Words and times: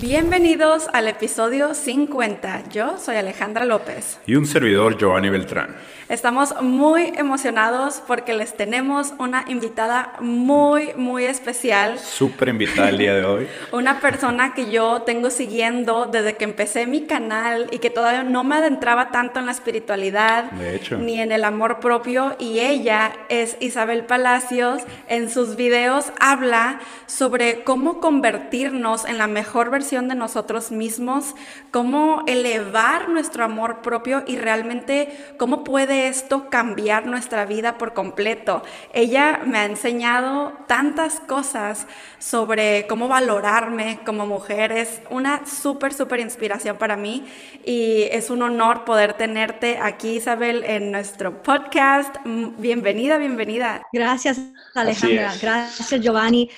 Bienvenidos 0.00 0.86
al 0.92 1.08
episodio 1.08 1.74
50. 1.74 2.68
Yo 2.70 2.98
soy 2.98 3.16
Alejandra 3.16 3.64
López. 3.64 4.20
Y 4.26 4.36
un 4.36 4.46
servidor, 4.46 4.96
Giovanni 4.96 5.28
Beltrán. 5.28 5.74
Estamos 6.08 6.54
muy 6.62 7.12
emocionados 7.16 8.00
porque 8.06 8.32
les 8.32 8.56
tenemos 8.56 9.12
una 9.18 9.44
invitada 9.48 10.12
muy, 10.20 10.94
muy 10.94 11.24
especial. 11.24 11.98
Súper 11.98 12.50
invitada 12.50 12.90
el 12.90 12.98
día 12.98 13.14
de 13.14 13.24
hoy. 13.24 13.48
una 13.72 14.00
persona 14.00 14.54
que 14.54 14.70
yo 14.70 15.02
tengo 15.02 15.30
siguiendo 15.30 16.06
desde 16.06 16.36
que 16.36 16.44
empecé 16.44 16.86
mi 16.86 17.02
canal 17.02 17.66
y 17.72 17.78
que 17.78 17.90
todavía 17.90 18.22
no 18.22 18.44
me 18.44 18.54
adentraba 18.54 19.10
tanto 19.10 19.40
en 19.40 19.46
la 19.46 19.52
espiritualidad. 19.52 20.52
De 20.52 20.76
hecho. 20.76 20.96
Ni 20.96 21.20
en 21.20 21.32
el 21.32 21.42
amor 21.42 21.80
propio. 21.80 22.36
Y 22.38 22.60
ella 22.60 23.12
es 23.28 23.56
Isabel 23.58 24.04
Palacios. 24.04 24.82
En 25.08 25.28
sus 25.28 25.56
videos 25.56 26.12
habla 26.20 26.78
sobre 27.06 27.64
cómo 27.64 28.00
convertirnos 28.00 29.04
en 29.04 29.18
la 29.18 29.26
mejor 29.26 29.70
versión 29.70 29.87
de 29.88 30.14
nosotros 30.14 30.70
mismos, 30.70 31.34
cómo 31.70 32.22
elevar 32.26 33.08
nuestro 33.08 33.42
amor 33.44 33.80
propio 33.80 34.22
y 34.26 34.36
realmente 34.36 35.08
cómo 35.38 35.64
puede 35.64 36.08
esto 36.08 36.50
cambiar 36.50 37.06
nuestra 37.06 37.46
vida 37.46 37.78
por 37.78 37.94
completo. 37.94 38.62
Ella 38.92 39.40
me 39.46 39.58
ha 39.58 39.64
enseñado 39.64 40.52
tantas 40.66 41.20
cosas 41.20 41.86
sobre 42.18 42.86
cómo 42.86 43.08
valorarme 43.08 44.00
como 44.04 44.26
mujer. 44.26 44.72
Es 44.72 45.00
una 45.08 45.46
súper, 45.46 45.94
súper 45.94 46.20
inspiración 46.20 46.76
para 46.76 46.96
mí 46.96 47.24
y 47.64 48.02
es 48.10 48.28
un 48.28 48.42
honor 48.42 48.84
poder 48.84 49.14
tenerte 49.14 49.78
aquí, 49.78 50.16
Isabel, 50.16 50.64
en 50.64 50.92
nuestro 50.92 51.42
podcast. 51.42 52.14
Mm, 52.24 52.60
bienvenida, 52.60 53.16
bienvenida. 53.16 53.82
Gracias, 53.90 54.38
Alejandra. 54.74 55.32
Gracias, 55.40 56.00
Giovanni. 56.02 56.50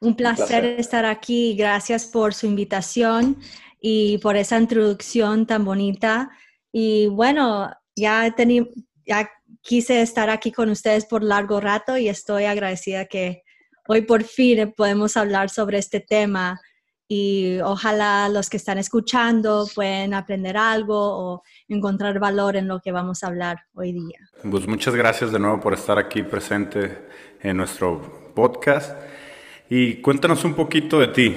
Un 0.00 0.14
placer, 0.14 0.44
Un 0.44 0.48
placer 0.48 0.64
estar 0.80 1.04
aquí. 1.04 1.54
Gracias 1.56 2.06
por 2.06 2.34
su 2.34 2.46
invitación 2.46 3.38
y 3.80 4.18
por 4.18 4.36
esa 4.36 4.58
introducción 4.58 5.46
tan 5.46 5.64
bonita. 5.64 6.30
Y 6.72 7.06
bueno, 7.06 7.70
ya, 7.94 8.34
ya 9.06 9.30
quise 9.62 10.02
estar 10.02 10.30
aquí 10.30 10.52
con 10.52 10.70
ustedes 10.70 11.04
por 11.06 11.22
largo 11.22 11.60
rato 11.60 11.96
y 11.96 12.08
estoy 12.08 12.44
agradecida 12.44 13.06
que 13.06 13.42
hoy 13.88 14.02
por 14.02 14.24
fin 14.24 14.72
podemos 14.76 15.16
hablar 15.16 15.50
sobre 15.50 15.78
este 15.78 16.00
tema 16.00 16.60
y 17.08 17.60
ojalá 17.60 18.28
los 18.28 18.50
que 18.50 18.56
están 18.56 18.78
escuchando 18.78 19.66
pueden 19.74 20.12
aprender 20.14 20.56
algo 20.56 20.96
o 20.96 21.42
encontrar 21.68 22.18
valor 22.18 22.56
en 22.56 22.66
lo 22.66 22.80
que 22.80 22.90
vamos 22.90 23.22
a 23.22 23.28
hablar 23.28 23.62
hoy 23.74 23.92
día. 23.92 24.18
Pues 24.50 24.66
muchas 24.66 24.94
gracias 24.94 25.30
de 25.30 25.38
nuevo 25.38 25.60
por 25.60 25.74
estar 25.74 25.98
aquí 25.98 26.22
presente 26.22 27.06
en 27.40 27.56
nuestro 27.56 28.32
podcast 28.34 28.96
y 29.68 29.96
cuéntanos 29.96 30.44
un 30.44 30.54
poquito 30.54 31.00
de 31.00 31.08
ti. 31.08 31.36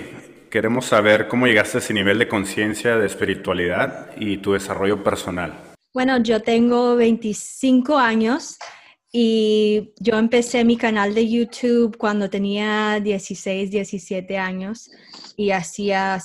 Queremos 0.50 0.86
saber 0.86 1.28
cómo 1.28 1.48
llegaste 1.48 1.78
a 1.78 1.82
ese 1.82 1.94
nivel 1.94 2.20
de 2.20 2.28
conciencia, 2.28 2.98
de 2.98 3.06
espiritualidad 3.06 4.12
y 4.18 4.38
tu 4.38 4.54
desarrollo 4.54 5.04
personal. 5.04 5.54
Bueno, 5.94 6.22
yo 6.22 6.42
tengo 6.42 6.96
25 6.96 7.98
años 7.98 8.58
y 9.12 9.94
yo 10.00 10.18
empecé 10.18 10.64
mi 10.64 10.78
canal 10.78 11.16
de 11.16 11.30
YouTube 11.30 11.98
cuando 11.98 12.30
tenía 12.30 13.00
16, 13.00 13.72
17 13.72 14.38
años 14.38 14.92
y 15.36 15.52
hacía 15.52 16.20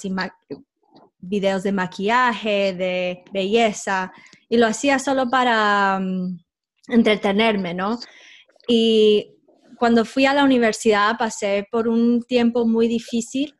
videos 1.19 1.62
de 1.62 1.72
maquillaje, 1.72 2.75
de 2.75 3.25
belleza 3.32 4.12
y 4.48 4.58
lo 4.58 4.66
hacía 4.66 4.98
solo 4.98 5.28
para 5.30 5.98
um, 5.98 6.38
entretenerme, 6.88 7.72
¿no? 7.72 7.98
Y 8.69 9.34
cuando 9.78 10.05
fui 10.05 10.27
a 10.27 10.34
la 10.34 10.44
universidad 10.44 11.17
pasé 11.19 11.67
por 11.70 11.89
un 11.89 12.22
tiempo 12.22 12.66
muy 12.66 12.88
difícil 12.88 13.54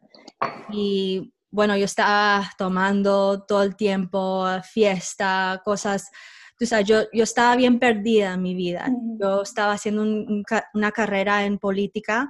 y 0.71 1.33
bueno, 1.51 1.77
yo 1.77 1.85
estaba 1.85 2.51
tomando 2.59 3.45
todo 3.47 3.63
el 3.63 3.77
tiempo, 3.77 4.45
fiesta, 4.73 5.63
cosas, 5.65 6.11
tú 6.59 6.67
sabes, 6.67 6.87
yo, 6.89 7.03
yo 7.13 7.23
estaba 7.23 7.55
bien 7.55 7.79
perdida 7.79 8.35
en 8.35 8.43
mi 8.43 8.57
vida. 8.57 8.91
Yo 9.21 9.43
estaba 9.43 9.75
haciendo 9.75 10.03
una 10.75 10.91
carrera 10.91 11.45
en 11.45 11.59
política 11.59 12.29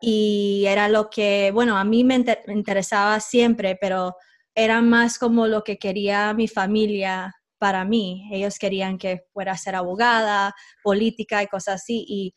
y 0.00 0.64
era 0.66 0.88
lo 0.88 1.10
que, 1.10 1.50
bueno, 1.52 1.76
a 1.76 1.84
mí 1.84 2.02
me, 2.02 2.24
interesaba 2.48 3.20
siempre, 3.20 3.76
pero 3.78 4.16
era 4.54 4.80
más 4.80 5.18
como 5.18 5.46
lo 5.46 5.62
que 5.62 5.78
quería 5.78 6.32
mi 6.32 6.48
familia 6.48 7.34
para 7.58 7.84
mí. 7.84 8.26
Ellos 8.32 8.58
querían 8.58 8.96
que 8.96 9.24
fuera 9.34 9.52
a 9.52 9.58
ser 9.58 9.74
abogada, 9.76 10.54
política 10.82 11.42
y 11.42 11.46
cosas 11.46 11.82
así. 11.82 12.04
Y 12.08 12.34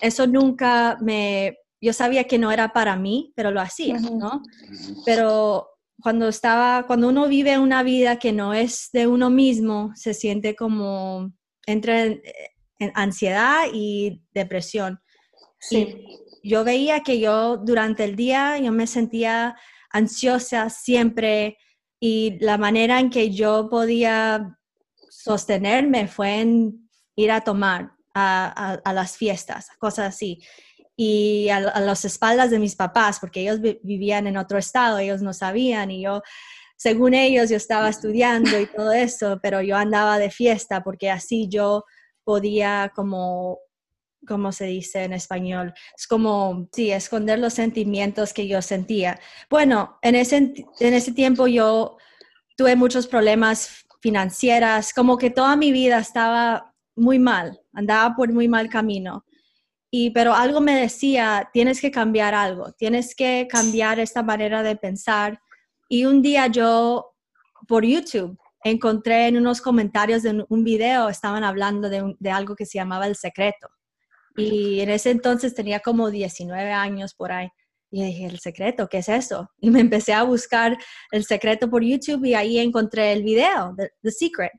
eso 0.00 0.26
nunca 0.26 0.98
me, 1.00 1.58
yo 1.80 1.92
sabía 1.92 2.24
que 2.24 2.38
no 2.38 2.50
era 2.52 2.72
para 2.72 2.96
mí, 2.96 3.32
pero 3.36 3.50
lo 3.50 3.60
hacía, 3.60 3.98
¿no? 3.98 4.42
Pero 5.04 5.68
cuando 6.00 6.28
estaba, 6.28 6.86
cuando 6.86 7.08
uno 7.08 7.28
vive 7.28 7.58
una 7.58 7.82
vida 7.82 8.18
que 8.18 8.32
no 8.32 8.54
es 8.54 8.90
de 8.92 9.06
uno 9.06 9.30
mismo, 9.30 9.92
se 9.94 10.14
siente 10.14 10.54
como 10.54 11.32
entre 11.66 12.22
en, 12.78 12.92
ansiedad 12.94 13.64
y 13.72 14.22
depresión. 14.32 15.00
Sí. 15.58 16.04
yo 16.44 16.62
veía 16.64 17.00
que 17.00 17.18
yo 17.18 17.56
durante 17.56 18.04
el 18.04 18.14
día 18.14 18.58
yo 18.58 18.70
me 18.70 18.86
sentía 18.86 19.56
ansiosa 19.90 20.68
siempre 20.68 21.56
y 21.98 22.38
la 22.40 22.58
manera 22.58 23.00
en 23.00 23.10
que 23.10 23.30
yo 23.30 23.68
podía 23.70 24.56
sostenerme 25.08 26.06
fue 26.06 26.40
en 26.40 26.88
ir 27.16 27.32
a 27.32 27.40
tomar 27.40 27.95
a, 28.16 28.92
las 28.92 29.16
fiestas, 29.16 29.68
cosas 29.78 30.14
así 30.14 30.42
y 30.96 31.50
a, 31.50 31.60
las 31.60 32.04
espaldas 32.04 32.50
de 32.50 32.58
mis 32.58 32.74
papás, 32.74 33.20
porque 33.20 33.40
ellos 33.42 33.60
vivían 33.82 34.26
en 34.26 34.38
otro 34.38 34.58
estado, 34.58 34.98
ellos 34.98 35.20
no 35.20 35.34
sabían 35.34 35.90
y 35.90 36.02
yo, 36.02 36.22
según 36.76 37.14
ellos, 37.14 37.50
yo 37.50 37.56
estaba 37.56 37.88
estudiando 37.88 38.58
y 38.58 38.66
todo 38.66 38.92
eso, 38.92 39.38
pero 39.42 39.60
yo 39.60 39.76
andaba 39.76 40.18
de 40.18 40.30
fiesta 40.30 40.82
porque 40.82 41.10
así 41.10 41.48
yo 41.48 41.84
podía 42.24 42.92
como 42.94 43.58
¿cómo 44.26 44.50
se 44.52 44.64
dice 44.64 45.04
en 45.04 45.12
español? 45.12 45.72
Es 45.96 46.06
como, 46.08 46.68
sí, 46.72 46.90
esconder 46.90 47.38
los 47.38 47.54
sentimientos 47.54 48.32
que 48.32 48.48
yo 48.48 48.60
sentía. 48.60 49.20
Bueno, 49.48 49.98
en 50.02 50.16
ese, 50.16 50.36
en 50.36 50.94
ese 50.94 51.12
tiempo 51.12 51.46
yo 51.46 51.96
tuve 52.56 52.74
muchos 52.74 53.06
problemas 53.06 53.86
financieros, 54.00 54.92
como 54.92 55.16
que 55.16 55.30
toda 55.30 55.54
mi 55.56 55.70
vida 55.70 55.98
estaba 55.98 56.74
muy 56.96 57.18
mal, 57.18 57.60
andaba 57.76 58.16
por 58.16 58.32
muy 58.32 58.48
mal 58.48 58.68
camino 58.68 59.24
pero 60.12 60.34
algo 60.34 60.60
me 60.60 60.78
decía, 60.78 61.48
tienes 61.52 61.80
que 61.80 61.90
cambiar 61.90 62.34
algo, 62.34 62.72
tienes 62.72 63.14
que 63.14 63.48
cambiar 63.50 63.98
esta 63.98 64.22
manera 64.22 64.62
de 64.62 64.76
pensar. 64.76 65.40
Y 65.88 66.04
un 66.04 66.22
día 66.22 66.48
yo, 66.48 67.14
por 67.66 67.84
YouTube, 67.84 68.38
encontré 68.64 69.28
en 69.28 69.36
unos 69.36 69.60
comentarios 69.60 70.22
de 70.22 70.44
un 70.48 70.64
video, 70.64 71.08
estaban 71.08 71.44
hablando 71.44 71.88
de, 71.88 72.30
algo 72.30 72.56
que 72.56 72.66
se 72.66 72.78
llamaba 72.78 73.06
El 73.06 73.16
Secreto. 73.16 73.68
Y 74.36 74.80
en 74.80 74.90
ese 74.90 75.10
entonces 75.10 75.54
tenía 75.54 75.80
como 75.80 76.10
19 76.10 76.70
años 76.72 77.14
por 77.14 77.32
ahí. 77.32 77.48
Y 77.90 78.04
dije, 78.04 78.26
¿el 78.26 78.40
secreto? 78.40 78.88
¿Qué 78.88 78.98
es 78.98 79.08
eso? 79.08 79.48
Y 79.60 79.70
me 79.70 79.80
empecé 79.80 80.12
a 80.12 80.24
buscar 80.24 80.76
el 81.12 81.24
secreto 81.24 81.70
por 81.70 81.82
YouTube 81.82 82.26
y 82.26 82.34
ahí 82.34 82.58
encontré 82.58 83.12
el 83.12 83.22
video, 83.22 83.74
The 84.02 84.10
Secret. 84.10 84.52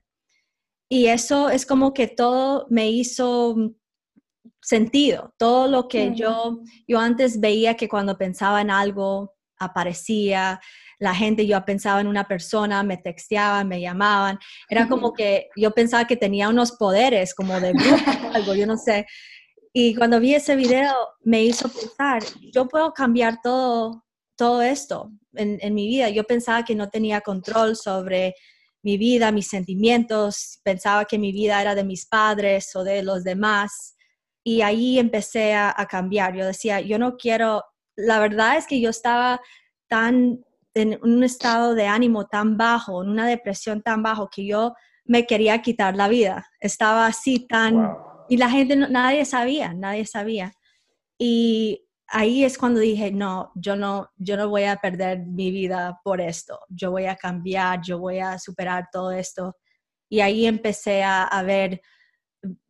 Y 0.90 1.08
eso 1.08 1.50
es 1.50 1.66
como 1.66 1.94
que 1.94 2.08
todo 2.08 2.66
me 2.70 2.90
hizo 2.90 3.56
sentido. 4.62 5.34
Todo 5.38 5.68
lo 5.68 5.88
que 5.88 6.14
yo, 6.16 6.62
yo 6.88 7.00
antes 7.00 7.40
veía 7.40 7.76
que 7.76 7.90
cuando 7.90 8.18
pensaba 8.18 8.62
en 8.62 8.72
algo 8.72 9.36
aparecía, 9.60 10.60
la 11.00 11.14
gente, 11.14 11.46
yo 11.46 11.64
pensaba 11.64 12.02
en 12.02 12.08
una 12.08 12.28
persona, 12.28 12.84
me 12.84 12.98
texteaban, 12.98 13.68
me 13.68 13.82
llamaban, 13.82 14.40
era 14.70 14.88
como 14.88 15.14
que 15.14 15.50
yo 15.56 15.72
pensaba 15.72 16.06
que 16.06 16.16
tenía 16.16 16.50
unos 16.50 16.74
poderes 16.74 17.34
como 17.34 17.60
de 17.60 17.74
algo, 18.34 18.56
yo 18.56 18.66
no 18.66 18.78
sé. 18.78 19.06
Y 19.74 19.96
cuando 19.96 20.20
vi 20.20 20.34
ese 20.34 20.56
video 20.56 20.94
me 21.22 21.44
hizo 21.44 21.70
pensar, 21.70 22.24
yo 22.52 22.68
puedo 22.68 22.94
cambiar 22.94 23.40
todo, 23.42 24.06
todo 24.36 24.62
esto 24.62 25.12
en, 25.34 25.60
en 25.62 25.74
mi 25.76 25.88
vida. 25.88 26.10
Yo 26.10 26.24
pensaba 26.24 26.66
que 26.66 26.76
no 26.76 26.90
tenía 26.90 27.22
control 27.22 27.76
sobre 27.76 28.34
mi 28.88 28.98
vida, 28.98 29.34
mis 29.34 29.50
sentimientos, 29.50 30.62
pensaba 30.64 31.04
que 31.04 31.20
mi 31.20 31.34
vida 31.34 31.62
era 31.62 31.76
de 31.76 31.84
mis 31.84 32.06
padres 32.06 32.74
o 32.74 32.86
de 32.86 33.04
los 33.04 33.26
demás 33.26 33.98
y 34.46 34.62
ahí 34.62 34.98
empecé 34.98 35.56
a, 35.56 35.74
cambiar. 35.90 36.34
Yo 36.34 36.46
decía, 36.46 36.80
yo 36.80 36.98
no 36.98 37.18
quiero, 37.18 37.66
la 37.98 38.18
verdad 38.22 38.56
es 38.56 38.66
que 38.66 38.80
yo 38.80 38.90
estaba 38.90 39.42
tan 39.90 40.40
en 40.74 40.98
un 41.04 41.22
estado 41.26 41.76
de 41.76 41.86
ánimo 41.86 42.28
tan 42.28 42.56
bajo, 42.56 43.04
en 43.04 43.10
una 43.10 43.28
depresión 43.28 43.82
tan 43.82 44.04
bajo 44.04 44.30
que 44.34 44.48
yo 44.48 44.74
me 45.04 45.26
quería 45.26 45.62
quitar 45.62 45.98
la 45.98 46.08
vida. 46.08 46.48
Estaba 46.62 47.08
así 47.08 47.46
tan... 47.46 47.94
Y 48.30 48.38
la 48.38 48.50
gente, 48.50 48.78
nadie 48.78 49.26
sabía, 49.26 49.74
nadie 49.74 50.06
sabía. 50.06 50.54
Y 51.18 51.87
ahí 52.08 52.44
es 52.44 52.58
cuando 52.58 52.80
dije, 52.80 53.12
no, 53.12 53.52
yo 53.56 53.76
no, 53.76 54.10
yo 54.18 54.38
no 54.38 54.50
voy 54.50 54.64
a 54.64 54.78
perder 54.78 55.26
mi 55.26 55.52
vida 55.52 56.00
por 56.04 56.22
esto. 56.22 56.60
Yo 56.70 56.92
voy 56.92 57.06
a 57.06 57.16
cambiar, 57.16 57.82
yo 57.82 58.00
voy 58.00 58.20
a 58.20 58.40
superar 58.40 58.88
todo 58.92 59.12
esto. 59.12 59.56
Y 60.10 60.22
ahí 60.22 60.46
empecé 60.46 61.04
a, 61.04 61.24
a 61.24 61.44
ver 61.44 61.82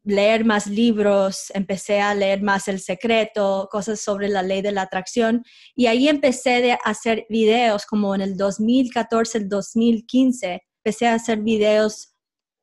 leer 0.04 0.46
más 0.46 0.68
libros, 0.68 1.52
empecé 1.54 2.00
a 2.00 2.16
leer 2.16 2.42
más 2.42 2.68
El 2.68 2.80
Secreto, 2.80 3.68
cosas 3.70 4.00
sobre 4.00 4.30
la 4.30 4.42
ley 4.42 4.62
de 4.62 4.72
la 4.72 4.84
atracción 4.84 5.44
y 5.76 5.88
ahí 5.88 6.08
empecé 6.08 6.72
a 6.72 6.80
hacer 6.86 7.26
videos 7.30 7.86
como 7.86 8.16
en 8.16 8.22
el 8.22 8.38
2014, 8.38 9.40
el 9.40 9.50
2015, 9.50 10.62
empecé 10.84 11.08
a 11.08 11.16
hacer 11.16 11.40
videos 11.40 12.16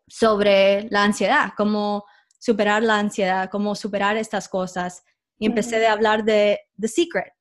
sobre 0.09 0.89
la 0.91 1.05
ansiedad, 1.05 1.53
cómo 1.57 2.05
superar 2.39 2.83
la 2.83 2.99
ansiedad, 2.99 3.51
cómo 3.51 3.75
superar 3.75 4.17
estas 4.17 4.49
cosas 4.49 5.03
y 5.39 5.47
empecé 5.47 5.87
a 5.87 5.93
hablar 5.93 6.25
de 6.25 6.61
The 6.79 6.89
Secret. 6.89 7.33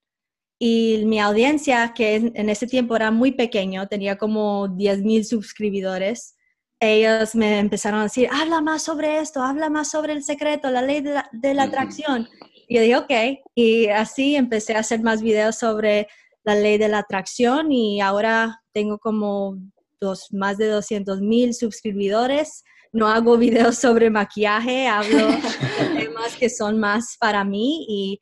Y 0.59 1.03
mi 1.05 1.19
audiencia, 1.19 1.93
que 1.95 2.15
en 2.15 2.49
ese 2.49 2.67
tiempo 2.67 2.95
era 2.95 3.11
muy 3.11 3.31
pequeño, 3.31 3.87
tenía 3.87 4.17
como 4.17 4.67
10.000 4.67 5.23
suscriptores, 5.23 6.35
ellos 6.83 7.33
me 7.35 7.59
empezaron 7.59 8.01
a 8.01 8.03
decir, 8.03 8.27
habla 8.31 8.59
más 8.59 8.83
sobre 8.83 9.19
esto, 9.19 9.41
habla 9.41 9.69
más 9.69 9.89
sobre 9.89 10.13
el 10.13 10.23
secreto, 10.23 10.69
la 10.69 10.81
ley 10.81 11.01
de 11.01 11.53
la, 11.53 11.63
atracción. 11.63 12.27
Y 12.67 12.75
yo 12.75 12.81
dije, 12.81 12.97
ok, 12.97 13.45
y 13.55 13.87
así 13.87 14.35
empecé 14.35 14.75
a 14.75 14.79
hacer 14.79 15.01
más 15.01 15.21
videos 15.21 15.57
sobre 15.57 16.07
la 16.43 16.55
ley 16.55 16.77
de 16.77 16.89
la 16.89 16.99
atracción 16.99 17.71
y 17.71 18.01
ahora 18.01 18.61
tengo 18.73 18.99
como 18.99 19.57
dos, 20.01 20.27
más 20.33 20.57
de 20.57 20.67
200 20.67 21.21
mil 21.21 21.53
suscriptores. 21.53 22.63
No 22.93 23.07
hago 23.07 23.37
videos 23.37 23.77
sobre 23.77 24.09
maquillaje, 24.09 24.87
hablo 24.87 25.27
de 25.27 25.99
temas 25.99 26.35
que 26.37 26.49
son 26.49 26.79
más 26.79 27.17
para 27.19 27.43
mí 27.43 27.85
y 27.89 28.21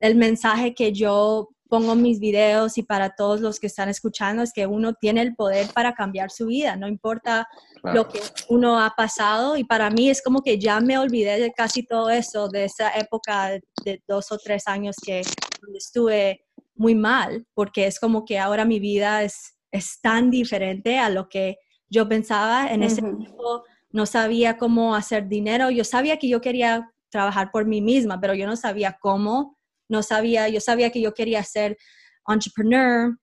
el 0.00 0.14
mensaje 0.16 0.74
que 0.74 0.92
yo 0.92 1.48
pongo 1.72 1.94
mis 1.94 2.20
videos 2.20 2.76
y 2.76 2.82
para 2.82 3.14
todos 3.14 3.40
los 3.40 3.58
que 3.58 3.66
están 3.66 3.88
escuchando 3.88 4.42
es 4.42 4.52
que 4.52 4.66
uno 4.66 4.92
tiene 4.92 5.22
el 5.22 5.34
poder 5.34 5.68
para 5.72 5.94
cambiar 5.94 6.30
su 6.30 6.48
vida, 6.48 6.76
no 6.76 6.86
importa 6.86 7.48
lo 7.82 8.06
que 8.10 8.20
uno 8.50 8.78
ha 8.78 8.90
pasado 8.90 9.56
y 9.56 9.64
para 9.64 9.88
mí 9.88 10.10
es 10.10 10.20
como 10.20 10.42
que 10.42 10.58
ya 10.58 10.80
me 10.80 10.98
olvidé 10.98 11.40
de 11.40 11.50
casi 11.50 11.82
todo 11.82 12.10
eso, 12.10 12.48
de 12.48 12.66
esa 12.66 12.90
época 12.90 13.58
de 13.86 14.02
dos 14.06 14.30
o 14.30 14.36
tres 14.36 14.68
años 14.68 14.96
que 15.02 15.22
estuve 15.74 16.44
muy 16.74 16.94
mal, 16.94 17.46
porque 17.54 17.86
es 17.86 17.98
como 17.98 18.26
que 18.26 18.38
ahora 18.38 18.66
mi 18.66 18.78
vida 18.78 19.22
es, 19.22 19.56
es 19.70 19.98
tan 20.02 20.30
diferente 20.30 20.98
a 20.98 21.08
lo 21.08 21.30
que 21.30 21.56
yo 21.88 22.06
pensaba 22.06 22.66
en 22.68 22.82
ese 22.82 23.00
tiempo. 23.00 23.64
No 23.92 24.06
sabía 24.06 24.56
cómo 24.56 24.94
hacer 24.94 25.28
dinero. 25.28 25.70
Yo 25.70 25.84
sabía 25.84 26.18
que 26.18 26.28
yo 26.28 26.40
quería 26.40 26.90
trabajar 27.10 27.50
por 27.52 27.66
mí 27.66 27.80
misma, 27.80 28.20
pero 28.20 28.34
yo 28.34 28.46
no 28.46 28.56
sabía 28.56 28.96
cómo. 29.00 29.58
No 29.88 30.02
sabía, 30.02 30.48
yo 30.48 30.60
sabía 30.60 30.90
que 30.90 31.00
yo 31.00 31.12
quería 31.14 31.42
ser 31.44 31.76
entrepreneur, 32.26 33.14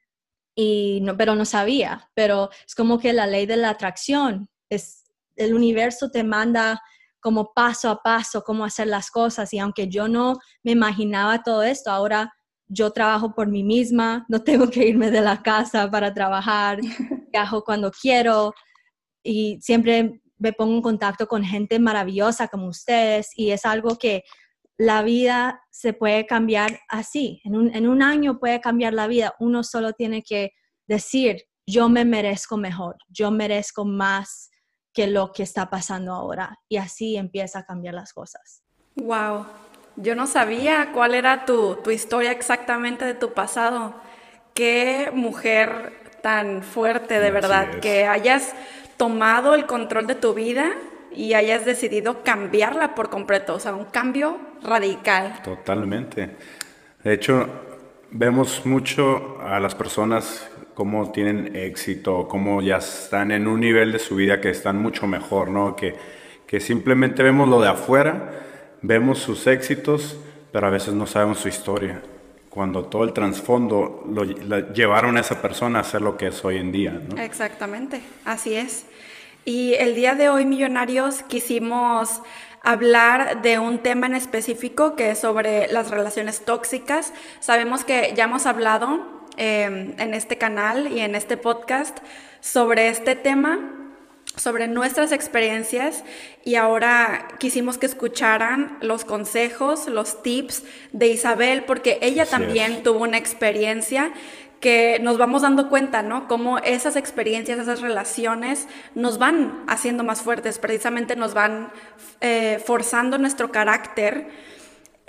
y 0.61 0.99
no, 1.03 1.15
pero 1.15 1.35
no 1.35 1.45
sabía, 1.45 2.09
pero 2.13 2.49
es 2.67 2.75
como 2.75 2.99
que 2.99 3.13
la 3.13 3.27
ley 3.27 3.45
de 3.45 3.55
la 3.55 3.69
atracción, 3.69 4.49
es, 4.69 5.05
el 5.37 5.53
universo 5.53 6.11
te 6.11 6.21
manda 6.21 6.81
como 7.21 7.53
paso 7.53 7.89
a 7.89 8.01
paso 8.01 8.43
cómo 8.43 8.65
hacer 8.65 8.87
las 8.87 9.09
cosas. 9.09 9.53
Y 9.53 9.59
aunque 9.59 9.87
yo 9.87 10.09
no 10.09 10.37
me 10.63 10.71
imaginaba 10.73 11.43
todo 11.43 11.63
esto, 11.63 11.91
ahora 11.91 12.33
yo 12.67 12.91
trabajo 12.91 13.33
por 13.33 13.47
mí 13.47 13.63
misma, 13.63 14.25
no 14.27 14.43
tengo 14.43 14.69
que 14.69 14.85
irme 14.85 15.11
de 15.11 15.21
la 15.21 15.41
casa 15.41 15.89
para 15.89 16.13
trabajar, 16.13 16.79
viajo 17.31 17.63
cuando 17.63 17.89
quiero. 17.89 18.53
Y 19.23 19.59
siempre 19.61 20.21
me 20.39 20.53
pongo 20.53 20.75
en 20.75 20.81
contacto 20.81 21.27
con 21.27 21.43
gente 21.43 21.79
maravillosa 21.79 22.47
como 22.47 22.67
ustedes 22.67 23.31
y 23.35 23.51
es 23.51 23.65
algo 23.65 23.97
que 23.97 24.23
la 24.77 25.03
vida 25.03 25.61
se 25.69 25.91
puede 25.91 26.25
cambiar 26.25 26.79
así. 26.87 27.41
En 27.43 27.87
un, 27.87 28.01
año 28.01 28.39
puede 28.39 28.61
cambiar 28.61 28.93
la 28.93 29.07
vida. 29.07 29.35
Uno 29.37 29.63
solo 29.63 29.91
tiene 29.91 30.23
que 30.23 30.53
decir, 30.87 31.43
yo 31.67 31.89
me 31.89 32.05
merezco 32.05 32.55
mejor, 32.55 32.95
yo 33.09 33.29
merezco 33.29 33.83
más 33.83 34.49
que 34.93 35.07
lo 35.07 35.33
que 35.33 35.43
está 35.43 35.69
pasando 35.69 36.13
ahora. 36.13 36.57
Y 36.69 36.77
así 36.77 37.17
empieza 37.17 37.59
a 37.59 37.65
cambiar 37.65 37.93
las 37.93 38.13
cosas. 38.13 38.63
Wow, 38.95 39.45
yo 39.97 40.15
no 40.15 40.27
sabía 40.27 40.93
cuál 40.93 41.13
era 41.13 41.45
tu, 41.45 41.75
tu 41.83 41.91
historia 41.91 42.31
exactamente 42.31 43.03
de 43.03 43.15
tu 43.15 43.33
pasado. 43.33 43.95
Qué 44.53 45.11
mujer 45.13 45.93
tan 46.23 46.63
fuerte, 46.63 47.19
de 47.19 47.31
verdad, 47.31 47.79
que 47.81 48.05
hayas 48.05 48.53
tomado 48.99 49.55
el 49.55 49.65
control 49.65 50.07
de 50.07 50.15
tu 50.15 50.33
vida 50.33 50.73
y 51.15 51.33
hayas 51.33 51.63
decidido 51.63 52.21
cambiarla 52.21 52.95
por 52.95 53.09
completo, 53.09 53.55
o 53.55 53.59
sea, 53.59 53.73
un 53.73 53.85
cambio 53.85 54.37
radical. 54.61 55.41
Totalmente. 55.41 56.35
De 57.01 57.13
hecho, 57.13 57.47
vemos 58.11 58.65
mucho 58.65 59.39
a 59.41 59.61
las 59.61 59.73
personas 59.73 60.45
cómo 60.73 61.13
tienen 61.13 61.55
éxito, 61.55 62.27
cómo 62.27 62.61
ya 62.61 62.77
están 62.77 63.31
en 63.31 63.47
un 63.47 63.61
nivel 63.61 63.93
de 63.93 63.99
su 63.99 64.17
vida 64.17 64.41
que 64.41 64.49
están 64.49 64.81
mucho 64.81 65.07
mejor, 65.07 65.49
¿no? 65.49 65.77
Que, 65.77 65.95
que 66.45 66.59
simplemente 66.59 67.23
vemos 67.23 67.47
lo 67.47 67.61
de 67.61 67.69
afuera, 67.69 68.31
vemos 68.81 69.19
sus 69.19 69.47
éxitos, 69.47 70.19
pero 70.51 70.67
a 70.67 70.71
veces 70.71 70.93
no 70.93 71.07
sabemos 71.07 71.39
su 71.39 71.47
historia. 71.47 72.01
Cuando 72.49 72.85
todo 72.85 73.03
el 73.03 73.13
trasfondo 73.13 74.03
lo, 74.11 74.23
llevaron 74.73 75.17
a 75.17 75.21
esa 75.21 75.41
persona 75.41 75.79
a 75.79 75.83
ser 75.83 76.01
lo 76.01 76.17
que 76.17 76.27
es 76.27 76.43
hoy 76.43 76.57
en 76.57 76.71
día, 76.71 76.91
¿no? 76.91 77.21
Exactamente, 77.21 78.01
así 78.25 78.55
es. 78.55 78.85
Y 79.45 79.75
el 79.75 79.95
día 79.95 80.15
de 80.15 80.29
hoy, 80.29 80.45
millonarios, 80.45 81.23
quisimos 81.23 82.21
hablar 82.63 83.41
de 83.41 83.59
un 83.59 83.79
tema 83.79 84.07
en 84.07 84.15
específico 84.15 84.95
que 84.95 85.11
es 85.11 85.19
sobre 85.19 85.71
las 85.71 85.91
relaciones 85.91 86.43
tóxicas. 86.43 87.13
Sabemos 87.39 87.85
que 87.85 88.13
ya 88.15 88.25
hemos 88.25 88.45
hablado 88.45 89.27
em, 89.37 89.93
en 89.97 90.13
este 90.13 90.37
canal 90.37 90.91
y 90.91 90.99
en 90.99 91.15
este 91.15 91.37
podcast 91.37 91.99
sobre 92.41 92.89
este 92.89 93.15
tema 93.15 93.78
sobre 94.39 94.67
nuestras 94.67 95.11
experiencias 95.11 96.03
y 96.43 96.55
ahora 96.55 97.27
quisimos 97.39 97.77
que 97.77 97.85
escucharan 97.85 98.77
los 98.81 99.05
consejos, 99.05 99.87
los 99.87 100.23
tips 100.23 100.63
de 100.91 101.07
Isabel, 101.09 101.63
porque 101.65 101.99
ella 102.01 102.25
también 102.25 102.83
tuvo 102.83 103.03
una 103.03 103.17
experiencia 103.17 104.11
que 104.59 104.99
nos 105.01 105.17
vamos 105.17 105.41
dando 105.41 105.69
cuenta, 105.69 106.01
¿no? 106.01 106.27
Cómo 106.27 106.59
esas 106.59 106.95
experiencias, 106.95 107.59
esas 107.59 107.81
relaciones 107.81 108.67
nos 108.93 109.17
van 109.17 109.63
haciendo 109.67 110.03
más 110.03 110.21
fuertes, 110.21 110.59
precisamente 110.59 111.15
nos 111.15 111.33
van 111.33 111.71
eh, 112.21 112.61
forzando 112.65 113.17
nuestro 113.17 113.51
carácter. 113.51 114.27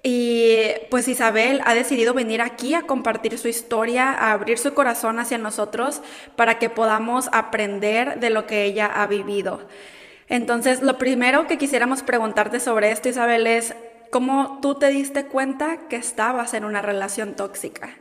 Y 0.03 0.59
pues 0.91 1.09
Isabel 1.09 1.61
ha 1.65 1.75
decidido 1.75 2.15
venir 2.15 2.41
aquí 2.41 2.75
a 2.75 2.83
compartir 2.83 3.39
su 3.39 3.49
historia, 3.49 4.11
a 4.11 4.33
abrir 4.33 4.59
su 4.59 4.73
corazón 4.73 5.19
hacia 5.19 5.37
nosotros 5.37 6.01
para 6.37 6.59
que 6.59 6.71
podamos 6.71 7.29
aprender 7.33 8.19
de 8.19 8.31
lo 8.31 8.47
que 8.47 8.65
ella 8.65 8.87
ha 8.87 9.07
vivido. 9.07 9.61
Entonces, 10.29 10.81
lo 10.81 10.97
primero 10.97 11.47
que 11.47 11.59
quisiéramos 11.59 12.03
preguntarte 12.03 12.61
sobre 12.61 12.93
esto, 12.93 13.09
Isabel, 13.09 13.47
es 13.47 13.75
cómo 14.11 14.59
tú 14.63 14.77
te 14.77 14.89
diste 14.89 15.27
cuenta 15.27 15.89
que 15.89 15.97
estabas 15.97 16.55
en 16.55 16.65
una 16.65 16.81
relación 16.81 17.35
tóxica. 17.35 17.97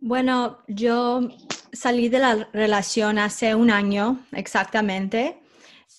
Bueno, 0.00 0.58
yo 0.68 1.28
salí 1.72 2.08
de 2.08 2.20
la 2.20 2.48
relación 2.52 3.18
hace 3.18 3.54
un 3.54 3.70
año 3.70 4.20
exactamente 4.32 5.40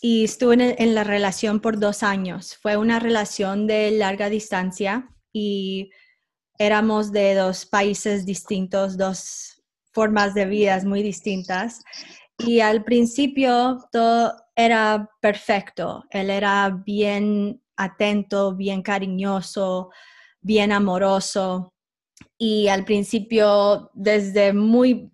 y 0.01 0.23
estuve 0.23 0.81
en, 0.81 0.95
la 0.95 1.03
relación 1.03 1.59
por 1.59 1.77
dos 1.77 2.03
años. 2.03 2.55
Fue 2.55 2.77
una 2.77 2.99
relación 2.99 3.67
de 3.67 3.91
larga 3.91 4.29
distancia 4.29 5.09
y 5.33 5.91
éramos 6.57 7.11
de 7.11 7.35
dos 7.35 7.65
países 7.65 8.25
distintos, 8.25 8.97
dos 8.97 9.61
formas 9.91 10.33
de 10.33 10.45
vida 10.45 10.79
muy 10.85 11.03
distintas. 11.03 11.81
Y 12.37 12.61
al 12.61 12.83
principio 12.83 13.79
todo 13.91 14.33
era 14.55 15.09
perfecto. 15.21 16.03
Él 16.09 16.29
era 16.29 16.69
bien 16.85 17.61
atento, 17.75 18.55
bien 18.55 18.81
cariñoso, 18.81 19.89
bien 20.41 20.71
amoroso 20.71 21.73
y 22.37 22.69
al 22.69 22.85
principio, 22.85 23.91
desde 23.93 24.53
muy, 24.53 25.11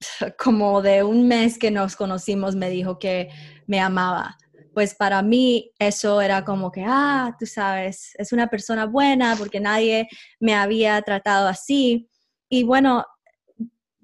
como 0.38 0.82
de 0.82 1.02
un 1.02 1.28
mes 1.28 1.58
que 1.58 1.70
nos 1.70 1.96
conocimos, 1.96 2.56
me 2.56 2.70
dijo 2.70 2.98
que 2.98 3.28
me 3.66 3.78
amaba. 3.78 4.38
Pues 4.72 4.94
para 4.94 5.22
mí 5.22 5.70
eso 5.78 6.20
era 6.20 6.44
como 6.44 6.70
que, 6.70 6.84
ah, 6.86 7.34
tú 7.38 7.46
sabes, 7.46 8.12
es 8.16 8.32
una 8.32 8.48
persona 8.48 8.86
buena 8.86 9.36
porque 9.36 9.60
nadie 9.60 10.08
me 10.40 10.54
había 10.54 11.00
tratado 11.02 11.48
así. 11.48 12.08
Y 12.48 12.64
bueno, 12.64 13.04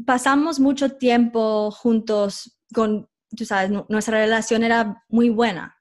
pasamos 0.04 0.60
mucho 0.60 0.96
tiempo 0.96 1.70
juntos 1.70 2.58
con, 2.74 3.08
tú 3.36 3.44
sabes, 3.44 3.70
nuestra 3.88 4.18
relación 4.18 4.62
era 4.62 5.04
muy 5.08 5.30
buena. 5.30 5.76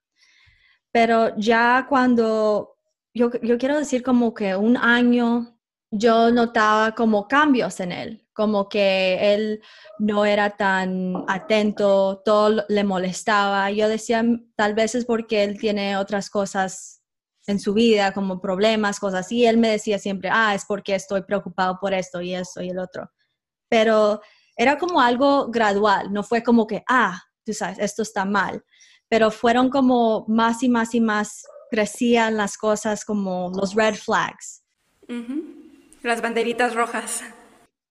Pero 0.91 1.35
ya 1.37 1.85
cuando, 1.89 2.77
yo, 3.13 3.31
yo 3.41 3.57
quiero 3.57 3.77
decir 3.77 4.03
como 4.03 4.33
que 4.33 4.55
un 4.55 4.77
año 4.77 5.57
yo 5.91 6.31
notaba 6.31 6.93
como 6.95 7.27
cambios 7.27 7.79
en 7.79 7.91
él, 7.91 8.26
como 8.37 8.69
que 8.69 9.33
él 9.33 9.63
no 9.97 10.23
era 10.23 10.51
tan 10.51 11.25
atento, 11.27 12.21
todo 12.23 12.63
le 12.69 12.83
molestaba. 12.83 13.71
Yo 13.71 13.89
decía, 13.89 14.23
tal 14.55 14.75
vez 14.75 14.93
es 14.93 15.05
porque 15.05 15.43
él 15.43 15.57
tiene 15.57 15.97
otras 15.97 16.29
cosas 16.29 17.01
en 17.47 17.59
su 17.59 17.73
vida, 17.73 18.13
como 18.13 18.39
problemas, 18.39 18.99
cosas 18.99 19.25
así. 19.25 19.43
Él 19.43 19.57
me 19.57 19.69
decía 19.69 19.97
siempre, 19.97 20.29
ah, 20.31 20.53
es 20.53 20.65
porque 20.67 20.93
estoy 20.93 21.23
preocupado 21.23 21.79
por 21.81 21.95
esto 21.95 22.21
y 22.21 22.35
eso 22.35 22.61
y 22.61 22.69
el 22.69 22.77
otro. 22.77 23.09
Pero 23.69 24.21
era 24.55 24.77
como 24.77 25.01
algo 25.01 25.47
gradual, 25.49 26.13
no 26.13 26.21
fue 26.21 26.43
como 26.43 26.67
que, 26.67 26.83
ah, 26.87 27.19
tú 27.43 27.53
sabes, 27.53 27.79
esto 27.79 28.03
está 28.03 28.23
mal. 28.23 28.63
pero 29.09 29.31
fueron 29.31 29.69
como 29.69 30.25
más 30.27 30.61
y 30.63 30.69
más 30.69 30.93
y 30.93 30.99
más 30.99 31.43
crecían 31.71 32.35
las 32.35 32.57
cosas 32.57 33.05
como 33.05 33.51
los 33.55 33.73
red 33.73 33.95
flags. 33.95 34.63
Las 36.03 36.21
banderitas 36.21 36.75
rojas. 36.75 37.23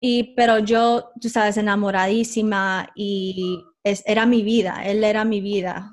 Y, 0.08 0.34
pero 0.36 0.60
yo, 0.60 1.10
tú 1.20 1.28
sabes, 1.28 1.56
enamoradísima 1.56 2.92
y 2.94 3.64
era 3.82 4.24
mi 4.24 4.44
vida, 4.44 4.84
él 4.84 5.02
era 5.02 5.24
mi 5.24 5.40
vida, 5.40 5.90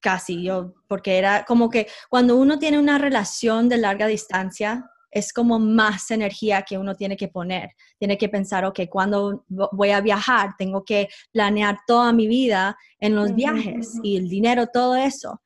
casi 0.00 0.42
yo, 0.42 0.72
porque 0.88 1.18
era 1.18 1.44
como 1.44 1.68
que 1.68 1.86
cuando 2.08 2.36
uno 2.36 2.58
tiene 2.58 2.78
una 2.78 2.96
relación 2.96 3.68
de 3.68 3.76
larga 3.76 4.06
distancia, 4.06 4.90
es 5.10 5.34
como 5.34 5.58
más 5.58 6.10
energía 6.10 6.62
que 6.62 6.78
uno 6.78 6.94
tiene 6.94 7.18
que 7.18 7.28
poner. 7.28 7.72
Tiene 7.98 8.16
que 8.16 8.30
pensar, 8.30 8.64
ok, 8.64 8.80
cuando 8.88 9.44
voy 9.72 9.90
a 9.90 10.00
viajar, 10.00 10.54
tengo 10.56 10.82
que 10.82 11.10
planear 11.30 11.80
toda 11.86 12.14
mi 12.14 12.28
vida 12.28 12.78
en 12.98 13.14
los 13.14 13.34
viajes 13.34 14.00
y 14.02 14.16
el 14.16 14.30
dinero, 14.30 14.68
todo 14.68 14.96
eso. 14.96 15.42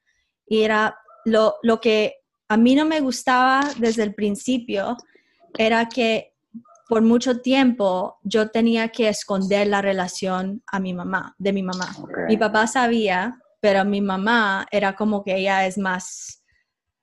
Y 0.46 0.62
era 0.62 0.96
lo, 1.24 1.56
lo 1.64 1.80
que 1.80 2.14
a 2.48 2.56
mí 2.56 2.76
no 2.76 2.84
me 2.84 3.00
gustaba 3.00 3.72
desde 3.78 4.04
el 4.04 4.14
principio, 4.14 4.96
era 5.58 5.88
que 5.88 6.33
por 6.88 7.02
mucho 7.02 7.40
tiempo 7.40 8.18
yo 8.22 8.50
tenía 8.50 8.88
que 8.88 9.08
esconder 9.08 9.66
la 9.66 9.82
relación 9.82 10.62
a 10.66 10.80
mi 10.80 10.94
mamá, 10.94 11.34
de 11.38 11.52
mi 11.52 11.62
mamá. 11.62 11.88
Mi 12.28 12.36
papá 12.36 12.66
sabía, 12.66 13.40
pero 13.60 13.84
mi 13.84 14.00
mamá 14.00 14.66
era 14.70 14.94
como 14.94 15.24
que 15.24 15.36
ella 15.36 15.66
es 15.66 15.78
más 15.78 16.40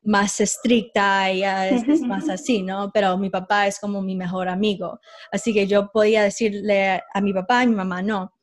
más 0.03 0.39
estricta, 0.39 1.29
ella 1.29 1.67
es, 1.69 2.01
más 2.01 2.27
así, 2.29 2.63
¿no? 2.63 2.91
Pero 2.91 3.17
mi 3.17 3.29
papá 3.29 3.67
es 3.67 3.79
como 3.79 4.01
mi 4.01 4.15
mejor 4.15 4.49
amigo. 4.49 4.99
Así 5.31 5.53
que 5.53 5.67
yo 5.67 5.91
podía 5.91 6.23
decirle 6.23 7.03
a 7.13 7.21
mi 7.21 7.33
papá 7.33 7.63
y 7.63 7.67
mi 7.67 7.75
mamá 7.75 8.01
no. 8.01 8.33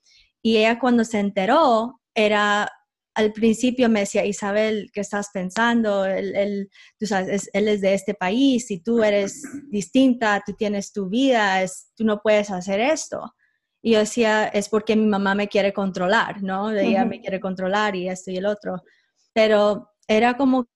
Y 0.41 0.59
ella 0.59 0.79
cuando 0.79 1.05
se 1.05 1.19
enteró, 1.19 2.01
era 2.15 2.71
al 3.19 3.33
principio 3.33 3.89
me 3.89 4.01
decía, 4.01 4.25
Isabel, 4.25 4.91
¿qué 4.93 5.01
estás 5.01 5.31
pensando? 5.35 6.05
Él, 6.05 6.71
tú 6.97 7.05
sabes, 7.05 7.29
es, 7.29 7.51
él 7.53 7.67
es 7.67 7.81
de 7.81 7.93
este 7.95 8.15
país 8.15 8.71
y 8.71 8.79
tú 8.79 9.03
eres 9.03 9.43
distinta, 9.71 10.41
tú 10.47 10.53
tienes 10.53 10.93
tu 10.93 11.09
vida, 11.09 11.61
es, 11.65 11.91
tú 11.97 12.05
no 12.05 12.21
puedes 12.21 12.49
hacer 12.53 12.79
esto. 12.79 13.35
Y 13.83 13.95
yo 13.95 13.99
decía, 13.99 14.47
es 14.47 14.69
porque 14.69 14.95
mi 14.95 15.07
mamá 15.07 15.35
me 15.35 15.49
quiere 15.49 15.73
controlar, 15.73 16.45
¿no? 16.45 16.71
Ella 16.71 17.05
me 17.05 17.21
quiere 17.21 17.41
controlar 17.41 17.97
y 17.97 18.09
esto 18.09 18.31
y 18.31 18.37
el 18.37 18.47
otro. 18.47 18.85
Pero 19.33 19.91
era 20.07 20.37
como 20.37 20.69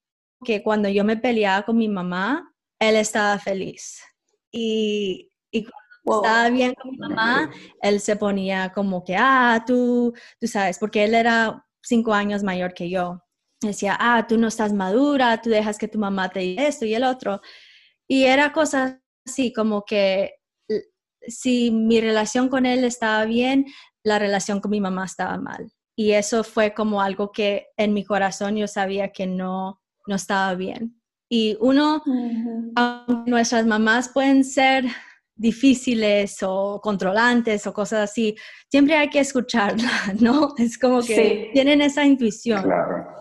que 0.44 0.64
cuando 0.64 0.88
yo 0.88 1.04
me 1.04 1.16
peleaba 1.16 1.64
con 1.64 1.76
mi 1.76 1.88
mamá, 1.88 2.52
él 2.80 2.96
estaba 2.96 3.38
feliz. 3.38 4.02
Y, 4.50 5.30
y 5.52 5.64
cuando 6.02 6.26
estaba 6.26 6.50
bien 6.50 6.74
con 6.74 6.90
mi 6.90 6.98
mamá, 6.98 7.52
él 7.82 8.00
se 8.00 8.16
ponía 8.16 8.72
como 8.72 9.04
que, 9.04 9.14
ah, 9.16 9.62
tú, 9.64 10.12
tú 10.40 10.48
sabes, 10.48 10.80
porque 10.80 11.04
él 11.04 11.14
era 11.14 11.64
cinco 11.82 12.14
años 12.14 12.42
mayor 12.42 12.74
que 12.74 12.90
yo. 12.90 13.22
Decía, 13.60 13.96
ah, 14.00 14.26
tú 14.26 14.38
no 14.38 14.48
estás 14.48 14.72
madura, 14.72 15.40
tú 15.40 15.50
dejas 15.50 15.78
que 15.78 15.88
tu 15.88 15.98
mamá 15.98 16.28
te 16.30 16.40
diga 16.40 16.66
esto 16.66 16.84
y 16.84 16.94
el 16.94 17.04
otro. 17.04 17.40
Y 18.08 18.24
era 18.24 18.52
cosas 18.52 18.98
así 19.26 19.52
como 19.52 19.84
que 19.84 20.34
si 21.26 21.70
mi 21.70 22.00
relación 22.00 22.48
con 22.48 22.66
él 22.66 22.84
estaba 22.84 23.24
bien, 23.24 23.66
la 24.04 24.18
relación 24.18 24.60
con 24.60 24.70
mi 24.70 24.80
mamá 24.80 25.04
estaba 25.04 25.38
mal. 25.38 25.70
Y 25.96 26.12
eso 26.12 26.42
fue 26.42 26.74
como 26.74 27.00
algo 27.00 27.30
que 27.32 27.68
en 27.76 27.92
mi 27.94 28.04
corazón 28.04 28.56
yo 28.56 28.66
sabía 28.66 29.12
que 29.12 29.26
no, 29.26 29.80
no 30.06 30.16
estaba 30.16 30.54
bien. 30.54 31.00
Y 31.30 31.56
uno, 31.60 32.02
aunque 32.74 33.30
nuestras 33.30 33.66
mamás 33.66 34.08
pueden 34.08 34.44
ser 34.44 34.86
difíciles 35.34 36.38
o 36.42 36.80
controlantes 36.80 37.66
o 37.66 37.72
cosas 37.72 38.10
así, 38.10 38.36
siempre 38.70 38.96
hay 38.96 39.08
que 39.10 39.20
escucharla, 39.20 39.90
¿no? 40.20 40.54
Es 40.58 40.78
como 40.78 41.02
que 41.02 41.50
tienen 41.52 41.80
esa 41.80 42.04
intuición. 42.04 42.64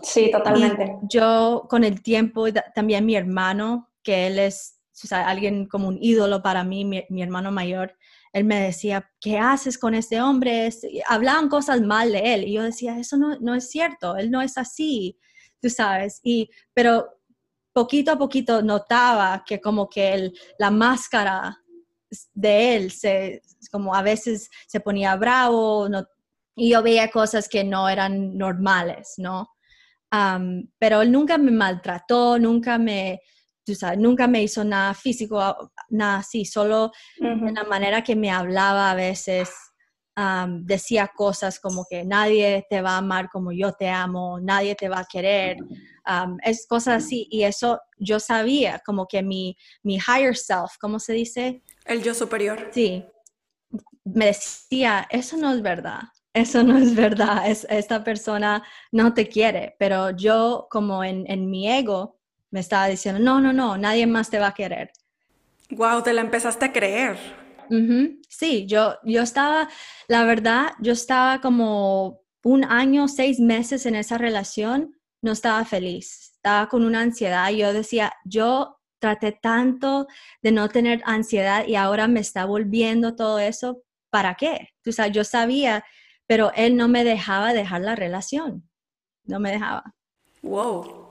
Sí, 0.02 0.30
totalmente. 0.30 0.96
yo 1.10 1.66
con 1.68 1.84
el 1.84 2.02
tiempo, 2.02 2.46
también 2.74 3.06
mi 3.06 3.16
hermano, 3.16 3.90
que 4.02 4.26
él 4.26 4.38
es 4.38 4.78
alguien 5.10 5.66
como 5.66 5.88
un 5.88 5.98
ídolo 6.00 6.42
para 6.42 6.62
mí, 6.62 6.84
mi, 6.84 7.22
hermano 7.22 7.50
mayor, 7.50 7.96
él 8.32 8.44
me 8.44 8.60
decía, 8.60 9.10
¿qué 9.20 9.38
haces 9.38 9.76
con 9.76 9.94
este 9.94 10.20
hombre? 10.20 10.70
Hablaban 11.08 11.48
cosas 11.48 11.80
mal 11.80 12.12
de 12.12 12.34
él 12.34 12.44
y 12.44 12.52
yo 12.52 12.62
decía, 12.62 12.98
eso 12.98 13.16
no, 13.16 13.38
no 13.40 13.54
es 13.54 13.68
cierto, 13.68 14.16
él 14.16 14.30
no 14.30 14.40
es 14.42 14.56
así 14.56 15.18
tú 15.62 15.70
sabes, 15.70 16.20
y, 16.24 16.50
pero 16.74 17.20
poquito 17.72 18.12
a 18.12 18.18
poquito 18.18 18.60
notaba 18.62 19.44
que 19.46 19.60
como 19.60 19.88
que 19.88 20.12
el, 20.12 20.38
la 20.58 20.70
máscara 20.70 21.61
de 22.34 22.76
él 22.76 22.90
se, 22.90 23.42
como 23.70 23.94
a 23.94 24.02
veces 24.02 24.50
se 24.66 24.80
ponía 24.80 25.16
bravo, 25.16 25.88
no, 25.88 26.04
y 26.54 26.70
yo 26.70 26.82
veía 26.82 27.10
cosas 27.10 27.48
que 27.48 27.64
no 27.64 27.88
eran 27.88 28.36
normales, 28.36 29.14
¿no? 29.18 29.48
pero 30.78 31.00
él 31.00 31.10
nunca 31.10 31.38
me 31.38 31.50
maltrató, 31.50 32.38
nunca 32.38 32.76
me, 32.76 33.22
tú 33.64 33.74
sabes, 33.74 33.98
nunca 33.98 34.26
me 34.26 34.42
hizo 34.42 34.62
nada 34.62 34.92
físico, 34.92 35.72
nada 35.88 36.18
así, 36.18 36.44
solo 36.44 36.92
de 37.16 37.52
la 37.52 37.64
manera 37.64 38.04
que 38.04 38.14
me 38.14 38.30
hablaba 38.30 38.90
a 38.90 38.94
veces 38.94 39.50
decía 40.60 41.10
cosas 41.16 41.58
como 41.58 41.86
que 41.88 42.04
nadie 42.04 42.66
te 42.68 42.82
va 42.82 42.90
a 42.90 42.98
amar 42.98 43.30
como 43.30 43.52
yo 43.52 43.72
te 43.72 43.88
amo, 43.88 44.38
nadie 44.38 44.74
te 44.74 44.90
va 44.90 45.00
a 45.00 45.06
querer, 45.10 45.56
es 46.44 46.66
cosas 46.66 47.04
así. 47.04 47.28
Y 47.30 47.44
eso 47.44 47.80
yo 47.98 48.20
sabía, 48.20 48.82
como 48.84 49.06
que 49.06 49.22
mi, 49.22 49.56
mi 49.82 49.96
higher 49.96 50.36
self, 50.36 50.72
¿cómo 50.80 50.98
se 50.98 51.12
dice? 51.12 51.62
El 51.84 52.02
yo 52.02 52.14
superior. 52.14 52.70
Sí. 52.72 53.04
Me 54.04 54.26
decía, 54.26 55.06
eso 55.10 55.36
no 55.36 55.52
es 55.52 55.62
verdad, 55.62 56.00
eso 56.34 56.62
no 56.62 56.76
es 56.76 56.94
verdad, 56.94 57.48
es, 57.48 57.66
esta 57.70 58.02
persona 58.02 58.62
no 58.90 59.14
te 59.14 59.28
quiere, 59.28 59.76
pero 59.78 60.10
yo 60.10 60.66
como 60.70 61.04
en, 61.04 61.24
en 61.30 61.48
mi 61.48 61.70
ego 61.70 62.18
me 62.50 62.60
estaba 62.60 62.88
diciendo, 62.88 63.20
no, 63.20 63.40
no, 63.40 63.52
no, 63.52 63.78
nadie 63.78 64.06
más 64.06 64.28
te 64.28 64.38
va 64.38 64.48
a 64.48 64.54
querer. 64.54 64.90
Wow, 65.70 66.02
te 66.02 66.12
la 66.12 66.20
empezaste 66.20 66.66
a 66.66 66.72
creer. 66.72 67.16
Sí, 68.28 68.66
yo, 68.66 68.96
yo 69.02 69.22
estaba, 69.22 69.68
la 70.06 70.24
verdad, 70.24 70.72
yo 70.80 70.92
estaba 70.92 71.40
como 71.40 72.20
un 72.44 72.64
año, 72.64 73.08
seis 73.08 73.40
meses 73.40 73.86
en 73.86 73.94
esa 73.94 74.18
relación, 74.18 74.94
no 75.22 75.32
estaba 75.32 75.64
feliz, 75.64 76.32
estaba 76.34 76.68
con 76.68 76.84
una 76.84 77.00
ansiedad. 77.00 77.50
Yo 77.50 77.72
decía, 77.72 78.12
yo 78.24 78.78
traté 78.98 79.32
tanto 79.32 80.06
de 80.42 80.52
no 80.52 80.68
tener 80.68 81.02
ansiedad 81.04 81.66
y 81.66 81.76
ahora 81.76 82.06
me 82.08 82.20
está 82.20 82.44
volviendo 82.44 83.16
todo 83.16 83.38
eso, 83.38 83.82
¿para 84.10 84.34
qué? 84.34 84.68
O 84.86 84.92
sea, 84.92 85.06
yo 85.06 85.24
sabía, 85.24 85.84
pero 86.26 86.52
él 86.54 86.76
no 86.76 86.88
me 86.88 87.02
dejaba 87.02 87.52
dejar 87.54 87.80
la 87.80 87.96
relación, 87.96 88.68
no 89.24 89.40
me 89.40 89.50
dejaba. 89.50 89.94
Wow. 90.42 91.02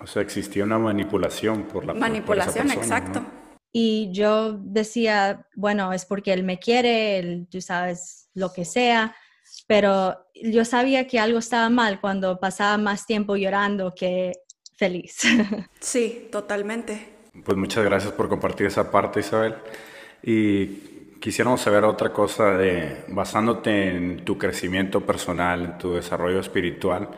O 0.00 0.06
sea, 0.06 0.22
existía 0.22 0.64
una 0.64 0.78
manipulación 0.78 1.64
por 1.64 1.84
la 1.84 1.94
manipulación, 1.94 2.70
exacto. 2.70 3.24
Y 3.72 4.10
yo 4.12 4.52
decía, 4.52 5.46
bueno, 5.54 5.92
es 5.92 6.04
porque 6.04 6.32
él 6.32 6.42
me 6.42 6.58
quiere, 6.58 7.46
tú 7.50 7.60
sabes, 7.60 8.30
lo 8.34 8.52
que 8.52 8.64
sea, 8.64 9.14
pero 9.68 10.16
yo 10.34 10.64
sabía 10.64 11.06
que 11.06 11.20
algo 11.20 11.38
estaba 11.38 11.68
mal 11.68 12.00
cuando 12.00 12.40
pasaba 12.40 12.78
más 12.78 13.06
tiempo 13.06 13.36
llorando 13.36 13.94
que 13.94 14.32
feliz. 14.76 15.20
Sí, 15.78 16.28
totalmente. 16.32 17.10
Pues 17.44 17.56
muchas 17.56 17.84
gracias 17.84 18.12
por 18.12 18.28
compartir 18.28 18.66
esa 18.66 18.90
parte, 18.90 19.20
Isabel. 19.20 19.54
Y 20.22 20.66
quisiéramos 21.20 21.60
saber 21.60 21.84
otra 21.84 22.12
cosa 22.12 22.56
de, 22.56 23.04
basándote 23.08 23.90
en 23.90 24.24
tu 24.24 24.38
crecimiento 24.38 25.02
personal, 25.02 25.64
en 25.64 25.78
tu 25.78 25.94
desarrollo 25.94 26.40
espiritual, 26.40 27.10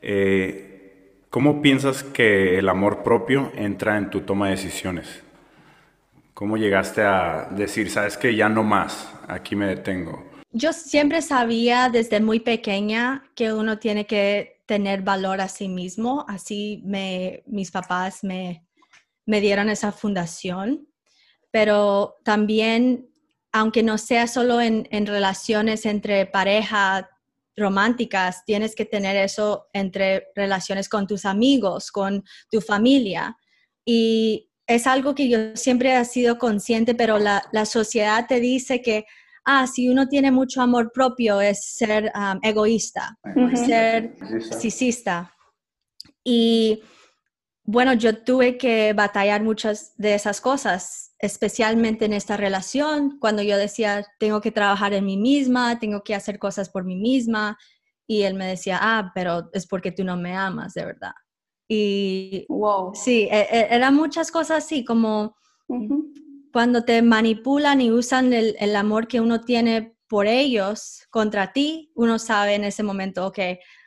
eh, 0.00 1.12
¿cómo 1.28 1.60
piensas 1.60 2.02
que 2.02 2.58
el 2.58 2.68
amor 2.68 3.02
propio 3.02 3.52
entra 3.54 3.98
en 3.98 4.08
tu 4.08 4.22
toma 4.22 4.46
de 4.46 4.52
decisiones? 4.52 5.22
¿Cómo 6.32 6.56
llegaste 6.56 7.02
a 7.02 7.48
decir, 7.50 7.90
sabes 7.90 8.16
que 8.16 8.34
ya 8.34 8.48
no 8.48 8.64
más, 8.64 9.12
aquí 9.28 9.54
me 9.54 9.66
detengo? 9.66 10.29
Yo 10.52 10.72
siempre 10.72 11.22
sabía 11.22 11.88
desde 11.90 12.20
muy 12.20 12.40
pequeña 12.40 13.24
que 13.34 13.52
uno 13.52 13.78
tiene 13.78 14.06
que 14.06 14.62
tener 14.66 15.02
valor 15.02 15.40
a 15.40 15.48
sí 15.48 15.68
mismo, 15.68 16.24
así 16.28 16.82
me, 16.84 17.42
mis 17.46 17.70
papás 17.70 18.24
me, 18.24 18.64
me 19.26 19.40
dieron 19.40 19.68
esa 19.68 19.92
fundación, 19.92 20.88
pero 21.50 22.16
también, 22.24 23.08
aunque 23.52 23.82
no 23.82 23.98
sea 23.98 24.26
solo 24.26 24.60
en, 24.60 24.86
relaciones 25.06 25.86
entre 25.86 26.26
pareja, 26.26 27.08
románticas, 27.56 28.44
tienes 28.44 28.74
que 28.74 28.84
tener 28.84 29.16
eso 29.16 29.68
entre 29.72 30.28
relaciones 30.34 30.88
con 30.88 31.06
tus 31.06 31.24
amigos, 31.24 31.90
con 31.92 32.24
tu 32.50 32.60
familia. 32.60 33.36
Y 33.84 34.50
es 34.66 34.86
algo 34.86 35.14
que 35.14 35.28
yo 35.28 35.56
siempre 35.56 35.96
he 35.96 36.04
sido 36.04 36.38
consciente, 36.38 36.94
pero 36.94 37.18
la, 37.18 37.42
sociedad 37.66 38.26
te 38.26 38.40
dice 38.40 38.82
que, 38.82 39.04
ah, 39.44 39.66
si 39.66 39.88
uno 39.88 40.06
tiene 40.08 40.30
mucho 40.30 40.62
amor 40.62 40.90
propio 40.92 41.40
es 41.40 41.64
ser 41.74 42.12
um, 42.14 42.38
egoísta, 42.42 43.18
ser 43.54 44.14
narcisista. 44.20 45.32
Y 46.24 46.82
bueno, 47.64 47.92
yo 47.94 48.22
tuve 48.24 48.58
que 48.58 48.92
batallar 48.92 49.42
muchas 49.42 49.94
de 49.96 50.14
esas 50.14 50.40
cosas, 50.40 51.14
especialmente 51.18 52.04
en 52.04 52.12
esta 52.12 52.36
relación, 52.36 53.18
cuando 53.20 53.42
yo 53.42 53.56
decía, 53.56 54.04
tengo 54.18 54.40
que 54.40 54.50
trabajar 54.50 54.92
en 54.92 55.04
mí 55.04 55.16
misma, 55.16 55.78
tengo 55.78 56.02
que 56.02 56.14
hacer 56.14 56.38
cosas 56.38 56.68
por 56.68 56.84
mí 56.84 56.96
misma. 56.96 57.56
Y 58.08 58.22
él 58.22 58.34
me 58.34 58.46
decía, 58.46 58.78
ah, 58.80 59.12
pero 59.14 59.50
es 59.52 59.66
porque 59.66 59.92
tú 59.92 60.02
no 60.04 60.16
me 60.16 60.34
amas 60.34 60.74
de 60.74 60.84
verdad. 60.84 61.12
Y 61.68 62.44
Wow. 62.48 62.92
sí, 62.94 63.28
e- 63.30 63.46
e- 63.50 63.68
eran 63.70 63.94
muchas 63.94 64.32
cosas 64.32 64.64
así, 64.64 64.84
como 64.84 65.36
cuando 66.52 66.84
te 66.84 67.02
manipulan 67.02 67.80
y 67.80 67.90
usan 67.90 68.32
el, 68.32 68.76
amor 68.76 69.08
que 69.08 69.20
uno 69.20 69.40
tiene 69.40 69.94
por 70.08 70.26
ellos 70.26 71.06
contra 71.10 71.52
ti, 71.52 71.92
uno 71.94 72.18
sabe 72.18 72.54
en 72.54 72.64
ese 72.64 72.82
momento, 72.82 73.26
ok, 73.26 73.38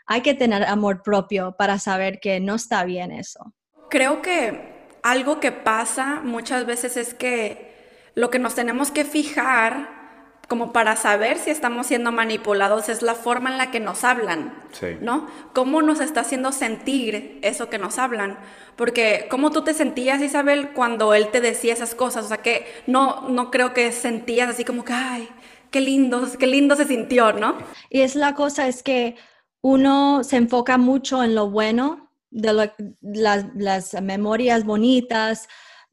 hay 0.06 0.22
que 0.22 0.34
tener 0.34 0.64
amor 0.64 1.02
propio 1.04 1.56
para 1.58 1.80
saber 1.80 2.20
que 2.20 2.40
no 2.40 2.56
está 2.56 2.84
bien 2.86 3.12
eso. 3.12 3.54
Creo 3.90 4.22
que 4.22 4.88
algo 5.02 5.40
que 5.40 5.52
pasa 5.52 6.22
muchas 6.24 6.66
veces 6.66 6.98
es 6.98 7.14
que 7.14 7.74
lo 8.16 8.30
que 8.30 8.40
nos 8.40 8.56
tenemos 8.56 8.92
que 8.92 9.06
fijar 9.06 10.03
como 10.48 10.74
para 10.74 10.96
saber 10.96 11.38
si 11.38 11.50
estamos 11.50 11.88
siendo 11.88 12.12
manipulados 12.12 12.90
es 12.90 13.02
la 13.02 13.16
forma 13.16 13.50
en 13.52 13.58
la 13.58 13.72
que 13.72 13.80
nos 13.80 14.04
hablan, 14.04 14.54
Sí. 14.72 14.98
¿no? 15.02 15.28
¿Cómo 15.54 15.82
nos 15.82 16.00
está 16.02 16.22
haciendo 16.22 16.52
sentir 16.52 17.40
eso 17.42 17.70
que 17.70 17.78
nos 17.80 17.98
hablan? 17.98 18.38
Porque 18.76 19.28
¿cómo 19.30 19.52
tú 19.52 19.64
te 19.64 19.74
sentías, 19.74 20.22
Isabel, 20.22 20.72
cuando 20.74 21.14
él 21.14 21.30
te 21.30 21.42
decía 21.42 21.74
esas 21.74 21.96
cosas? 21.96 22.26
O 22.26 22.28
sea, 22.28 22.38
que 22.38 22.66
no, 22.88 23.30
no 23.30 23.52
creo 23.52 23.74
que 23.74 23.92
sentías 23.92 24.50
así 24.50 24.64
como 24.66 24.84
que, 24.84 24.94
ay, 24.94 25.30
qué 25.72 25.80
lindo, 25.82 26.28
qué 26.38 26.46
lindo 26.48 26.76
se 26.76 26.86
sintió, 26.86 27.34
¿no? 27.34 27.58
Y 27.90 28.02
es 28.02 28.16
la 28.16 28.36
cosa, 28.36 28.68
es 28.68 28.84
que 28.84 29.16
uno 29.62 30.24
se 30.24 30.38
enfoca 30.38 30.78
mucho 30.78 31.24
en 31.24 31.36
lo 31.36 31.50
bueno, 31.50 32.12
de 32.30 32.52
lo- 32.54 32.74
las, 33.02 33.46
las 33.56 33.94
memorias 34.02 34.66
bonitas, 34.66 35.48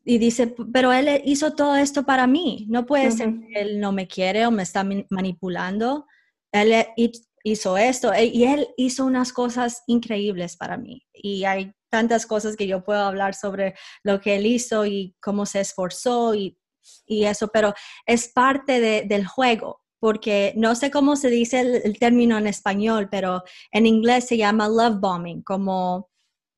y 0.04 0.18
dice, 0.18 0.54
pero 0.72 0.92
él 0.92 1.20
hizo 1.24 1.52
todo 1.54 1.76
esto 1.76 2.04
para 2.04 2.26
mí, 2.26 2.66
no 2.68 2.86
puede 2.86 3.10
ser 3.10 3.28
Ujú. 3.28 3.40
que 3.46 3.60
él 3.60 3.80
no 3.80 3.92
me 3.92 4.06
quiere 4.08 4.46
o 4.46 4.50
me 4.50 4.62
está 4.62 4.84
manipulando, 5.10 6.06
él 6.52 6.72
hi- 6.96 7.12
hizo 7.44 7.76
esto 7.76 8.12
e- 8.12 8.24
y 8.26 8.44
él 8.44 8.68
hizo 8.76 9.04
unas 9.04 9.32
cosas 9.32 9.82
increíbles 9.86 10.56
para 10.56 10.76
mí. 10.76 11.06
Y 11.12 11.44
hay 11.44 11.72
tantas 11.90 12.26
cosas 12.26 12.56
que 12.56 12.66
yo 12.66 12.84
puedo 12.84 13.00
hablar 13.00 13.34
sobre 13.34 13.74
lo 14.02 14.20
que 14.20 14.36
él 14.36 14.46
hizo 14.46 14.86
y 14.86 15.14
cómo 15.20 15.44
se 15.46 15.60
esforzó 15.60 16.34
y, 16.34 16.58
y 17.06 17.24
eso, 17.24 17.48
pero 17.48 17.74
es 18.06 18.28
parte 18.28 18.80
de- 18.80 19.04
del 19.06 19.26
juego, 19.26 19.82
porque 20.00 20.54
no 20.56 20.74
sé 20.74 20.90
cómo 20.90 21.14
se 21.16 21.28
dice 21.28 21.60
el, 21.60 21.82
el 21.84 21.98
término 21.98 22.38
en 22.38 22.46
español, 22.46 23.08
pero 23.10 23.42
en 23.70 23.86
inglés 23.86 24.26
se 24.26 24.36
llama 24.38 24.66
love 24.68 24.98
bombing, 24.98 25.42
como 25.42 26.08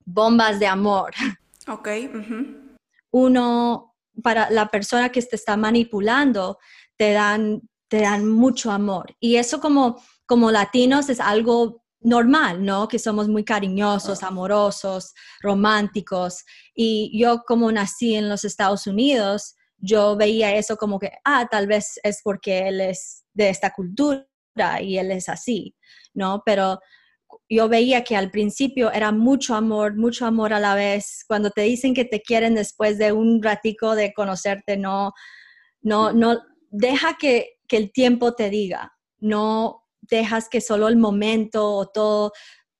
bombas 0.05 0.59
de 0.59 0.67
amor. 0.67 1.11
Ok. 1.67 1.87
ujú. 2.13 2.72
Uno, 3.13 3.95
para 4.23 4.49
la 4.49 4.67
persona 4.67 5.09
que 5.09 5.21
te 5.21 5.35
está 5.35 5.55
manipulando, 5.55 6.57
te 6.97 7.13
dan, 7.13 7.61
te 7.87 8.01
dan 8.01 8.27
mucho 8.27 8.71
amor. 8.71 9.15
Y 9.19 9.35
eso 9.35 9.59
como, 9.59 10.01
como 10.25 10.51
latinos 10.51 11.09
es 11.09 11.19
algo 11.19 11.83
normal, 12.01 12.65
¿no? 12.65 12.87
Que 12.87 12.99
somos 12.99 13.27
muy 13.29 13.43
cariñosos, 13.43 14.23
amorosos, 14.23 15.13
románticos. 15.41 16.43
Y 16.73 17.17
yo 17.17 17.43
como 17.45 17.71
nací 17.71 18.15
en 18.15 18.29
los 18.29 18.43
Estados 18.43 18.87
Unidos, 18.87 19.55
yo 19.77 20.15
veía 20.15 20.55
eso 20.55 20.75
como 20.77 20.97
que, 20.97 21.11
ah, 21.23 21.47
tal 21.49 21.67
vez 21.67 21.99
es 22.03 22.21
porque 22.23 22.67
él 22.67 22.81
es 22.81 23.25
de 23.33 23.49
esta 23.49 23.71
cultura 23.71 24.25
y 24.81 24.97
él 24.97 25.11
es 25.11 25.29
así, 25.29 25.75
¿no? 26.13 26.41
Pero 26.45 26.79
yo 27.49 27.69
veía 27.69 28.03
que 28.03 28.15
al 28.15 28.31
principio 28.31 28.91
era 28.91 29.11
mucho 29.11 29.55
amor, 29.55 29.95
mucho 29.95 30.25
amor 30.25 30.53
a 30.53 30.59
la 30.59 30.75
vez. 30.75 31.23
Cuando 31.27 31.51
te 31.51 31.61
dicen 31.61 31.93
que 31.93 32.05
te 32.05 32.21
quieren 32.21 32.55
después 32.55 32.97
de 32.97 33.11
un 33.11 33.41
ratico 33.41 33.95
de 33.95 34.13
conocerte, 34.13 34.77
no, 34.77 35.13
no, 35.81 36.11
no, 36.13 36.39
deja 36.69 37.17
que, 37.17 37.57
que 37.67 37.77
el 37.77 37.91
tiempo 37.91 38.33
te 38.33 38.49
diga. 38.49 38.93
No 39.19 39.83
dejas 40.01 40.49
que 40.49 40.61
solo 40.61 40.87
el 40.87 40.97
momento 40.97 41.71
o 41.71 41.87
todo 41.87 42.33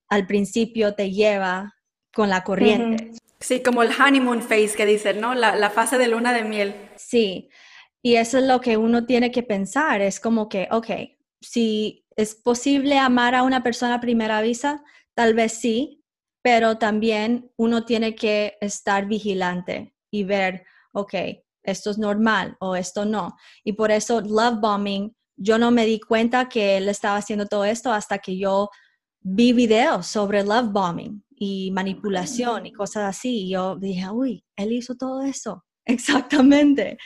al 0.10 0.28
principio 0.28 0.96
te 0.96 1.12
lleva 1.12 1.74
con 2.14 2.30
la 2.30 2.44
corriente. 2.44 3.12
Sí, 3.40 3.62
como 3.62 3.84
el 3.84 3.90
honeymoon 3.90 4.42
phase 4.42 4.76
que 4.76 4.86
dicen, 4.86 5.20
¿no? 5.20 5.34
La, 5.34 5.56
la 5.56 5.70
fase 5.70 5.98
de 5.98 6.08
luna 6.08 6.34
de 6.34 6.44
miel. 6.44 6.76
Sí, 6.96 7.50
y 8.02 8.16
eso 8.16 8.38
es 8.38 8.44
lo 8.44 8.60
que 8.60 8.76
uno 8.76 9.06
tiene 9.06 9.32
que 9.32 9.44
pensar, 9.44 10.02
es 10.02 10.20
como 10.20 10.50
que, 10.50 10.68
ok, 10.72 10.88
si 11.40 12.03
es 12.16 12.36
posible 12.36 12.98
amar 12.98 13.36
a 13.36 13.44
una 13.44 13.64
persona 13.64 13.96
a 13.96 14.02
primera 14.02 14.42
vista, 14.42 14.84
tal 15.14 15.34
vez 15.34 15.54
sí, 15.54 16.04
pero 16.42 16.78
también 16.78 17.52
uno 17.58 17.86
tiene 17.86 18.16
que 18.16 18.58
estar 18.62 19.08
vigilante 19.08 19.96
y 20.12 20.24
ver, 20.26 20.66
ok, 20.92 21.14
esto 21.64 21.90
es 21.90 21.98
normal 21.98 22.58
o 22.60 22.76
esto 22.76 23.06
no. 23.06 23.36
Y 23.64 23.74
por 23.74 23.92
eso 23.92 24.22
love 24.22 24.60
bombing, 24.60 25.16
yo 25.38 25.58
no 25.58 25.72
me 25.72 25.86
di 25.86 26.00
cuenta 26.00 26.50
que 26.50 26.78
él 26.78 26.90
estaba 26.90 27.18
haciendo 27.18 27.46
todo 27.46 27.66
esto 27.66 27.92
hasta 27.92 28.20
que 28.20 28.38
yo 28.38 28.70
vi 29.22 29.54
videos 29.54 30.06
sobre 30.08 30.44
love 30.44 30.72
bombing 30.72 31.24
y 31.30 31.72
manipulación 31.72 32.66
y 32.66 32.74
cosas 32.74 33.04
así. 33.04 33.46
Y 33.46 33.52
yo 33.52 33.78
dije, 33.78 34.10
uy, 34.10 34.44
él 34.58 34.74
hizo 34.74 34.96
todo 34.96 35.24
eso. 35.24 35.64
Exactamente. 35.86 36.98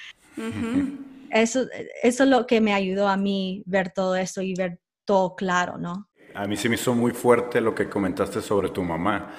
Eso, 1.30 1.66
eso 2.04 2.24
es 2.24 2.30
lo 2.30 2.46
que 2.46 2.62
me 2.62 2.74
ayudó 2.74 3.08
a 3.08 3.18
mí 3.18 3.64
ver 3.66 3.92
todo 3.94 4.16
eso 4.16 4.42
y 4.42 4.54
ver 4.54 4.80
todo 5.08 5.36
claro, 5.36 5.80
¿no? 5.80 6.10
A 6.36 6.46
mí 6.46 6.56
se 6.56 6.70
me 6.70 6.76
hizo 6.76 6.94
muy 6.94 7.12
fuerte 7.14 7.62
lo 7.62 7.74
que 7.74 7.90
comentaste 7.90 8.42
sobre 8.42 8.70
tu 8.70 8.84
mamá, 8.84 9.32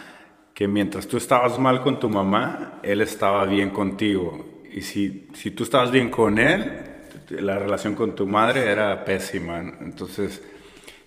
que 0.53 0.67
mientras 0.67 1.07
tú 1.07 1.17
estabas 1.19 1.61
mal 1.61 1.81
con 1.83 2.01
tu 2.01 2.09
mamá, 2.09 2.81
él 2.83 3.03
estaba 3.03 3.45
bien 3.45 3.71
contigo. 3.71 4.63
Y 4.73 4.81
si, 4.81 5.29
si 5.35 5.53
tú 5.53 5.63
estabas 5.63 5.93
bien 5.93 6.11
con 6.11 6.39
él, 6.39 6.83
la 7.31 7.59
relación 7.59 7.95
con 7.95 8.17
tu 8.17 8.27
madre 8.27 8.69
era 8.69 9.05
pésima. 9.05 9.61
Entonces, 9.61 10.43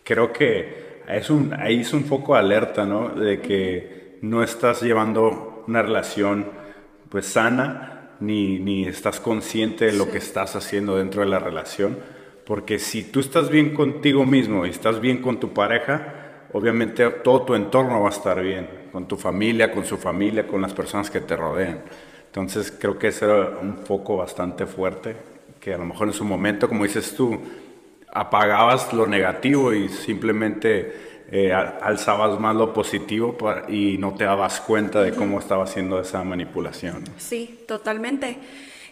creo 0.04 0.32
que 0.32 1.02
es 1.10 1.30
un, 1.30 1.54
ahí 1.54 1.82
es 1.82 1.92
un 1.92 2.06
foco 2.06 2.36
de 2.36 2.40
alerta, 2.40 2.86
¿no? 2.86 3.10
De 3.10 3.42
que 3.42 4.20
no 4.22 4.44
estás 4.44 4.82
llevando 4.82 5.66
una 5.68 5.82
relación 5.82 6.48
pues 7.10 7.26
sana, 7.26 8.12
ni, 8.22 8.60
ni 8.60 8.86
estás 8.86 9.20
consciente 9.20 9.86
de 9.86 9.94
lo 9.94 10.10
que 10.10 10.20
estás 10.20 10.56
haciendo 10.56 10.96
dentro 10.96 11.24
de 11.24 11.28
la 11.28 11.40
relación. 11.40 11.98
Porque 12.46 12.80
si 12.80 13.04
tú 13.04 13.20
estás 13.20 13.50
bien 13.50 13.74
contigo 13.74 14.26
mismo 14.26 14.66
y 14.66 14.70
estás 14.70 15.00
bien 15.00 15.22
con 15.22 15.40
tu 15.40 15.54
pareja, 15.54 16.48
obviamente 16.54 17.08
todo 17.10 17.44
tu 17.44 17.56
entorno 17.56 18.02
va 18.02 18.10
a 18.10 18.12
estar 18.12 18.42
bien, 18.42 18.68
con 18.92 19.08
tu 19.08 19.16
familia, 19.16 19.72
con 19.72 19.86
su 19.86 19.98
familia, 19.98 20.48
con 20.48 20.62
las 20.62 20.74
personas 20.74 21.10
que 21.10 21.22
te 21.22 21.36
rodean. 21.36 21.82
Entonces 22.26 22.72
creo 22.72 22.98
que 22.98 23.08
ese 23.08 23.26
era 23.26 23.58
un 23.62 23.78
foco 23.86 24.18
bastante 24.18 24.66
fuerte, 24.66 25.16
que 25.60 25.74
a 25.74 25.78
lo 25.78 25.86
mejor 25.86 26.08
en 26.08 26.14
su 26.14 26.26
momento, 26.26 26.68
como 26.68 26.84
dices 26.84 27.16
tú, 27.16 27.40
apagabas 28.12 28.92
lo 28.94 29.06
negativo 29.08 29.74
y 29.74 29.90
simplemente 29.90 31.12
eh, 31.32 31.54
alzabas 31.54 32.40
más 32.40 32.56
lo 32.56 32.74
positivo 32.74 33.38
y 33.70 33.98
no 33.98 34.14
te 34.16 34.26
dabas 34.26 34.60
cuenta 34.60 35.02
de 35.02 35.14
cómo 35.14 35.40
estaba 35.40 35.64
haciendo 35.64 36.00
esa 36.00 36.24
manipulación. 36.24 37.04
Sí, 37.18 37.64
totalmente. 37.68 38.38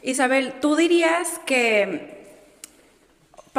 Isabel, 0.03 0.53
¿tú 0.61 0.77
dirías 0.77 1.41
que 1.45 2.18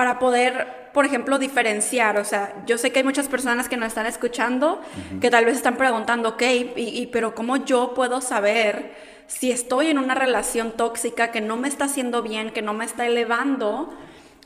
para 0.00 0.18
poder, 0.18 0.88
por 0.94 1.04
ejemplo, 1.04 1.38
diferenciar, 1.38 2.16
o 2.18 2.24
sea, 2.24 2.54
yo 2.64 2.78
sé 2.78 2.90
que 2.90 3.00
hay 3.00 3.04
muchas 3.04 3.28
personas 3.28 3.68
que 3.68 3.76
nos 3.76 3.88
están 3.88 4.06
escuchando 4.06 4.80
que 5.20 5.28
tal 5.28 5.44
vez 5.44 5.56
están 5.56 5.76
preguntando, 5.76 6.30
ok, 6.30 6.42
y, 6.42 6.72
y- 7.02 7.06
pero 7.12 7.34
¿cómo 7.34 7.58
yo 7.58 7.92
puedo 7.92 8.22
saber 8.22 8.94
si 9.26 9.52
estoy 9.52 9.88
en 9.88 9.98
una 9.98 10.14
relación 10.14 10.72
tóxica 10.72 11.32
que 11.32 11.42
no 11.42 11.58
me 11.58 11.68
está 11.68 11.84
haciendo 11.84 12.22
bien, 12.22 12.48
que 12.50 12.62
no 12.62 12.72
me 12.72 12.86
está 12.86 13.06
elevando? 13.06 13.92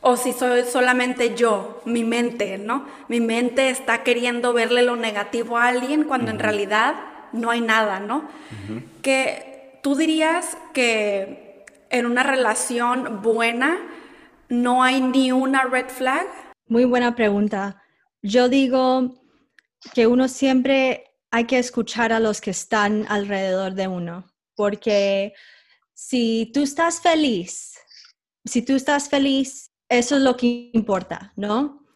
O 0.01 0.17
si 0.17 0.33
soy 0.33 0.64
solamente 0.64 1.37
yo, 1.37 1.81
mi 1.85 2.03
mente, 2.03 2.59
¿no? 2.59 2.85
Mi 3.07 3.21
mente 3.21 3.71
está 3.71 4.03
queriendo 4.03 4.53
verle 4.53 4.83
lo 4.83 4.97
negativo 4.97 5.57
a 5.57 5.69
alguien 5.69 6.03
cuando 6.03 6.33
en 6.33 6.40
realidad 6.40 6.97
no 7.33 7.53
hay 7.53 7.61
nada, 7.61 8.01
¿no? 8.01 8.25
Que 9.03 9.79
tú 9.85 9.95
dirías 9.95 10.57
que 10.73 11.64
en 11.90 12.07
una 12.07 12.25
relación 12.25 13.23
buena 13.23 13.79
no 14.48 14.83
hay 14.83 15.00
ni 15.00 15.33
una 15.33 15.64
red 15.64 15.88
flag. 15.88 16.26
Muy 16.66 16.85
buena 16.85 17.14
pregunta. 17.14 17.83
Yo 18.22 18.48
digo 18.48 19.14
que 19.92 20.07
uno 20.07 20.28
siempre 20.28 21.04
hay 21.30 21.44
que 21.44 21.59
escuchar 21.59 22.12
a 22.12 22.20
los 22.20 22.40
que 22.40 22.50
están 22.50 23.07
alrededor 23.09 23.74
de 23.74 23.88
uno, 23.88 24.33
porque 24.54 25.35
si 25.92 26.50
tú 26.54 26.62
estás 26.62 27.00
feliz, 27.00 27.74
si 28.44 28.62
tú 28.62 28.74
estás 28.74 29.09
feliz, 29.09 29.72
eso 29.88 30.16
es 30.16 30.22
lo 30.22 30.37
que 30.37 30.70
importa, 30.72 31.33
¿no? 31.37 31.87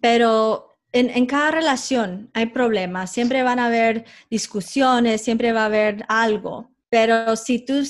Pero 0.00 0.76
en, 0.92 1.10
en 1.10 1.26
cada 1.26 1.50
relación 1.50 2.30
hay 2.34 2.46
problemas, 2.46 3.12
siempre 3.12 3.42
van 3.42 3.58
a 3.58 3.66
haber 3.66 4.04
discusiones, 4.28 5.22
siempre 5.22 5.52
va 5.52 5.62
a 5.62 5.66
haber 5.66 6.04
algo, 6.08 6.72
pero 6.88 7.36
si 7.36 7.64
tú 7.64 7.82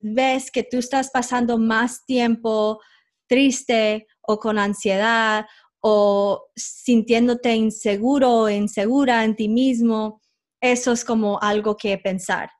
ves 0.00 0.50
que 0.50 0.64
tú 0.64 0.78
estás 0.78 1.10
pasando 1.10 1.56
más 1.58 2.04
tiempo 2.04 2.80
triste 3.30 4.08
o 4.20 4.38
con 4.38 4.58
ansiedad 4.58 5.46
o 5.80 6.48
sintiéndote 6.56 7.54
inseguro 7.54 8.30
o 8.32 8.48
insegura 8.48 9.24
en 9.24 9.36
ti 9.36 9.48
mismo, 9.48 10.20
eso 10.60 10.92
es 10.92 11.04
como 11.04 11.38
algo 11.40 11.76
que 11.76 11.96
pensar. 11.96 12.50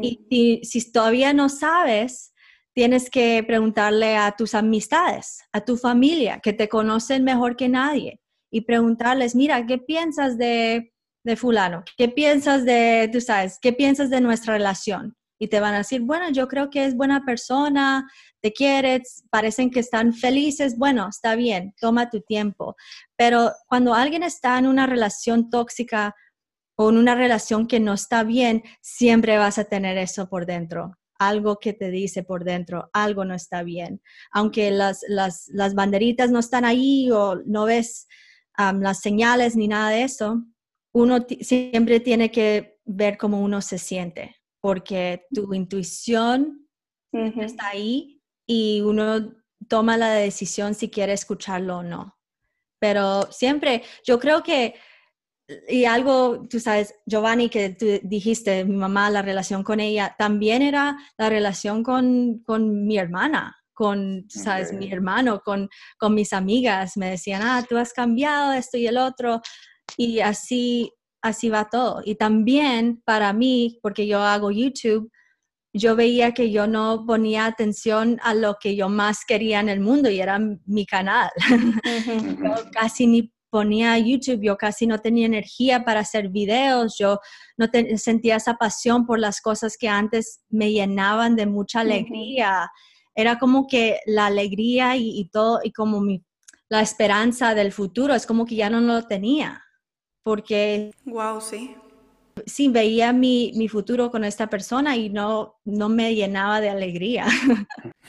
Y 0.00 0.26
si, 0.30 0.60
si 0.64 0.92
todavía 0.92 1.32
no 1.32 1.48
sabes, 1.48 2.32
tienes 2.74 3.10
que 3.10 3.42
preguntarle 3.46 4.16
a 4.16 4.32
tus 4.32 4.54
amistades, 4.54 5.42
a 5.52 5.62
tu 5.62 5.76
familia, 5.76 6.40
que 6.42 6.52
te 6.52 6.68
conocen 6.68 7.24
mejor 7.24 7.56
que 7.56 7.68
nadie. 7.68 8.20
y 8.54 8.60
preguntarles, 8.60 9.34
mira, 9.34 9.66
¿qué 9.66 9.78
piensas 9.78 10.36
de, 10.36 10.92
de 11.24 11.36
fulano? 11.36 11.84
¿Qué 11.96 12.08
piensas 12.08 12.66
de, 12.66 13.08
tú 13.10 13.20
sabes, 13.22 13.58
qué 13.62 13.72
piensas 13.72 14.10
de 14.10 14.20
nuestra 14.20 14.52
relación? 14.52 15.16
Y 15.42 15.48
te 15.48 15.58
van 15.58 15.74
a 15.74 15.78
decir, 15.78 16.02
bueno, 16.02 16.30
yo 16.30 16.46
creo 16.46 16.70
que 16.70 16.84
es 16.84 16.94
buena 16.94 17.24
persona, 17.24 18.08
te 18.40 18.52
quieres, 18.52 19.24
parecen 19.28 19.72
que 19.72 19.80
están 19.80 20.14
felices, 20.14 20.78
bueno, 20.78 21.08
está 21.08 21.34
bien, 21.34 21.74
toma 21.80 22.10
tu 22.10 22.20
tiempo. 22.20 22.76
Pero 23.16 23.50
cuando 23.66 23.92
alguien 23.92 24.22
está 24.22 24.56
en 24.56 24.68
una 24.68 24.86
relación 24.86 25.50
tóxica 25.50 26.14
o 26.76 26.90
en 26.90 26.96
una 26.96 27.16
relación 27.16 27.66
que 27.66 27.80
no 27.80 27.92
está 27.94 28.22
bien, 28.22 28.62
siempre 28.82 29.36
vas 29.36 29.58
a 29.58 29.64
tener 29.64 29.98
eso 29.98 30.28
por 30.28 30.46
dentro 30.46 30.92
algo 31.18 31.58
que 31.60 31.72
te 31.72 31.90
dice 31.90 32.24
por 32.24 32.42
dentro, 32.42 32.90
algo 32.92 33.24
no 33.24 33.34
está 33.34 33.62
bien. 33.62 34.02
Aunque 34.32 34.72
las, 34.72 35.04
las, 35.06 35.46
las 35.52 35.72
banderitas 35.74 36.32
no 36.32 36.40
están 36.40 36.64
ahí 36.64 37.12
o 37.12 37.36
no 37.46 37.64
ves 37.66 38.08
las 38.58 39.00
señales 39.00 39.54
ni 39.54 39.68
nada 39.68 39.90
de 39.90 40.02
eso, 40.02 40.44
uno 40.92 41.24
siempre 41.40 42.00
tiene 42.00 42.32
que 42.32 42.80
ver 42.84 43.16
cómo 43.16 43.40
uno 43.40 43.62
se 43.62 43.78
siente, 43.78 44.36
porque 44.62 45.26
tu 45.34 45.52
intuición 45.52 46.68
está 47.12 47.70
ahí 47.70 48.22
y 48.46 48.80
uno 48.80 49.34
toma 49.68 49.96
la 49.96 50.12
decisión 50.12 50.74
si 50.74 50.88
quiere 50.88 51.12
escucharlo 51.12 51.78
o 51.78 51.82
no. 51.82 52.16
Pero 52.80 53.30
siempre, 53.30 53.82
yo 54.06 54.18
creo 54.18 54.42
que, 54.42 54.74
y 55.68 55.84
algo, 55.84 56.46
tú 56.48 56.60
sabes, 56.60 56.94
Giovanni, 57.06 57.50
que 57.50 57.70
tú 57.70 57.86
dijiste, 58.02 58.64
mi 58.64 58.76
mamá, 58.76 59.10
la 59.10 59.22
relación 59.22 59.64
con 59.64 59.80
ella, 59.80 60.14
también 60.16 60.62
era 60.62 60.96
la 61.18 61.28
relación 61.28 61.82
con, 61.82 62.42
con 62.44 62.86
mi 62.86 62.98
hermana, 62.98 63.56
con, 63.72 64.26
sabes, 64.28 64.72
mi 64.72 64.90
hermano, 64.90 65.40
con, 65.40 65.68
con 65.98 66.14
mis 66.14 66.32
amigas. 66.32 66.96
Me 66.96 67.10
decían, 67.10 67.42
ah, 67.42 67.64
tú 67.68 67.76
has 67.76 67.92
cambiado 67.92 68.52
esto 68.52 68.78
y 68.78 68.86
el 68.86 68.96
otro. 68.96 69.40
Y 69.96 70.20
así, 70.20 70.92
así 71.22 71.48
va 71.48 71.68
todo. 71.70 72.02
Y 72.04 72.16
también 72.16 73.00
para 73.04 73.32
mí, 73.32 73.78
porque 73.82 74.06
yo 74.06 74.20
hago 74.20 74.50
YouTube, 74.50 75.10
yo 75.74 75.96
veía 75.96 76.32
que 76.32 76.50
yo 76.50 76.66
no 76.66 77.04
ponía 77.06 77.46
atención 77.46 78.18
a 78.22 78.34
lo 78.34 78.56
que 78.60 78.76
yo 78.76 78.88
más 78.88 79.24
quería 79.26 79.60
en 79.60 79.70
el 79.70 79.80
mundo 79.80 80.10
y 80.10 80.20
era 80.20 80.38
mi 80.66 80.84
canal. 80.84 81.30
yo 82.44 82.70
casi 82.72 83.06
ni 83.06 83.32
ponía 83.48 83.98
YouTube, 83.98 84.40
yo 84.42 84.56
casi 84.56 84.86
no 84.86 84.98
tenía 84.98 85.26
energía 85.26 85.84
para 85.84 86.00
hacer 86.00 86.30
videos, 86.30 86.96
yo 86.98 87.20
no 87.58 87.68
sentía 87.96 88.36
esa 88.36 88.54
pasión 88.54 89.06
por 89.06 89.18
las 89.18 89.42
cosas 89.42 89.76
que 89.76 89.88
antes 89.88 90.42
me 90.48 90.72
llenaban 90.72 91.36
de 91.36 91.46
mucha 91.46 91.80
alegría. 91.80 92.70
Era 93.14 93.38
como 93.38 93.66
que 93.66 94.00
la 94.06 94.26
alegría 94.26 94.96
y, 94.96 95.28
todo, 95.30 95.60
y 95.62 95.72
como 95.72 96.00
mi, 96.00 96.24
la 96.70 96.80
esperanza 96.80 97.54
del 97.54 97.72
futuro, 97.72 98.14
es 98.14 98.26
como 98.26 98.46
que 98.46 98.56
ya 98.56 98.70
no 98.70 98.80
lo 98.80 99.02
tenía. 99.06 99.62
Porque... 100.22 100.92
Wow, 101.04 101.40
sí 101.40 101.76
sí, 102.46 102.68
veía 102.68 103.12
mi, 103.12 103.52
mi, 103.56 103.68
futuro 103.68 104.10
con 104.10 104.24
esta 104.24 104.48
persona 104.48 104.96
y 104.96 105.10
no, 105.10 105.56
no 105.64 105.88
me 105.88 106.14
llenaba 106.14 106.60
de 106.60 106.70
alegría. 106.70 107.26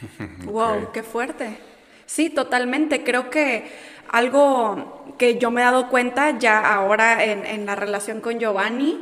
wow, 0.45 0.91
qué 0.93 1.03
fuerte. 1.03 1.57
Sí, 2.05 2.29
totalmente. 2.29 3.03
Creo 3.03 3.29
que 3.29 3.65
algo 4.09 5.05
que 5.17 5.37
yo 5.37 5.51
me 5.51 5.61
he 5.61 5.63
dado 5.63 5.89
cuenta 5.89 6.37
ya 6.37 6.73
ahora 6.73 7.23
en, 7.23 7.45
en 7.45 7.65
la 7.65 7.75
relación 7.75 8.21
con 8.21 8.39
Giovanni 8.39 9.01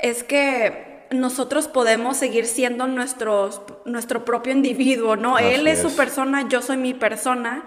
es 0.00 0.22
que 0.22 1.06
nosotros 1.10 1.68
podemos 1.68 2.16
seguir 2.16 2.46
siendo 2.46 2.86
nuestros, 2.86 3.62
nuestro 3.84 4.24
propio 4.24 4.52
individuo, 4.52 5.16
¿no? 5.16 5.38
Él 5.38 5.66
es, 5.66 5.80
su 5.80 5.94
persona, 5.94 6.48
yo 6.48 6.60
soy 6.60 6.76
mi 6.76 6.94
persona. 6.94 7.64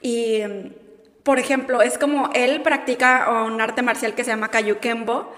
Y, 0.00 0.40
por 1.28 1.38
ejemplo, 1.38 1.82
es 1.82 1.98
como 1.98 2.30
él 2.32 2.62
practica 2.62 3.44
un 3.44 3.60
arte 3.60 3.82
marcial 3.82 4.14
que 4.14 4.24
se 4.24 4.30
llama 4.30 4.48
Kayukembo 4.48 5.30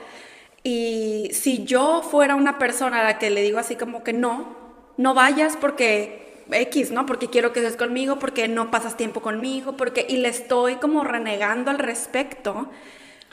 y 0.62 1.31
si 1.33 1.64
yo 1.64 2.03
fuera 2.09 2.37
una 2.37 2.61
persona 2.61 3.00
a 3.00 3.03
la 3.03 3.18
que 3.18 3.29
le 3.29 3.42
digo 3.42 3.59
así 3.59 3.74
como 3.74 4.05
que 4.05 4.12
no, 4.12 4.57
no 4.96 5.14
vayas 5.14 5.57
porque 5.57 6.44
X, 6.48 6.92
¿no? 6.92 7.07
Porque 7.07 7.26
quiero 7.26 7.53
que 7.53 7.59
estés 7.59 7.76
conmigo, 7.76 8.20
porque 8.20 8.46
no 8.46 8.70
pasas 8.70 8.96
tiempo 8.96 9.20
conmigo, 9.20 9.76
porque 9.76 10.07
y 10.09 10.18
le 10.18 10.29
estoy 10.29 10.76
como 10.76 11.03
renegando 11.03 11.72
al 11.72 11.81
respecto. 11.81 12.68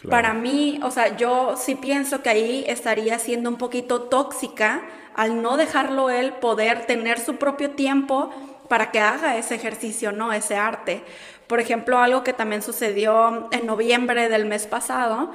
Para 0.10 0.34
mí, 0.34 0.80
o 0.82 0.89
sea, 0.89 1.15
yo 1.15 1.58
sí 1.58 1.76
pienso 1.76 2.24
que 2.24 2.30
ahí 2.30 2.65
estaría 2.67 3.20
siendo 3.20 3.52
un 3.52 3.58
poquito 3.58 4.02
tóxica 4.02 4.82
al 5.13 5.43
no 5.43 5.58
dejarlo 5.58 6.10
él 6.10 6.34
poder 6.34 6.88
tener 6.88 7.20
su 7.20 7.36
propio 7.36 7.70
tiempo 7.70 8.32
para 8.67 8.91
que 8.91 9.00
haga 9.00 9.38
ese 9.38 9.54
ejercicio, 9.54 10.12
¿no? 10.12 10.34
Ese 10.34 10.56
arte. 10.56 11.04
Por 11.47 11.60
ejemplo, 11.60 11.97
algo 11.99 12.23
que 12.23 12.33
también 12.33 12.62
sucedió 12.62 13.49
en 13.51 13.65
noviembre 13.65 14.29
del 14.29 14.45
mes 14.45 14.67
pasado 14.67 15.31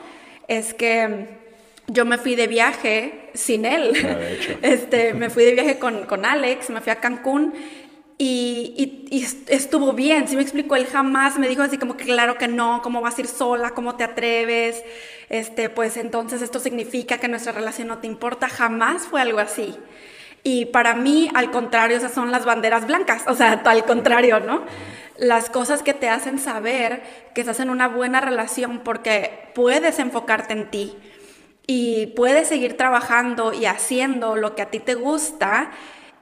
es 0.49 0.75
que 0.75 1.41
yo 1.87 2.05
me 2.05 2.19
fui 2.19 2.35
de 2.35 2.47
viaje 2.47 3.31
sin 3.35 3.65
él. 3.65 3.93
Ah, 4.05 4.19
este, 4.63 5.15
me 5.15 5.31
fui 5.31 5.45
de 5.45 5.53
viaje 5.53 5.79
con, 5.79 6.07
con, 6.07 6.25
Alex, 6.25 6.71
me 6.71 6.81
fui 6.81 6.93
a 6.93 6.97
Cancún 6.97 7.55
y, 8.19 9.07
y, 9.11 9.25
estuvo 9.49 9.93
bien. 9.93 10.29
Si 10.29 10.37
me 10.37 10.43
explicó, 10.43 10.77
él 10.77 10.87
jamás 10.87 11.39
me 11.39 11.49
dijo 11.49 11.63
así 11.63 11.79
como 11.79 11.97
que 11.97 12.05
claro 12.05 12.37
que 12.37 12.49
no, 12.49 12.81
cómo 12.83 13.01
vas 13.01 13.19
a 13.19 13.23
ir 13.23 13.27
sola, 13.27 13.71
cómo 13.71 13.97
te 13.97 14.05
atreves, 14.05 14.83
este, 15.29 15.71
pues 15.71 15.97
entonces 15.97 16.43
esto 16.43 16.61
significa 16.61 17.19
que 17.19 17.29
nuestra 17.29 17.53
relación 17.53 17.89
no 17.89 17.99
te 17.99 18.07
importa. 18.07 18.49
Jamás 18.49 19.03
fue 19.03 19.21
algo 19.21 19.39
así. 19.39 19.77
Y 20.45 20.67
para 20.67 20.95
mí, 20.95 21.31
al 21.35 21.51
contrario, 21.51 21.97
esas 21.97 22.13
son 22.13 22.33
las 22.33 22.45
banderas 22.45 22.87
blancas, 22.87 23.23
o 23.29 23.35
sea, 23.35 23.63
al 23.65 23.85
contrario, 23.85 24.41
¿no? 24.41 24.63
Las 25.23 25.51
cosas 25.51 25.85
que 25.85 25.95
te 25.95 26.09
hacen 26.09 26.41
saber 26.41 27.03
que 27.33 27.43
estás 27.43 27.61
en 27.61 27.71
una 27.71 27.87
buena 27.87 28.21
relación 28.21 28.81
porque 28.81 29.51
puedes 29.55 30.01
enfocarte 30.01 30.53
en 30.53 30.69
ti, 30.69 30.97
y 31.67 32.09
puedes 32.09 32.49
seguir 32.49 32.77
trabajando 32.77 33.53
y 33.53 33.67
haciendo 33.67 34.37
lo 34.37 34.55
que 34.55 34.63
a 34.63 34.71
ti 34.71 34.81
te 34.81 34.95
gusta 34.95 35.71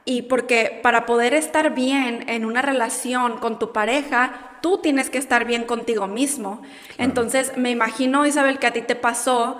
y 0.05 0.23
porque 0.23 0.81
para 0.83 1.07
poder 1.07 1.35
estar 1.35 1.75
bien 1.75 2.29
en 2.29 2.45
una 2.45 2.63
relación 2.63 3.39
con 3.39 3.59
tu 3.59 3.73
pareja, 3.73 4.59
tú 4.61 4.79
tienes 4.79 5.09
que 5.09 5.19
estar 5.19 5.45
bien 5.45 5.65
contigo 5.65 6.07
mismo. 6.07 6.63
Entonces, 6.99 7.57
me 7.57 7.71
imagino, 7.71 8.27
Isabel, 8.27 8.59
que 8.59 8.67
a 8.67 8.73
ti 8.73 8.83
te 8.83 8.97
pasó 8.97 9.59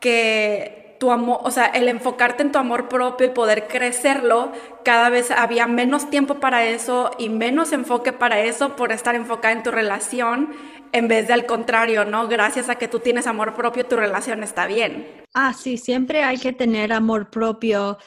que 0.00 0.87
tu 0.98 1.10
amor, 1.10 1.40
o 1.42 1.50
sea, 1.50 1.66
el 1.66 1.88
enfocarte 1.88 2.42
en 2.42 2.52
tu 2.52 2.58
amor 2.58 2.88
propio 2.88 3.26
y 3.26 3.30
poder 3.30 3.68
crecerlo, 3.68 4.52
cada 4.84 5.08
vez 5.10 5.30
había 5.30 5.66
menos 5.66 6.10
tiempo 6.10 6.40
para 6.40 6.64
eso 6.64 7.10
y 7.18 7.28
menos 7.28 7.72
enfoque 7.72 8.12
para 8.12 8.40
eso 8.40 8.76
por 8.76 8.92
estar 8.92 9.14
enfocada 9.14 9.52
en 9.52 9.62
tu 9.62 9.70
relación 9.70 10.50
en 10.92 11.08
vez 11.08 11.28
de 11.28 11.34
al 11.34 11.46
contrario, 11.46 12.04
¿no? 12.04 12.28
Gracias 12.28 12.68
a 12.68 12.76
que 12.76 12.88
tú 12.88 13.00
tienes 13.00 13.26
amor 13.26 13.54
propio, 13.54 13.86
tu 13.86 13.96
relación 13.96 14.42
está 14.42 14.66
bien. 14.66 15.06
Ah, 15.34 15.52
sí, 15.52 15.76
siempre 15.76 16.24
hay 16.24 16.38
que 16.38 16.52
tener 16.52 16.92
amor 16.92 17.30
propio 17.30 17.98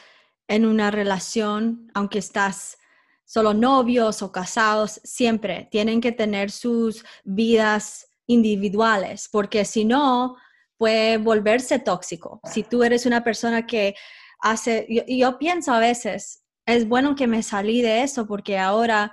en 0.48 0.66
una 0.66 0.90
relación, 0.90 1.90
aunque 1.94 2.18
estás 2.18 2.78
solo 3.24 3.54
novios 3.54 4.20
o 4.22 4.32
casados, 4.32 5.00
siempre 5.04 5.68
tienen 5.70 6.00
que 6.00 6.12
tener 6.12 6.50
sus 6.50 7.04
vidas 7.24 8.08
individuales, 8.26 9.28
porque 9.30 9.64
si 9.64 9.84
no, 9.84 10.36
puede 10.82 11.16
volverse 11.16 11.78
tóxico. 11.78 12.40
Si 12.52 12.64
tú 12.64 12.82
eres 12.82 13.06
una 13.06 13.22
persona 13.22 13.68
que 13.68 13.94
hace, 14.40 14.84
yo, 15.06 15.38
pienso 15.38 15.72
a 15.72 15.78
veces, 15.78 16.42
es 16.66 16.88
bueno 16.88 17.14
que 17.14 17.28
me 17.28 17.44
salí 17.44 17.82
de 17.82 18.02
eso 18.02 18.26
porque 18.26 18.58
ahora 18.58 19.12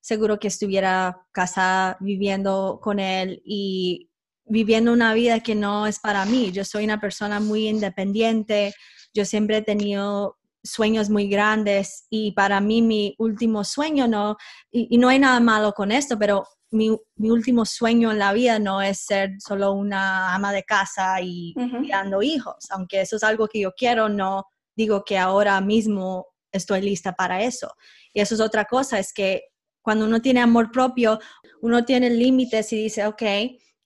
seguro 0.00 0.40
que 0.40 0.48
estuviera 0.48 1.24
casada 1.30 1.96
viviendo 2.00 2.80
con 2.82 2.98
él 2.98 3.40
y 3.44 4.10
viviendo 4.46 4.92
una 4.92 5.14
vida 5.14 5.38
que 5.38 5.54
no 5.54 5.86
es 5.86 6.00
para 6.00 6.24
mí. 6.24 6.50
Yo 6.50 6.64
soy 6.64 6.82
una 6.82 7.00
persona 7.00 7.38
muy 7.38 7.68
independiente, 7.68 8.74
yo 9.14 9.24
siempre 9.24 9.58
he 9.58 9.62
tenido 9.62 10.38
sueños 10.64 11.08
muy 11.08 11.28
grandes 11.28 12.08
y 12.10 12.32
para 12.32 12.60
mí 12.60 12.82
mi 12.82 13.14
último 13.18 13.62
sueño 13.62 14.08
no, 14.08 14.38
y, 14.72 14.98
no 14.98 15.08
hay 15.08 15.20
nada 15.20 15.38
malo 15.38 15.72
con 15.72 15.92
esto, 15.92 16.18
pero 16.18 16.48
mi, 16.70 16.90
último 17.18 17.64
sueño 17.64 18.10
en 18.10 18.18
la 18.18 18.32
vida 18.32 18.58
no 18.58 18.82
es 18.82 19.00
ser 19.00 19.32
solo 19.38 19.72
una 19.72 20.34
ama 20.34 20.52
de 20.52 20.64
casa 20.64 21.20
y 21.22 21.54
criando 21.54 22.22
hijos, 22.22 22.66
aunque 22.70 23.00
eso 23.00 23.16
es 23.16 23.22
algo 23.22 23.48
que 23.48 23.60
yo 23.60 23.72
quiero, 23.72 24.08
no 24.08 24.44
digo 24.74 25.04
que 25.04 25.18
ahora 25.18 25.60
mismo 25.60 26.26
estoy 26.52 26.82
lista 26.82 27.12
para 27.12 27.42
eso. 27.42 27.74
Y 28.12 28.20
eso 28.20 28.34
es 28.34 28.40
otra 28.40 28.64
cosa, 28.64 28.98
es 28.98 29.12
que 29.12 29.44
cuando 29.82 30.04
uno 30.04 30.20
tiene 30.20 30.40
amor 30.40 30.70
propio, 30.70 31.20
uno 31.62 31.84
tiene 31.84 32.10
límites 32.10 32.72
y 32.72 32.82
dice, 32.84 33.06
ok, 33.06 33.22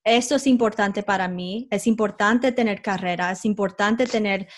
esto 0.05 0.37
es 0.37 0.47
importante 0.47 1.03
para 1.03 1.29
mí, 1.29 1.69
es 1.71 1.87
importante 1.87 2.53
tener 2.53 2.81
carrera, 2.81 3.33
es 3.33 3.45
importante 3.45 4.07
tener 4.07 4.49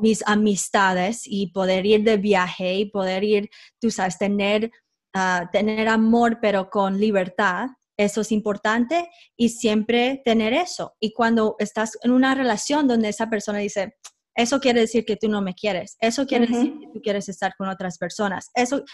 mis 0.00 0.26
amistades 0.26 1.22
y 1.24 1.52
poder 1.52 1.86
ir 1.86 2.02
de 2.02 2.16
viaje 2.16 2.74
y 2.74 2.90
poder 2.90 3.24
ir, 3.24 3.50
tú 3.80 3.90
sabes, 3.90 4.18
tener, 4.18 4.70
ah, 5.14 5.48
tener 5.52 5.88
amor 5.88 6.38
pero 6.40 6.70
con 6.70 6.98
libertad. 6.98 7.68
Eso 7.96 8.20
es 8.20 8.30
importante 8.30 9.08
y 9.36 9.48
siempre 9.48 10.22
tener 10.24 10.52
eso. 10.52 10.94
Y 11.00 11.12
cuando 11.12 11.56
estás 11.58 11.98
en 12.02 12.12
una 12.12 12.34
relación 12.34 12.86
donde 12.86 13.08
esa 13.08 13.28
persona 13.28 13.58
dice, 13.58 13.96
eso 14.36 14.60
quiere 14.60 14.80
decir 14.80 15.04
que 15.04 15.16
tú 15.16 15.28
no 15.28 15.42
me 15.42 15.54
quieres, 15.54 15.96
eso 16.00 16.24
quiere 16.24 16.46
decir 16.46 16.78
que 16.78 16.86
tú 16.92 17.00
quieres 17.02 17.28
estar 17.28 17.54
con 17.58 17.68
otras 17.68 17.98
personas, 17.98 18.50
eso 18.54 18.84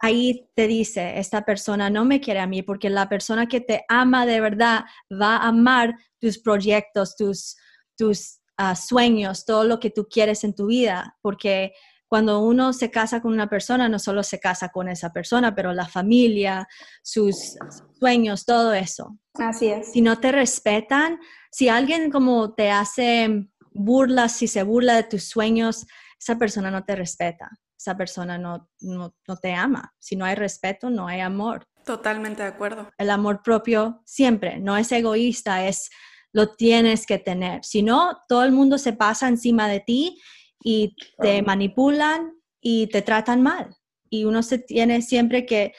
ahí 0.00 0.48
te 0.56 0.66
dice, 0.66 1.18
esta 1.18 1.44
persona 1.44 1.90
no 1.90 2.04
me 2.04 2.20
quiere 2.20 2.40
a 2.40 2.46
mí, 2.46 2.62
porque 2.62 2.90
la 2.90 3.08
persona 3.08 3.46
que 3.46 3.60
te 3.60 3.84
ama 3.88 4.26
de 4.26 4.40
verdad 4.40 4.84
va 5.10 5.36
a 5.36 5.48
amar 5.48 5.94
tus 6.18 6.38
proyectos, 6.38 7.14
tus, 7.16 7.56
tus 7.96 8.40
ah, 8.56 8.74
sueños, 8.74 9.44
todo 9.44 9.64
lo 9.64 9.78
que 9.78 9.90
tú 9.90 10.08
quieres 10.10 10.42
en 10.42 10.54
tu 10.54 10.66
vida, 10.66 11.16
porque 11.22 11.72
cuando 12.10 12.40
uno 12.40 12.72
se 12.72 12.90
casa 12.90 13.22
con 13.22 13.32
una 13.32 13.48
persona, 13.48 13.88
no 13.88 14.00
solo 14.00 14.24
se 14.24 14.40
casa 14.40 14.70
con 14.70 14.88
esa 14.88 15.12
persona, 15.12 15.54
pero 15.54 15.72
la 15.72 15.86
familia, 15.86 16.66
sus 17.04 17.56
sueños, 18.00 18.44
todo 18.44 18.74
eso. 18.74 19.16
Así 19.34 19.68
es. 19.68 19.92
Si 19.92 20.00
no 20.00 20.18
te 20.18 20.32
respetan, 20.32 21.20
si 21.52 21.68
alguien 21.68 22.10
como 22.10 22.52
te 22.52 22.72
hace 22.72 23.46
burlas, 23.70 24.32
si 24.32 24.48
se 24.48 24.64
burla 24.64 24.96
de 24.96 25.04
tus 25.04 25.22
sueños, 25.22 25.86
esa 26.18 26.36
persona 26.36 26.72
no 26.72 26.82
te 26.82 26.96
respeta, 26.96 27.48
esa 27.78 27.96
persona 27.96 28.38
no, 28.38 28.68
no, 28.80 29.14
no 29.28 29.36
te 29.36 29.54
ama. 29.54 29.94
Si 30.00 30.16
no 30.16 30.24
hay 30.24 30.34
respeto, 30.34 30.90
no 30.90 31.06
hay 31.06 31.20
amor. 31.20 31.64
Totalmente 31.84 32.42
de 32.42 32.48
acuerdo. 32.48 32.90
El 32.98 33.10
amor 33.10 33.40
propio 33.44 34.02
siempre, 34.04 34.58
no 34.58 34.76
es 34.76 34.90
egoísta, 34.90 35.64
es 35.68 35.90
lo 36.32 36.56
tienes 36.56 37.06
que 37.06 37.18
tener. 37.18 37.64
Si 37.64 37.84
no, 37.84 38.18
todo 38.28 38.42
el 38.42 38.50
mundo 38.50 38.78
se 38.78 38.94
pasa 38.94 39.28
encima 39.28 39.68
de 39.68 39.78
ti 39.78 40.20
y 40.62 40.94
te 41.20 41.42
manipulan 41.42 42.32
y 42.60 42.86
te 42.88 43.02
tratan 43.02 43.42
mal. 43.42 43.74
Y 44.08 44.24
uno 44.24 44.42
se 44.42 44.58
tiene 44.58 45.02
siempre 45.02 45.46
que, 45.46 45.72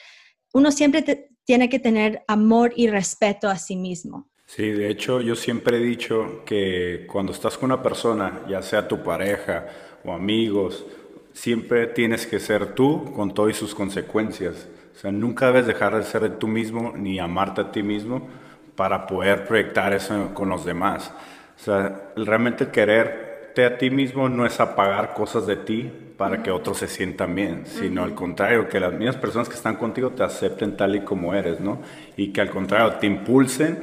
uno 0.52 0.70
siempre 0.72 1.04
tiene 1.44 1.68
que 1.68 1.78
tener 1.78 2.22
amor 2.28 2.72
y 2.76 2.88
respeto 2.88 3.48
a 3.48 3.56
sí 3.56 3.76
mismo. 3.76 4.30
Sí, 4.46 4.70
de 4.70 4.90
hecho 4.90 5.20
yo 5.20 5.34
siempre 5.34 5.78
he 5.78 5.80
dicho 5.80 6.42
que 6.44 7.06
cuando 7.10 7.32
estás 7.32 7.56
con 7.56 7.72
una 7.72 7.82
persona, 7.82 8.42
ya 8.48 8.62
sea 8.62 8.86
tu 8.86 9.02
pareja 9.02 9.66
o 10.04 10.12
amigos, 10.12 10.84
siempre 11.32 11.86
tienes 11.86 12.26
que 12.26 12.38
ser 12.38 12.74
tú 12.74 13.12
con 13.14 13.32
todas 13.32 13.56
sus 13.56 13.74
consecuencias. 13.74 14.68
O 14.94 14.98
sea, 14.98 15.10
nunca 15.10 15.46
debes 15.46 15.66
dejar 15.66 15.96
de 15.96 16.04
ser 16.04 16.38
tú 16.38 16.48
mismo 16.48 16.92
ni 16.94 17.18
amarte 17.18 17.62
a 17.62 17.72
ti 17.72 17.82
mismo 17.82 18.28
para 18.76 19.06
poder 19.06 19.46
proyectar 19.46 19.92
eso 19.94 20.34
con 20.34 20.48
los 20.48 20.64
demás. 20.64 21.12
O 21.56 21.64
sea, 21.64 22.12
realmente 22.16 22.70
querer 22.70 23.31
a 23.56 23.78
ti 23.78 23.90
mismo 23.90 24.28
no 24.28 24.46
es 24.46 24.60
apagar 24.60 25.14
cosas 25.14 25.46
de 25.46 25.56
ti 25.56 25.90
para 26.16 26.42
que 26.42 26.50
otros 26.50 26.78
se 26.78 26.88
sientan 26.88 27.34
bien, 27.34 27.66
sino 27.66 28.02
al 28.04 28.14
contrario, 28.14 28.68
que 28.68 28.80
las 28.80 28.92
mismas 28.92 29.16
personas 29.16 29.48
que 29.48 29.56
están 29.56 29.76
contigo 29.76 30.10
te 30.10 30.22
acepten 30.22 30.76
tal 30.76 30.96
y 30.96 31.00
como 31.00 31.34
eres, 31.34 31.60
¿no? 31.60 31.82
Y 32.16 32.32
que 32.32 32.40
al 32.40 32.50
contrario 32.50 32.94
te 32.98 33.06
impulsen, 33.06 33.78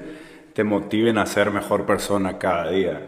te 0.54 0.64
motiven 0.64 1.18
a 1.18 1.26
ser 1.26 1.52
mejor 1.52 1.86
persona 1.86 2.38
cada 2.38 2.72
día. 2.72 3.02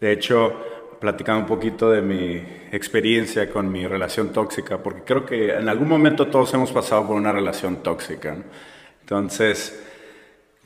De 0.00 0.12
hecho, 0.12 0.52
platicando 1.00 1.40
un 1.40 1.46
poquito 1.46 1.90
de 1.90 2.02
mi 2.02 2.42
experiencia 2.72 3.50
con 3.50 3.70
mi 3.70 3.86
relación 3.86 4.32
tóxica, 4.32 4.78
porque 4.78 5.02
creo 5.04 5.26
que 5.26 5.54
en 5.54 5.68
algún 5.68 5.88
momento 5.88 6.28
todos 6.28 6.52
hemos 6.54 6.72
pasado 6.72 7.06
por 7.06 7.16
una 7.16 7.32
relación 7.32 7.76
tóxica. 7.82 8.36
Entonces, 9.00 9.82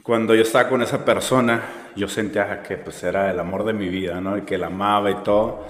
cuando 0.02 0.34
yo 0.34 0.42
estaba 0.42 0.68
con 0.68 0.82
esa 0.82 1.04
persona, 1.04 1.62
yo 1.96 2.08
sentía 2.08 2.62
que 2.62 2.76
pues 2.76 3.02
era 3.02 3.30
el 3.30 3.40
amor 3.40 3.64
de 3.64 3.72
mi 3.72 3.88
vida, 3.88 4.20
¿no? 4.20 4.36
Y 4.36 4.42
que 4.42 4.58
la 4.58 4.68
amaba 4.68 5.10
y 5.10 5.16
todo. 5.16 5.64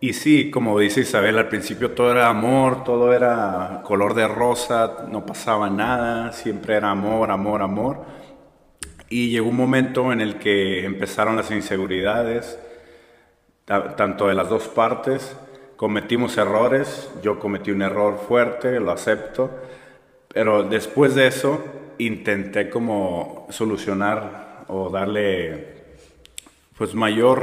Y 0.00 0.14
sí, 0.14 0.50
como 0.50 0.78
dice 0.80 1.02
Isabel, 1.02 1.38
al 1.38 1.46
principio 1.48 1.92
todo 1.92 2.10
era 2.10 2.28
amor, 2.28 2.82
todo 2.82 3.12
era 3.12 3.82
color 3.84 4.14
de 4.14 4.26
rosa, 4.26 5.06
no 5.08 5.24
pasaba 5.24 5.70
nada, 5.70 6.32
siempre 6.32 6.74
era 6.74 6.90
amor, 6.90 7.30
amor, 7.30 7.62
amor. 7.62 8.04
Y 9.08 9.30
llegó 9.30 9.48
un 9.48 9.56
momento 9.56 10.12
en 10.12 10.20
el 10.20 10.40
que 10.40 10.84
empezaron 10.84 11.36
las 11.36 11.52
inseguridades, 11.52 12.58
tanto 13.64 14.26
de 14.26 14.34
las 14.34 14.48
dos 14.48 14.66
partes. 14.66 15.36
Cometimos 15.76 16.36
errores, 16.36 17.08
yo 17.22 17.38
cometí 17.38 17.70
un 17.70 17.82
error 17.82 18.18
fuerte, 18.26 18.80
lo 18.80 18.90
acepto, 18.90 19.50
pero 20.26 20.64
después 20.64 21.14
de 21.14 21.28
eso 21.28 21.62
intenté 21.98 22.70
como 22.70 23.46
solucionar 23.50 24.41
o 24.72 24.88
darle 24.88 25.82
pues 26.76 26.94
mayor 26.94 27.42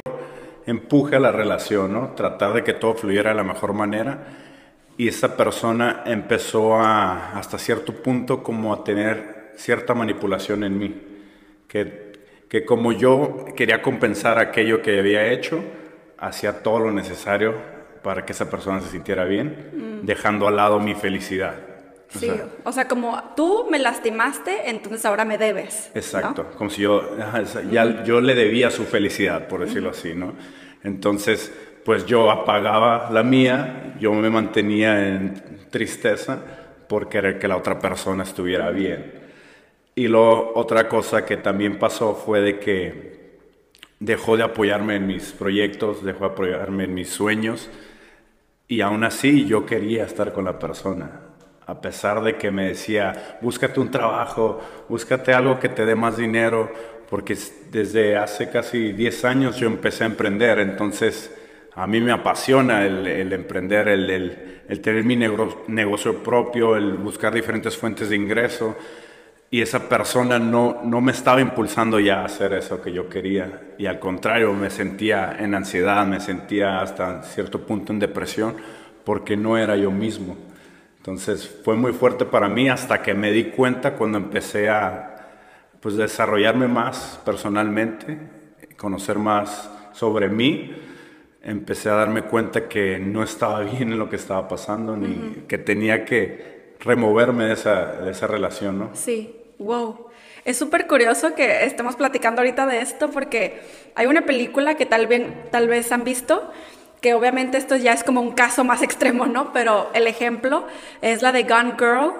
empuje 0.66 1.16
a 1.16 1.20
la 1.20 1.32
relación, 1.32 1.94
¿no? 1.94 2.10
Tratar 2.16 2.54
de 2.54 2.64
que 2.64 2.74
todo 2.74 2.96
fluyera 2.96 3.30
de 3.30 3.36
la 3.36 3.44
mejor 3.44 3.74
manera. 3.74 4.28
Y 4.98 5.08
esa 5.08 5.38
persona 5.38 6.04
empezó 6.06 6.76
a, 6.76 7.32
hasta 7.38 7.58
cierto 7.58 7.94
punto 7.94 8.44
como 8.44 8.74
a 8.74 8.84
tener 8.84 9.52
cierta 9.56 9.94
manipulación 9.94 10.64
en 10.64 10.78
mí. 10.78 11.02
Que, 11.68 12.12
que 12.50 12.66
como 12.66 12.92
yo 12.92 13.46
quería 13.56 13.82
compensar 13.82 14.40
aquello 14.40 14.82
que 14.82 15.00
había 15.00 15.32
hecho, 15.32 15.64
hacía 16.18 16.64
todo 16.64 16.80
lo 16.80 16.92
necesario 16.92 17.54
para 18.04 18.26
que 18.26 18.34
esa 18.34 18.50
persona 18.50 18.82
se 18.82 18.90
sintiera 18.90 19.26
bien, 19.26 20.02
mm. 20.02 20.06
dejando 20.06 20.48
al 20.48 20.56
lado 20.56 20.80
mi 20.80 20.96
felicidad. 20.96 21.69
Sí, 22.10 22.32
o 22.64 22.72
sea, 22.72 22.88
como 22.88 23.22
tú 23.36 23.68
me 23.70 23.78
lastimaste, 23.78 24.70
entonces 24.70 25.06
ahora 25.06 25.26
me 25.26 25.38
debes. 25.38 25.92
Exacto, 25.94 26.48
como 26.58 26.70
si 26.72 26.82
yo, 26.82 27.04
ya, 27.72 28.04
yo 28.04 28.20
le 28.20 28.34
debía 28.34 28.72
su 28.72 28.86
felicidad, 28.86 29.48
por 29.48 29.60
decirlo 29.60 29.92
así, 29.92 30.16
¿no? 30.16 30.34
Entonces, 30.84 31.54
pues 31.86 32.08
yo 32.08 32.32
apagaba 32.32 33.12
la 33.12 33.22
mía, 33.22 33.96
yo 34.00 34.12
me 34.14 34.30
mantenía 34.32 35.08
en 35.08 35.68
tristeza 35.70 36.40
por 36.88 37.10
querer 37.10 37.38
que 37.38 37.48
la 37.48 37.58
otra 37.58 37.78
persona 37.78 38.24
estuviera 38.24 38.72
bien. 38.72 39.14
Y 39.94 40.08
lo, 40.08 40.54
otra 40.56 40.90
cosa 40.90 41.26
que 41.26 41.38
también 41.38 41.78
pasó 41.78 42.16
fue 42.16 42.42
de 42.42 42.60
que 42.60 43.38
dejó 44.00 44.36
de 44.36 44.44
apoyarme 44.44 44.96
en 44.96 45.06
mis 45.06 45.32
proyectos, 45.32 46.04
dejó 46.04 46.26
de 46.26 46.32
apoyarme 46.32 46.86
en 46.86 46.94
mis 46.96 47.10
sueños, 47.10 47.70
y 48.68 48.82
aún 48.82 49.04
así 49.04 49.46
yo 49.46 49.68
quería 49.68 50.06
estar 50.06 50.34
con 50.34 50.46
la 50.46 50.58
persona 50.58 51.29
a 51.70 51.80
pesar 51.80 52.24
de 52.24 52.36
que 52.36 52.50
me 52.50 52.70
decía, 52.70 53.38
búscate 53.42 53.80
un 53.80 53.92
trabajo, 53.92 54.60
búscate 54.90 55.34
algo 55.34 55.60
que 55.60 55.70
te 55.70 55.86
dé 55.86 55.94
más 55.94 56.18
dinero, 56.18 56.72
porque 57.08 57.38
desde 57.70 58.18
hace 58.18 58.50
casi 58.50 58.92
10 58.92 59.26
años 59.26 59.58
yo 59.58 59.68
empecé 59.68 60.04
a 60.04 60.08
emprender, 60.08 60.58
entonces 60.58 61.32
a 61.76 61.86
mí 61.86 62.02
me 62.02 62.12
apasiona 62.12 62.88
el, 62.88 63.32
emprender, 63.32 63.88
el, 63.88 64.82
tener 64.82 65.04
mi 65.04 65.16
negocio 65.16 66.24
propio, 66.24 66.76
el 66.76 66.94
buscar 66.94 67.36
diferentes 67.36 67.78
fuentes 67.78 68.10
de 68.10 68.16
ingreso, 68.16 68.76
y 69.52 69.62
esa 69.62 69.88
persona 69.88 70.40
no, 70.40 70.82
no 70.84 71.02
me 71.02 71.12
estaba 71.12 71.40
impulsando 71.40 72.00
ya 72.00 72.22
a 72.22 72.26
hacer 72.26 72.54
eso 72.54 72.82
que 72.82 72.92
yo 72.92 73.08
quería, 73.08 73.62
y 73.78 73.86
al 73.86 74.00
contrario, 74.00 74.54
me 74.54 74.72
sentía 74.72 75.38
en 75.38 75.54
ansiedad, 75.54 76.04
me 76.08 76.20
sentía 76.20 76.82
hasta 76.82 77.22
cierto 77.22 77.60
punto 77.62 77.94
en 77.94 78.00
depresión, 78.00 78.56
porque 79.06 79.38
no 79.38 79.56
era 79.56 79.76
yo 79.76 79.92
mismo. 79.92 80.49
Entonces 81.00 81.50
fue 81.64 81.76
muy 81.76 81.94
fuerte 81.94 82.26
para 82.26 82.50
mí 82.50 82.70
hasta 82.70 83.02
que 83.02 83.14
me 83.14 83.32
di 83.32 83.46
cuenta 83.46 83.96
cuando 83.96 84.18
empecé 84.18 84.70
a 84.70 85.30
pues, 85.80 85.96
desarrollarme 85.96 86.68
más 86.68 87.20
personalmente, 87.24 88.20
conocer 88.76 89.18
más 89.18 89.70
sobre 89.94 90.28
mí, 90.28 90.76
empecé 91.42 91.90
a 91.90 91.94
darme 91.94 92.24
cuenta 92.24 92.68
que 92.68 93.00
no 93.00 93.24
estaba 93.24 93.62
bien 93.62 93.94
en 93.94 94.00
lo 94.00 94.10
que 94.10 94.18
estaba 94.18 94.48
pasando, 94.48 94.98
ni 94.98 95.44
que 95.48 95.58
tenía 95.58 96.04
que 96.04 96.76
removerme 96.82 97.46
de 97.46 97.54
esa, 97.54 97.86
de 98.02 98.12
esa 98.12 98.28
relación, 98.28 98.80
¿no? 98.80 98.90
Sí, 98.94 99.36
wow. 99.58 100.08
Es 100.44 100.58
súper 100.58 100.88
curioso 100.88 101.34
que 101.34 101.66
estemos 101.66 101.96
platicando 101.96 102.42
ahorita 102.42 102.66
de 102.66 102.82
esto 102.82 103.10
porque 103.10 103.62
hay 103.96 104.06
una 104.08 104.26
película 104.26 104.76
que 104.76 104.86
tal 104.86 105.08
vez, 105.08 105.28
tal 105.52 105.68
vez 105.68 105.92
han 105.92 106.04
visto 106.04 106.52
que 107.02 107.14
obviamente 107.14 107.58
esto 107.58 107.76
ya 107.76 107.94
es 107.94 108.04
como 108.04 108.22
un 108.22 108.32
caso 108.32 108.64
más 108.64 108.82
extremo, 108.84 109.26
¿no? 109.26 109.54
Pero 109.54 109.90
el 109.94 110.08
ejemplo 110.08 110.66
es 111.02 111.22
la 111.22 111.32
de 111.32 111.44
Gone 111.44 111.76
Girl, 111.78 112.14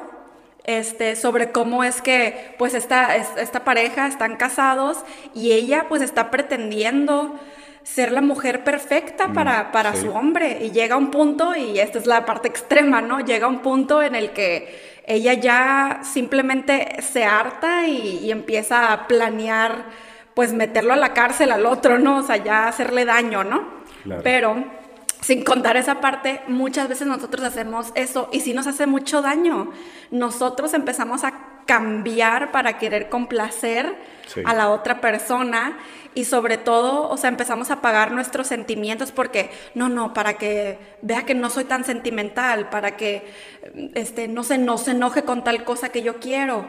este, 0.66 1.16
sobre 1.16 1.52
cómo 1.52 1.84
es 1.84 2.02
que 2.02 2.54
pues 2.60 2.74
esta, 2.74 3.16
esta 3.16 3.64
pareja 3.64 4.08
están 4.08 4.36
casados 4.36 4.98
y 5.34 5.54
ella 5.54 5.86
pues 5.90 6.02
está 6.02 6.30
pretendiendo 6.30 7.40
ser 7.84 8.12
la 8.12 8.22
mujer 8.22 8.64
perfecta 8.64 9.30
mm, 9.30 9.34
para, 9.34 9.72
para 9.72 9.96
su 9.96 10.12
hombre 10.12 10.60
y 10.62 10.72
llega 10.72 10.96
un 10.96 11.10
punto, 11.10 11.56
y 11.56 11.80
esta 11.80 11.98
es 11.98 12.06
la 12.06 12.26
parte 12.26 12.48
extrema, 12.48 13.02
¿no? 13.02 13.20
Llega 13.20 13.48
un 13.48 13.60
punto 13.60 14.04
en 14.04 14.16
el 14.16 14.32
que 14.32 15.00
ella 15.08 15.34
ya 15.34 16.02
simplemente 16.04 17.02
se 17.02 17.24
harta 17.24 17.88
y, 17.88 18.20
y 18.22 18.32
empieza 18.32 18.94
a 18.94 19.08
planear 19.08 19.86
pues 20.36 20.54
meterlo 20.54 20.94
a 20.94 20.98
la 20.98 21.14
cárcel 21.14 21.52
al 21.52 21.66
otro, 21.66 21.98
¿no? 21.98 22.18
O 22.18 22.24
sea, 22.24 22.38
ya 22.38 22.68
hacerle 22.68 23.06
daño, 23.06 23.44
¿no? 23.44 23.79
Pero 24.24 24.64
sin 25.22 25.44
contar 25.44 25.78
esa 25.78 26.00
parte, 26.00 26.42
muchas 26.48 26.88
veces 26.88 27.08
nosotros 27.08 27.44
hacemos 27.44 27.92
eso 27.96 28.30
y 28.32 28.40
sí 28.40 28.54
nos 28.54 28.68
hace 28.68 28.86
mucho 28.88 29.22
daño. 29.22 29.72
Nosotros 30.12 30.74
empezamos 30.74 31.24
a 31.24 31.34
cambiar 31.66 32.52
para 32.52 32.80
querer 32.80 33.10
complacer 33.10 33.96
a 34.44 34.54
la 34.56 34.70
otra 34.70 35.02
persona 35.02 35.78
y 36.16 36.26
sobre 36.26 36.58
todo, 36.58 37.08
o 37.08 37.18
sea, 37.18 37.30
empezamos 37.30 37.70
a 37.70 37.82
pagar 37.82 38.12
nuestros 38.12 38.48
sentimientos 38.48 39.12
porque 39.12 39.52
no, 39.76 39.88
no, 39.88 40.14
para 40.14 40.34
que 40.34 40.80
vea 41.04 41.26
que 41.26 41.36
no 41.36 41.50
soy 41.50 41.66
tan 41.66 41.84
sentimental, 41.84 42.70
para 42.70 42.98
que 42.98 43.32
este 43.94 44.28
no 44.28 44.44
se 44.44 44.58
no 44.58 44.78
se 44.80 44.92
enoje 44.92 45.24
con 45.24 45.44
tal 45.44 45.64
cosa 45.64 45.90
que 45.90 46.02
yo 46.02 46.20
quiero 46.20 46.66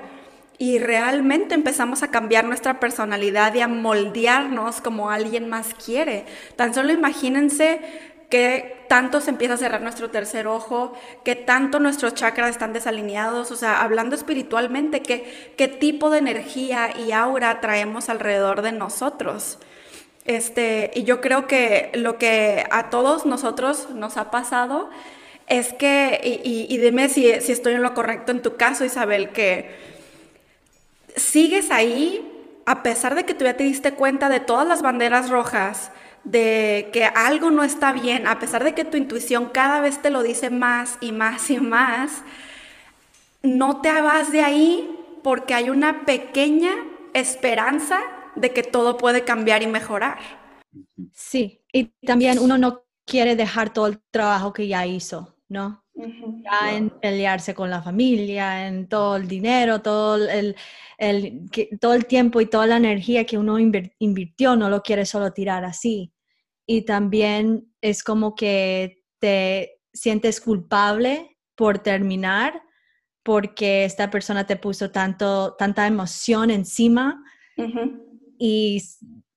y 0.61 0.79
realmente 0.79 1.55
empezamos 1.55 2.03
a 2.03 2.11
cambiar 2.11 2.45
nuestra 2.45 2.81
personalidad 2.81 3.55
y 3.55 3.63
a 3.63 3.67
moldearnos 3.67 4.83
como 4.83 5.11
alguien 5.11 5.49
más 5.49 5.73
quiere. 5.73 6.27
Tan 6.55 6.75
solo 6.75 6.93
imagínense 6.93 7.81
que 8.29 8.85
tanto 8.87 9.23
se 9.23 9.31
empieza 9.31 9.55
a 9.55 9.57
cerrar 9.57 9.81
nuestro 9.81 10.11
tercer 10.11 10.47
ojo, 10.47 10.93
que 11.25 11.35
tanto 11.35 11.81
nuestros 11.81 12.13
chakras 12.13 12.51
están 12.51 12.75
desalineados, 12.75 13.51
o 13.51 13.57
sea, 13.57 13.81
hablando 13.81 14.15
espiritualmente, 14.15 15.01
qué, 15.01 15.55
qué 15.57 15.67
tipo 15.67 16.11
de 16.11 16.19
energía 16.19 16.91
y 16.95 17.13
aura 17.13 17.63
traemos 17.63 18.11
alrededor 18.11 18.61
de 18.61 18.73
nosotros. 18.73 19.59
Este, 20.27 20.91
y 20.95 21.05
yo 21.05 21.23
creo 21.23 21.47
que 21.47 21.91
lo 21.95 22.19
que 22.19 22.67
a 22.71 22.91
todos 22.91 23.25
nosotros 23.25 23.89
nos 23.95 24.19
ha 24.19 24.31
pasado 24.31 24.91
es 25.47 25.73
que, 25.73 26.21
y, 26.45 26.77
dime 26.77 27.09
si, 27.09 27.41
si 27.41 27.51
estoy 27.51 27.73
en 27.73 27.83
lo 27.83 27.95
correcto 27.95 28.31
en 28.31 28.43
tu 28.43 28.59
caso, 28.59 28.85
Isabel, 28.85 29.31
que 29.31 29.90
sigues 31.17 31.71
ahí 31.71 32.27
a 32.67 32.83
pesar 32.83 33.15
de 33.15 33.25
que 33.25 33.35
tú 33.35 33.45
ya 33.45 33.57
te 33.57 33.65
diste 33.65 33.95
cuenta 33.95 34.29
de 34.29 34.41
todas 34.41 34.67
las 34.67 34.83
banderas 34.83 35.29
rojas, 35.31 35.91
de 36.25 36.91
que 36.93 37.05
algo 37.05 37.51
no 37.51 37.65
está 37.65 37.93
bien, 37.93 38.27
a 38.27 38.39
pesar 38.39 38.63
de 38.63 38.75
que 38.75 38.85
tu 38.85 38.97
intuición 38.97 39.47
cada 39.47 39.81
vez 39.81 40.01
te 40.03 40.11
lo 40.11 40.23
dice 40.23 40.51
más 40.51 40.99
y 41.01 41.13
más 41.13 41.51
y 41.51 41.59
más, 41.59 42.23
no 43.43 43.81
te 43.81 43.91
vas 44.03 44.31
de 44.31 44.43
ahí 44.43 44.89
porque 45.23 45.55
hay 45.55 45.71
una 45.71 46.05
pequeña 46.05 46.71
esperanza 47.15 48.01
de 48.37 48.53
que 48.53 48.63
todo 48.63 48.97
puede 48.97 49.25
cambiar 49.25 49.63
y 49.63 49.67
mejorar. 49.67 50.19
Sí, 51.13 51.63
y 51.73 51.87
también 52.07 52.39
uno 52.39 52.59
no 52.59 52.85
quiere 53.05 53.35
dejar 53.35 53.73
todo 53.73 53.87
el 53.87 54.01
trabajo 54.11 54.53
que 54.53 54.69
ya 54.69 54.87
hizo, 54.87 55.35
¿no? 55.51 55.85
Ya 55.95 56.75
en 56.75 56.89
pelearse 56.89 57.55
con 57.55 57.69
la 57.69 57.83
familia, 57.83 58.69
en 58.69 58.89
todo 58.89 59.17
el 59.17 59.29
dinero, 59.29 59.83
todo 59.83 60.17
el, 60.17 60.57
todo 61.81 61.93
el 61.95 62.07
tiempo 62.07 62.41
y 62.41 62.47
toda 62.47 62.67
la 62.69 62.77
energía 62.77 63.27
que 63.27 63.37
uno 63.37 63.59
invirtió, 63.59 64.57
no 64.57 64.71
lo 64.71 64.81
quiere 64.81 65.05
solo 65.05 65.33
tirar 65.33 65.65
así. 65.65 66.13
Y 66.67 66.83
también 66.83 67.75
es 67.81 68.05
como 68.05 68.35
que 68.35 69.03
te 69.19 69.81
sientes 69.93 70.41
culpable 70.41 71.37
por 71.57 71.81
terminar 71.81 72.63
porque 73.25 73.85
esta 73.85 74.09
persona 74.09 74.47
te 74.47 74.57
puso 74.57 74.91
tanto, 74.91 75.57
tanta 75.59 75.87
emoción 75.87 76.51
encima 76.51 77.23
y 78.39 78.81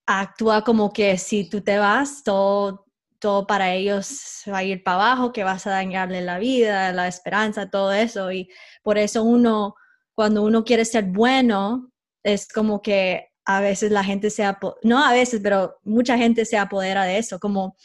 actúa 0.05 0.63
como 0.63 0.93
que 0.93 1.17
si 1.17 1.49
tú 1.49 1.61
te 1.61 1.79
vas, 1.79 2.23
todo, 2.23 2.82
todo 3.23 3.47
para 3.47 3.73
ellos 3.73 4.43
va 4.51 4.57
a 4.57 4.63
ir 4.65 4.83
para 4.83 4.95
abajo, 4.95 5.31
que 5.31 5.45
vas 5.45 5.65
a 5.65 5.69
dañarle 5.69 6.19
la 6.19 6.39
vida, 6.39 6.91
la 6.91 7.07
esperanza, 7.07 7.69
todo 7.69 7.93
eso. 7.93 8.33
Y 8.33 8.49
por 8.83 8.97
eso 8.97 9.23
uno, 9.23 9.75
cuando 10.13 10.43
uno 10.43 10.65
quiere 10.65 10.83
ser 10.83 11.05
bueno, 11.05 11.89
es 12.21 12.49
como 12.49 12.81
que 12.81 13.29
a 13.45 13.61
veces 13.61 13.93
la 13.93 14.03
gente 14.03 14.29
se, 14.29 14.43
no 14.83 15.05
a 15.05 15.13
veces, 15.13 15.39
pero 15.41 15.77
mucha 15.85 16.17
gente 16.17 16.43
se 16.43 16.57
apodera 16.57 17.05
de 17.05 17.17
eso, 17.17 17.39
como 17.39 17.77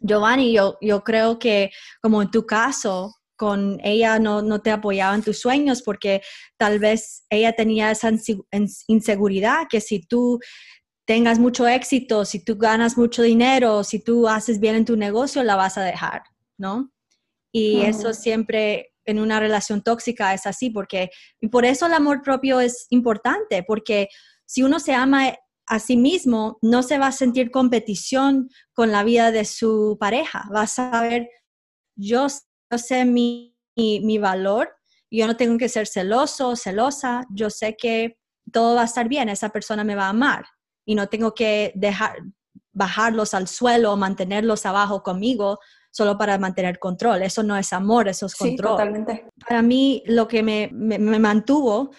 Giovanni, 0.00 0.54
yo, 0.54 0.78
yo 0.80 1.04
creo 1.04 1.38
que 1.38 1.70
como 2.00 2.22
en 2.22 2.30
tu 2.30 2.46
caso, 2.46 3.14
con 3.36 3.80
ella 3.84 4.18
no, 4.18 4.40
no, 4.40 4.62
te 4.62 4.70
apoyaba 4.70 5.14
en 5.14 5.22
tus 5.22 5.40
sueños 5.40 5.82
porque 5.82 6.22
tal 6.56 6.78
vez 6.78 7.24
ella 7.28 7.52
tenía 7.52 7.90
esa 7.90 8.10
inseguridad 8.86 9.66
que 9.68 9.80
si 9.82 10.00
tú 10.00 10.38
tengas 11.10 11.40
mucho 11.40 11.66
éxito, 11.66 12.24
si 12.24 12.38
tú 12.38 12.56
ganas 12.56 12.96
mucho 12.96 13.22
dinero, 13.22 13.82
si 13.82 13.98
tú 13.98 14.28
haces 14.28 14.60
bien 14.60 14.76
en 14.76 14.84
tu 14.84 14.96
negocio, 14.96 15.42
la 15.42 15.56
vas 15.56 15.76
a 15.76 15.82
dejar, 15.82 16.22
¿no? 16.56 16.92
Y 17.50 17.80
eso 17.80 18.14
siempre 18.14 18.92
en 19.04 19.18
una 19.18 19.40
relación 19.40 19.82
tóxica 19.82 20.32
es 20.34 20.46
así, 20.46 20.70
porque 20.70 21.10
y 21.40 21.48
por 21.48 21.64
eso 21.64 21.86
el 21.86 21.94
amor 21.94 22.22
propio 22.22 22.60
es 22.60 22.86
importante, 22.90 23.64
porque 23.64 24.06
si 24.46 24.62
uno 24.62 24.78
se 24.78 24.94
ama 24.94 25.34
a 25.66 25.80
sí 25.80 25.96
mismo, 25.96 26.58
no 26.62 26.84
se 26.84 26.98
va 26.98 27.08
a 27.08 27.12
sentir 27.12 27.50
competición 27.50 28.48
con 28.72 28.92
la 28.92 29.02
vida 29.02 29.32
de 29.32 29.44
su 29.44 29.96
pareja, 29.98 30.48
va 30.54 30.62
a 30.62 30.66
saber, 30.68 31.28
yo 31.96 32.28
yo 32.70 32.78
sé 32.78 33.04
mi, 33.04 33.58
mi, 33.76 34.18
valor, 34.18 34.70
yo 35.10 35.26
no 35.26 35.36
tengo 35.36 35.58
que 35.58 35.68
ser 35.68 35.88
celoso, 35.88 36.54
celosa, 36.54 37.24
yo 37.34 37.50
sé 37.50 37.76
que 37.76 38.16
todo 38.52 38.76
va 38.76 38.82
a 38.82 38.84
estar 38.84 39.08
bien, 39.08 39.28
esa 39.28 39.48
persona 39.48 39.82
me 39.82 39.96
va 39.96 40.04
a 40.04 40.10
amar 40.10 40.44
y 40.90 40.96
no 40.96 41.06
tengo 41.08 41.34
que 41.36 41.70
dejar 41.76 42.16
bajarlos 42.72 43.32
al 43.32 43.46
suelo, 43.46 43.96
mantenerlos 43.96 44.66
abajo 44.66 45.04
conmigo 45.04 45.60
solo 45.92 46.18
para 46.18 46.36
mantener 46.36 46.80
control. 46.80 47.22
Eso 47.22 47.44
no 47.44 47.56
es 47.56 47.72
amor, 47.72 48.08
eso 48.08 48.26
es 48.26 48.34
control. 48.34 48.70
Sí, 48.70 48.76
totalmente. 48.76 49.26
Para 49.46 49.62
mí 49.62 50.02
lo 50.06 50.26
que 50.26 50.42
me, 50.42 50.68
me, 50.72 50.98
me 50.98 51.20
mantuvo 51.20 51.92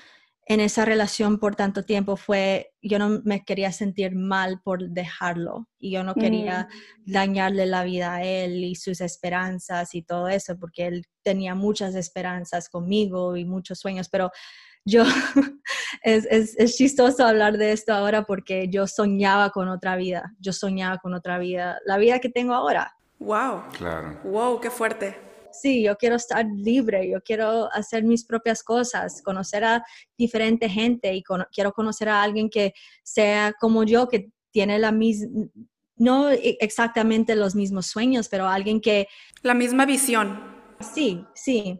en 0.45 0.59
esa 0.59 0.83
relación 0.83 1.39
por 1.39 1.55
tanto 1.55 1.85
tiempo 1.85 2.17
fue, 2.17 2.73
yo 2.81 2.99
no 2.99 3.21
me 3.23 3.45
quería 3.45 3.71
sentir 3.71 4.13
mal 4.13 4.59
por 4.61 4.89
dejarlo 4.89 5.69
y 5.79 5.91
yo 5.91 6.03
no 6.03 6.13
quería 6.13 6.67
mm. 7.05 7.11
dañarle 7.13 7.65
la 7.67 7.85
vida 7.85 8.15
a 8.15 8.23
él 8.25 8.61
y 8.61 8.75
sus 8.75 8.99
esperanzas 8.99 9.95
y 9.95 10.01
todo 10.01 10.27
eso, 10.27 10.59
porque 10.59 10.87
él 10.87 11.05
tenía 11.23 11.55
muchas 11.55 11.95
esperanzas 11.95 12.67
conmigo 12.67 13.37
y 13.37 13.45
muchos 13.45 13.79
sueños, 13.79 14.09
pero 14.09 14.31
yo, 14.85 15.03
es, 16.03 16.25
es, 16.29 16.57
es, 16.57 16.75
chistoso 16.75 17.25
hablar 17.25 17.57
de 17.57 17.71
esto 17.71 17.93
ahora 17.93 18.23
porque 18.23 18.67
yo 18.69 18.87
soñaba 18.87 19.49
con 19.51 19.69
otra 19.69 19.95
vida, 19.95 20.33
yo 20.39 20.53
soñaba 20.53 20.97
con 20.97 21.13
otra 21.13 21.37
vida, 21.37 21.79
la 21.85 21.97
vida 21.97 22.19
que 22.19 22.29
tengo 22.29 22.53
ahora. 22.53 22.95
Wow. 23.19 23.63
Claro. 23.77 24.19
Wow, 24.23 24.59
qué 24.59 24.71
fuerte 24.71 25.31
sí, 25.53 25.83
yo 25.83 25.95
quiero 25.97 26.15
estar 26.15 26.45
libre, 26.45 27.09
yo 27.09 27.21
quiero 27.21 27.71
hacer 27.73 28.03
mis 28.03 28.25
propias 28.25 28.63
cosas, 28.63 29.21
conocer 29.21 29.63
a 29.63 29.83
diferente 30.17 30.69
gente 30.69 31.13
y 31.13 31.23
quiero 31.51 31.71
conocer 31.73 32.09
a 32.09 32.21
alguien 32.21 32.49
que 32.49 32.73
sea 33.03 33.53
como 33.59 33.83
yo, 33.83 34.07
que 34.07 34.29
tiene 34.51 34.79
la 34.79 34.91
misma, 34.91 35.47
no 35.95 36.29
e, 36.29 36.57
exactamente 36.59 37.35
los 37.35 37.55
mismos 37.55 37.87
sueños, 37.87 38.27
pero 38.29 38.47
alguien 38.47 38.81
que... 38.81 39.07
La 39.43 39.53
misma 39.53 39.85
visión. 39.85 40.39
Sí, 40.79 41.25
sí. 41.35 41.79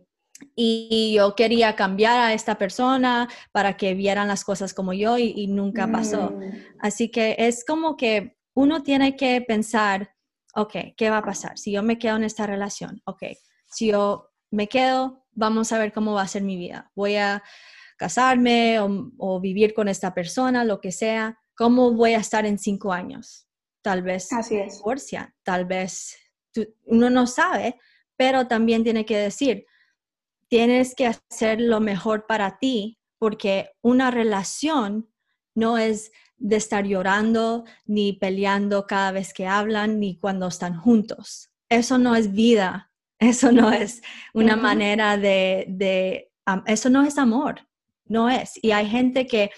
Y 0.63 1.13
yo 1.15 1.33
quería 1.33 1.75
cambiar 1.75 2.19
a 2.19 2.33
esta 2.33 2.59
persona 2.59 3.27
para 3.51 3.77
que 3.77 3.95
vieran 3.95 4.27
las 4.27 4.43
cosas 4.43 4.75
como 4.75 4.93
yo 4.93 5.17
y, 5.17 5.47
nunca 5.47 5.91
pasó. 5.91 6.29
Mm. 6.29 6.51
Así 6.79 7.09
que 7.09 7.35
es 7.39 7.65
como 7.65 7.97
que 7.97 8.37
uno 8.53 8.83
tiene 8.83 9.15
que 9.15 9.41
pensar, 9.41 10.13
ok, 10.53 10.93
¿qué 10.95 11.09
va 11.09 11.17
a 11.17 11.23
pasar? 11.23 11.57
Si 11.57 11.71
yo 11.71 11.81
me 11.81 11.97
quedo 11.97 12.17
en 12.17 12.25
esta 12.25 12.45
relación, 12.45 13.01
ok, 13.05 13.23
si 13.65 13.87
yo 13.87 14.29
me 14.51 14.67
quedo, 14.67 15.25
vamos 15.31 15.71
a 15.71 15.79
ver 15.79 15.91
cómo 15.91 16.13
va 16.13 16.21
a 16.21 16.27
ser 16.27 16.43
mi 16.43 16.57
vida. 16.57 16.91
Voy 16.93 17.15
a 17.15 17.41
casarme 17.97 18.77
o, 18.79 19.39
vivir 19.41 19.73
con 19.73 19.87
esta 19.87 20.13
persona, 20.13 20.63
lo 20.63 20.79
que 20.79 20.91
sea. 20.91 21.39
¿Cómo 21.55 21.93
voy 21.93 22.13
a 22.13 22.19
estar 22.19 22.45
en 22.45 22.59
cinco 22.59 22.93
años? 22.93 23.47
Tal 23.81 24.03
vez 24.03 24.31
Así 24.31 24.57
es. 24.57 24.77
divorcia, 24.77 25.33
tal 25.41 25.65
vez 25.65 26.19
uno 26.85 27.09
no 27.09 27.25
sabe, 27.25 27.79
pero 28.15 28.45
también 28.45 28.83
tiene 28.83 29.05
que 29.05 29.17
decir, 29.17 29.65
tienes 30.51 30.95
que 30.95 31.07
hacer 31.07 31.61
lo 31.61 31.79
mejor 31.79 32.27
para 32.27 32.59
ti, 32.59 32.99
porque 33.17 33.71
una 33.81 34.11
relación 34.11 35.09
no 35.55 35.77
es 35.77 36.11
de 36.35 36.57
estar 36.57 36.85
llorando 36.85 37.63
ni 37.85 38.11
peleando 38.11 38.85
cada 38.85 39.13
vez 39.13 39.33
que 39.33 39.47
hablan 39.47 40.01
ni 40.01 40.19
cuando 40.19 40.47
están 40.47 40.77
juntos. 40.77 41.51
Eso 41.69 41.97
no 41.97 42.17
es 42.17 42.33
vida, 42.33 42.91
eso 43.19 43.53
no 43.53 43.71
es 43.71 44.01
una 44.33 44.57
manera 44.57 45.15
de, 45.15 46.29
eso 46.65 46.89
no 46.89 47.03
es 47.03 47.17
amor, 47.17 47.65
no 48.03 48.29
es. 48.29 48.59
Y 48.61 48.71
hay 48.71 48.89
gente 48.89 49.27
que 49.27 49.51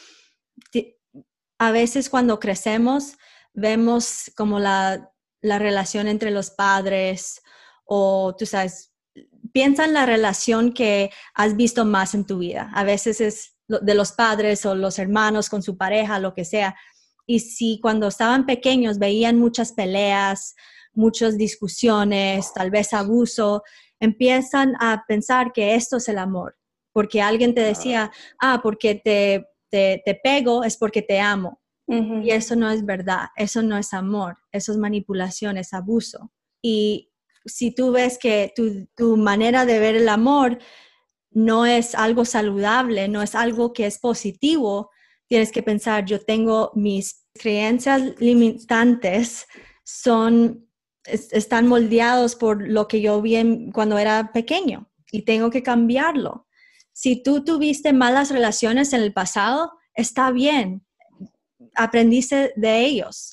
a 1.57 1.71
veces 1.71 2.07
cuando 2.07 2.39
crecemos 2.39 3.17
vemos 3.53 4.31
como 4.35 4.59
la, 4.59 5.09
relación 5.41 6.07
entre 6.07 6.29
los 6.29 6.51
padres 6.51 7.41
o 7.83 8.35
tú 8.37 8.45
sabes, 8.45 8.92
piensa 9.53 9.85
en 9.85 9.93
la 9.93 10.05
relación 10.05 10.73
que 10.73 11.11
has 11.33 11.55
visto 11.55 11.85
más 11.85 12.13
en 12.15 12.25
tu 12.25 12.39
vida. 12.39 12.69
A 12.73 12.83
veces 12.83 13.21
es 13.21 13.55
de 13.67 13.95
los 13.95 14.11
padres 14.11 14.65
o 14.65 14.75
los 14.75 14.99
hermanos 14.99 15.49
con 15.49 15.63
su 15.63 15.77
pareja, 15.77 16.19
lo 16.19 16.33
que 16.33 16.43
sea. 16.43 16.75
Y 17.25 17.39
si 17.39 17.79
cuando 17.81 18.07
estaban 18.07 18.45
pequeños 18.45 18.99
veían 18.99 19.39
muchas 19.39 19.71
peleas, 19.71 20.55
muchas 20.93 21.37
discusiones, 21.37 22.51
tal 22.53 22.71
vez 22.71 22.93
abuso, 22.93 23.63
empiezan 23.99 24.73
a 24.79 25.05
pensar 25.07 25.53
que 25.53 25.75
esto 25.75 25.97
es 25.97 26.09
el 26.09 26.17
amor, 26.17 26.57
porque 26.91 27.21
alguien 27.21 27.55
te 27.55 27.61
decía, 27.61 28.11
ah, 28.39 28.59
porque 28.61 28.95
te, 28.95 29.47
te, 29.69 30.19
pego 30.23 30.63
es 30.63 30.77
porque 30.77 31.01
te 31.01 31.19
amo. 31.19 31.61
Y 31.85 32.31
eso 32.31 32.55
no 32.55 32.71
es 32.71 32.85
verdad, 32.85 33.27
eso 33.35 33.61
no 33.61 33.77
es 33.77 33.93
amor, 33.93 34.37
eso 34.51 34.71
es 34.71 34.77
manipulación, 34.77 35.57
es 35.57 35.73
abuso. 35.73 36.31
Y 36.61 37.12
si 37.45 37.73
tú 37.73 37.91
ves 37.91 38.17
que 38.17 38.53
tu, 38.95 39.17
manera 39.17 39.65
de 39.65 39.79
ver 39.79 39.95
el 39.95 40.09
amor 40.09 40.59
no 41.31 41.65
es 41.65 41.95
algo 41.95 42.25
saludable, 42.25 43.07
no 43.07 43.21
es 43.21 43.35
algo 43.35 43.73
que 43.73 43.85
es 43.85 43.99
positivo, 43.99 44.91
tienes 45.27 45.51
que 45.51 45.63
pensar, 45.63 46.05
yo 46.05 46.19
tengo 46.19 46.71
mis 46.75 47.25
creencias 47.33 48.19
limitantes, 48.19 49.47
son 49.83 50.67
están 51.05 51.67
moldeados 51.67 52.35
por 52.35 52.65
lo 52.65 52.87
que 52.87 53.01
yo 53.01 53.21
vi 53.21 53.69
cuando 53.73 53.97
era 53.97 54.31
pequeño 54.31 54.89
y 55.11 55.23
tengo 55.23 55.49
que 55.49 55.61
cambiarlo. 55.61 56.47
Si 56.93 57.21
tú 57.21 57.43
tuviste 57.43 57.91
malas 57.91 58.29
relaciones 58.29 58.93
en 58.93 59.01
el 59.01 59.11
pasado, 59.11 59.73
está 59.95 60.31
bien, 60.31 60.85
aprendiste 61.75 62.53
de 62.55 62.85
ellos. 62.85 63.32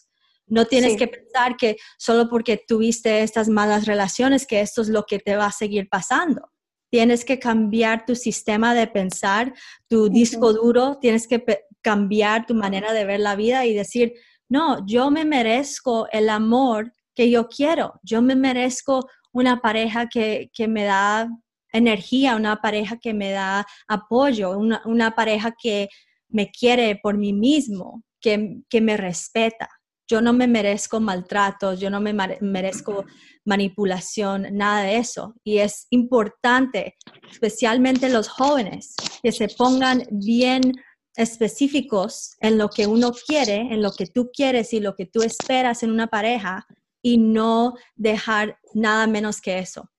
No 0.50 0.66
tienes 0.66 0.92
Sí. 0.92 0.98
que 0.98 1.08
pensar 1.08 1.56
que 1.56 1.76
solo 1.96 2.28
porque 2.28 2.58
tuviste 2.58 3.22
estas 3.22 3.48
malas 3.48 3.86
relaciones, 3.86 4.46
que 4.46 4.60
esto 4.60 4.82
es 4.82 4.88
lo 4.88 5.04
que 5.04 5.18
te 5.18 5.36
va 5.36 5.46
a 5.46 5.52
seguir 5.52 5.88
pasando. 5.88 6.50
Tienes 6.90 7.24
que 7.24 7.38
cambiar 7.38 8.04
tu 8.04 8.16
sistema 8.16 8.74
de 8.74 8.88
pensar, 8.88 9.54
tu 9.88 10.08
disco 10.08 10.52
duro, 10.52 10.98
tienes 11.00 11.28
que 11.28 11.42
cambiar 11.80 12.46
tu 12.46 12.54
manera 12.54 12.92
de 12.92 13.04
ver 13.04 13.20
la 13.20 13.36
vida 13.36 13.64
y 13.64 13.72
decir, 13.74 14.12
no, 14.48 14.84
yo 14.86 15.10
me 15.10 15.24
merezco 15.24 16.08
el 16.10 16.28
amor 16.28 16.92
que 17.14 17.30
yo 17.30 17.48
quiero, 17.48 18.00
yo 18.02 18.20
me 18.22 18.34
merezco 18.34 19.08
una 19.32 19.60
pareja 19.60 20.08
que, 20.08 20.50
que 20.52 20.66
me 20.66 20.82
da 20.82 21.28
energía, 21.72 22.34
una 22.34 22.60
pareja 22.60 22.98
que 22.98 23.14
me 23.14 23.30
da 23.30 23.64
apoyo, 23.86 24.58
una, 24.58 24.82
una 24.84 25.14
pareja 25.14 25.54
que 25.56 25.88
me 26.28 26.50
quiere 26.50 26.98
por 27.00 27.16
mí 27.16 27.32
mismo, 27.32 28.02
que, 28.20 28.62
que 28.68 28.80
me 28.80 28.96
respeta. 28.96 29.68
Yo 30.10 30.20
no 30.20 30.32
me 30.32 30.48
merezco 30.48 30.98
maltratos, 30.98 31.78
yo 31.78 31.88
no 31.88 32.00
me 32.00 32.12
merezco 32.12 33.04
manipulación, 33.44 34.48
nada 34.50 34.82
de 34.82 34.96
eso. 34.96 35.36
Y 35.44 35.58
es 35.58 35.86
importante, 35.90 36.96
especialmente 37.30 38.08
los 38.08 38.26
jóvenes, 38.28 38.96
que 39.22 39.30
se 39.30 39.46
pongan 39.46 40.02
bien 40.10 40.72
específicos 41.14 42.36
en 42.40 42.58
lo 42.58 42.70
que 42.70 42.88
uno 42.88 43.12
quiere, 43.12 43.58
en 43.72 43.82
lo 43.82 43.92
que 43.92 44.06
tú 44.06 44.30
quieres 44.32 44.72
y 44.72 44.80
lo 44.80 44.96
que 44.96 45.06
tú 45.06 45.22
esperas 45.22 45.84
en 45.84 45.92
una 45.92 46.08
pareja 46.08 46.66
y 47.02 47.18
no 47.18 47.74
dejar 47.94 48.58
nada 48.74 49.06
menos 49.06 49.40
que 49.40 49.60
eso. 49.60 49.92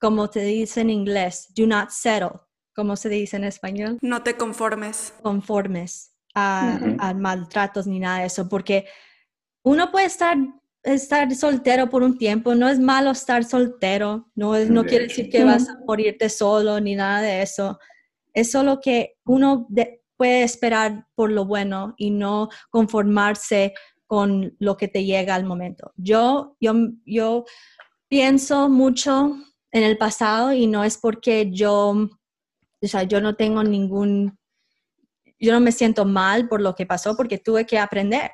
Como 0.00 0.30
te 0.30 0.40
dice 0.40 0.80
en 0.80 0.88
inglés, 0.88 1.48
do 1.54 1.66
not 1.66 1.90
settle. 1.90 2.40
como 2.74 2.94
se 2.96 3.08
dice 3.08 3.36
en 3.36 3.44
español? 3.44 3.98
No 4.00 4.22
te 4.22 4.36
conformes. 4.36 5.12
conformes 5.22 6.12
a, 6.34 6.78
Ujú. 6.80 6.96
a 7.00 7.12
maltratos 7.12 7.86
ni 7.88 7.98
nada 7.98 8.20
de 8.20 8.26
eso, 8.26 8.48
porque 8.48 8.86
uno 9.68 9.90
puede 9.90 10.06
estar, 10.06 10.36
estar 10.82 11.34
soltero 11.34 11.88
por 11.90 12.02
un 12.02 12.16
tiempo, 12.16 12.54
no 12.54 12.68
es 12.68 12.78
malo 12.78 13.10
estar 13.10 13.44
soltero, 13.44 14.30
no, 14.34 14.54
es, 14.54 14.70
no 14.70 14.84
quiere 14.86 15.04
decir 15.08 15.28
que 15.30 15.44
vas 15.44 15.68
a 15.68 15.78
morirte 15.86 16.28
solo 16.28 16.80
ni 16.80 16.94
nada 16.94 17.20
de 17.22 17.42
eso, 17.42 17.78
es 18.32 18.50
solo 18.50 18.80
que 18.80 19.16
uno 19.24 19.66
de- 19.68 20.02
puede 20.16 20.42
esperar 20.42 21.06
por 21.14 21.30
lo 21.30 21.44
bueno 21.44 21.94
y 21.96 22.10
no 22.10 22.48
conformarse 22.70 23.72
con 24.06 24.56
lo 24.58 24.76
que 24.76 24.88
te 24.88 25.04
llega 25.04 25.34
al 25.34 25.44
momento. 25.44 25.92
Yo, 25.96 26.56
yo, 26.60 26.72
yo 27.04 27.44
pienso 28.08 28.68
mucho 28.68 29.36
en 29.70 29.82
el 29.84 29.96
pasado 29.98 30.52
y 30.52 30.66
no 30.66 30.82
es 30.82 30.98
porque 30.98 31.50
yo, 31.52 31.90
o 31.90 32.86
sea, 32.86 33.02
yo 33.04 33.20
no 33.20 33.36
tengo 33.36 33.62
ningún 33.62 34.36
yo 35.40 35.52
no 35.52 35.60
me 35.60 35.70
siento 35.70 36.04
mal 36.04 36.48
por 36.48 36.60
lo 36.60 36.74
que 36.74 36.84
pasó 36.84 37.16
porque 37.16 37.38
tuve 37.38 37.64
que 37.64 37.78
aprender, 37.78 38.32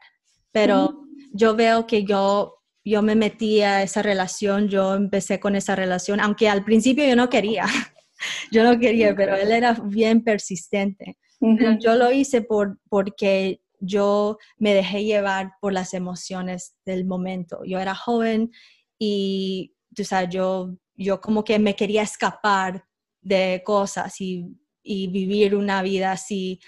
pero 0.53 1.03
yo 1.35 1.57
veo 1.57 1.87
que 1.87 2.05
yo, 2.05 2.62
yo 2.85 3.03
me 3.03 3.16
metí 3.16 3.61
a 3.61 3.82
esa 3.82 4.03
relación, 4.03 4.68
yo 4.68 4.95
empecé 4.95 5.41
con 5.41 5.57
esa 5.57 5.74
relación, 5.74 6.20
aunque 6.20 6.49
al 6.49 6.64
principio 6.64 7.05
yo 7.07 7.16
no 7.16 7.28
quería, 7.28 7.66
yo 8.53 8.62
no 8.62 8.78
quería, 8.78 9.14
pero 9.16 9.35
él 9.35 9.51
era 9.51 9.72
bien 9.72 10.22
persistente. 10.22 11.18
Pero 11.41 11.76
yo 11.78 11.97
lo 11.97 12.11
hice 12.11 12.41
por, 12.41 12.78
porque 12.89 13.61
yo 13.78 14.39
me 14.57 14.72
dejé 14.72 15.05
llevar 15.05 15.53
por 15.61 15.74
las 15.74 15.93
emociones 15.93 16.74
del 16.87 17.05
momento. 17.05 17.64
Yo 17.66 17.80
era 17.80 17.95
joven 17.95 18.51
y, 18.99 19.74
tú 19.95 20.05
sabes, 20.05 20.30
yo, 20.30 20.74
yo 20.95 21.20
como 21.20 21.45
que 21.45 21.59
me 21.59 21.76
quería 21.76 22.03
escapar 22.03 22.85
de 23.20 23.62
cosas 23.62 24.18
y, 24.20 24.57
y 24.82 25.09
vivir 25.09 25.55
una 25.55 25.82
vida 25.82 26.12
así, 26.12 26.61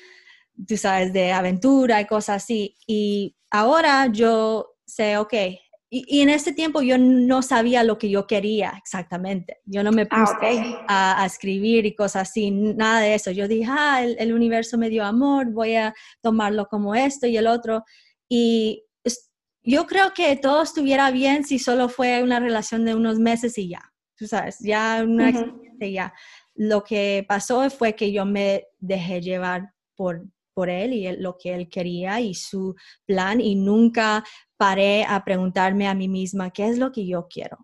tú 0.67 0.77
sabes, 0.77 1.13
de 1.13 1.33
aventura 1.33 2.01
y 2.03 2.07
cosas 2.07 2.43
así. 2.43 2.77
Y 2.87 3.36
ahora 3.51 4.07
yo 4.13 4.75
sé, 4.87 5.17
ok, 5.19 5.33
y, 5.89 6.05
y 6.09 6.21
en 6.23 6.31
ese 6.31 6.53
tiempo 6.53 6.83
yo 6.83 6.99
no 6.99 7.43
sabía 7.43 7.85
lo 7.85 7.97
que 7.97 8.11
yo 8.11 8.27
quería 8.27 8.75
exactamente. 8.77 9.59
Yo 9.65 9.85
no 9.85 9.93
me 9.93 10.07
Ah, 10.11 10.25
puse 10.43 10.61
a, 10.89 11.23
a 11.23 11.27
escribir 11.27 11.87
y 11.87 11.95
cosas 11.95 12.29
así, 12.29 12.51
nada 12.51 13.01
de 13.01 13.15
eso. 13.15 13.31
Yo 13.31 13.47
dije, 13.47 13.67
ah, 13.71 14.03
el, 14.03 14.17
el 14.19 14.33
universo 14.33 14.79
me 14.79 14.89
dio 14.91 15.05
amor, 15.05 15.53
voy 15.53 15.77
a 15.77 15.95
tomarlo 16.23 16.67
como 16.67 16.95
esto 16.97 17.27
y 17.29 17.37
el 17.37 17.47
otro. 17.47 17.85
Y 18.29 18.85
es- 19.05 19.31
yo 19.63 19.87
creo 19.87 20.13
que 20.13 20.35
todo 20.37 20.63
estuviera 20.63 21.11
bien 21.13 21.45
si 21.45 21.59
solo 21.61 21.89
fue 21.89 22.23
una 22.23 22.41
relación 22.41 22.85
de 22.85 22.95
unos 22.97 23.19
meses 23.21 23.57
y 23.59 23.69
ya, 23.69 23.83
tú 24.17 24.27
sabes, 24.27 24.57
ya 24.61 25.03
una 25.05 25.31
experiencia 25.31 25.87
y 25.87 25.93
ya. 25.93 26.15
Lo 26.57 26.83
que 26.83 27.25
pasó 27.29 27.69
fue 27.71 27.95
que 27.95 28.11
yo 28.13 28.25
me 28.27 28.65
dejé 28.79 29.21
llevar 29.21 29.73
por, 29.95 30.25
por 30.57 30.71
él 30.71 30.95
y 30.95 31.07
él- 31.07 31.23
lo 31.23 31.37
que 31.37 31.55
él 31.55 31.69
quería 31.69 32.19
y 32.21 32.33
su 32.35 32.75
plan 33.05 33.43
y 33.43 33.55
nunca 33.57 34.25
paré 34.57 35.05
a 35.05 35.23
preguntarme 35.23 35.87
a 35.87 35.95
mí 35.95 36.09
misma 36.09 36.51
qué 36.51 36.67
es 36.67 36.79
lo 36.79 36.93
que 36.93 37.07
yo 37.07 37.27
quiero. 37.29 37.59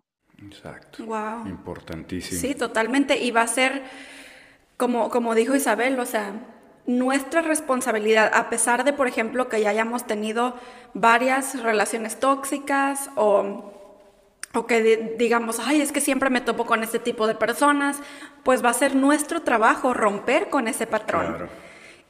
Exacto. 0.45 1.03
Wow. 1.03 1.47
Importantísimo. 1.47 2.39
Sí, 2.39 2.53
totalmente. 2.53 3.17
Y 3.17 3.31
va 3.31 3.41
a 3.41 3.47
ser, 3.47 3.81
como, 4.77 5.09
como 5.09 5.33
dijo 5.33 5.55
Isabel, 5.55 5.99
o 5.99 6.05
sea, 6.05 6.33
nuestra 6.85 7.41
responsabilidad, 7.41 8.29
a 8.31 8.49
pesar 8.51 8.83
de, 8.83 8.93
por 8.93 9.07
ejemplo, 9.07 9.49
que 9.49 9.59
ya 9.61 9.71
hayamos 9.71 10.05
tenido 10.05 10.55
varias 10.93 11.63
relaciones 11.63 12.19
tóxicas 12.19 13.09
o, 13.15 13.71
o 14.53 14.67
que 14.67 14.81
di- 14.83 15.15
digamos, 15.17 15.59
ay, 15.59 15.81
es 15.81 15.91
que 15.91 16.01
siempre 16.01 16.29
me 16.29 16.41
topo 16.41 16.67
con 16.67 16.83
este 16.83 16.99
tipo 16.99 17.25
de 17.25 17.33
personas, 17.33 18.01
pues 18.43 18.63
va 18.63 18.69
a 18.69 18.73
ser 18.73 18.95
nuestro 18.95 19.41
trabajo 19.41 19.95
romper 19.95 20.51
con 20.51 20.67
ese 20.67 20.85
patrón. 20.85 21.25
Claro. 21.25 21.49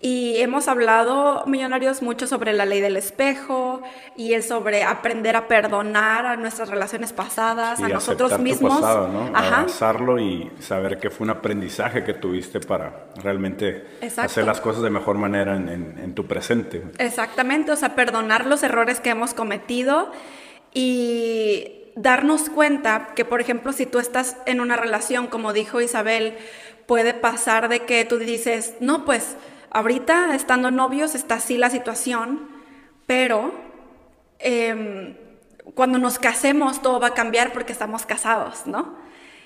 Y 0.05 0.35
hemos 0.41 0.67
hablado, 0.67 1.45
millonarios, 1.47 2.01
mucho 2.01 2.27
sobre 2.27 2.51
la 2.51 2.65
ley 2.65 2.81
del 2.81 2.97
espejo 2.97 3.81
y 4.17 4.33
el 4.33 4.43
sobre 4.43 4.83
aprender 4.83 5.37
a 5.37 5.47
perdonar 5.47 6.25
a 6.25 6.35
nuestras 6.35 6.67
relaciones 6.67 7.13
pasadas, 7.13 7.79
a 7.81 7.87
nosotros 7.87 8.33
aceptar 8.33 8.37
tu 8.37 8.43
mismos. 8.43 8.81
pasado, 8.81 9.07
¿no? 9.07 9.31
Ajá. 9.33 9.61
Abrazarlo 9.61 10.19
y 10.19 10.51
saber 10.59 10.99
que 10.99 11.09
fue 11.09 11.23
un 11.23 11.29
aprendizaje 11.29 12.03
que 12.03 12.13
tuviste 12.13 12.59
para 12.59 13.05
realmente 13.23 13.85
Exacto. 14.01 14.29
hacer 14.29 14.45
las 14.45 14.59
cosas 14.59 14.83
de 14.83 14.89
mejor 14.89 15.17
manera 15.17 15.55
en, 15.55 15.69
en- 15.69 15.97
en 15.97 16.13
tu 16.13 16.27
presente. 16.27 16.83
Exactamente, 16.97 17.71
o 17.71 17.77
sea, 17.77 17.95
perdonar 17.95 18.45
los 18.45 18.61
errores 18.63 18.99
que 18.99 19.11
hemos 19.11 19.33
cometido 19.33 20.11
y 20.73 21.91
darnos 21.95 22.49
cuenta 22.49 23.09
que, 23.15 23.23
por 23.23 23.39
ejemplo, 23.39 23.71
si 23.71 23.85
tú 23.85 23.99
estás 23.99 24.35
en 24.47 24.59
una 24.59 24.75
relación, 24.75 25.27
como 25.27 25.53
dijo 25.53 25.79
Isabel, 25.79 26.35
puede 26.87 27.13
pasar 27.13 27.69
de 27.69 27.81
que 27.81 28.03
tú 28.03 28.17
dices, 28.17 28.73
no, 28.81 29.05
pues 29.05 29.37
ahorita 29.73 30.35
estando 30.35 30.71
novios 30.71 31.15
está 31.15 31.35
así 31.35 31.57
la 31.57 31.69
situación, 31.69 32.47
pero 33.07 33.53
em, 34.39 35.15
cuando 35.75 35.97
nos 35.97 36.19
casemos 36.19 36.81
todo 36.81 36.99
va 36.99 37.07
a 37.07 37.13
cambiar 37.13 37.51
porque 37.53 37.73
estamos 37.73 38.05
casados, 38.05 38.67
¿no? 38.67 38.95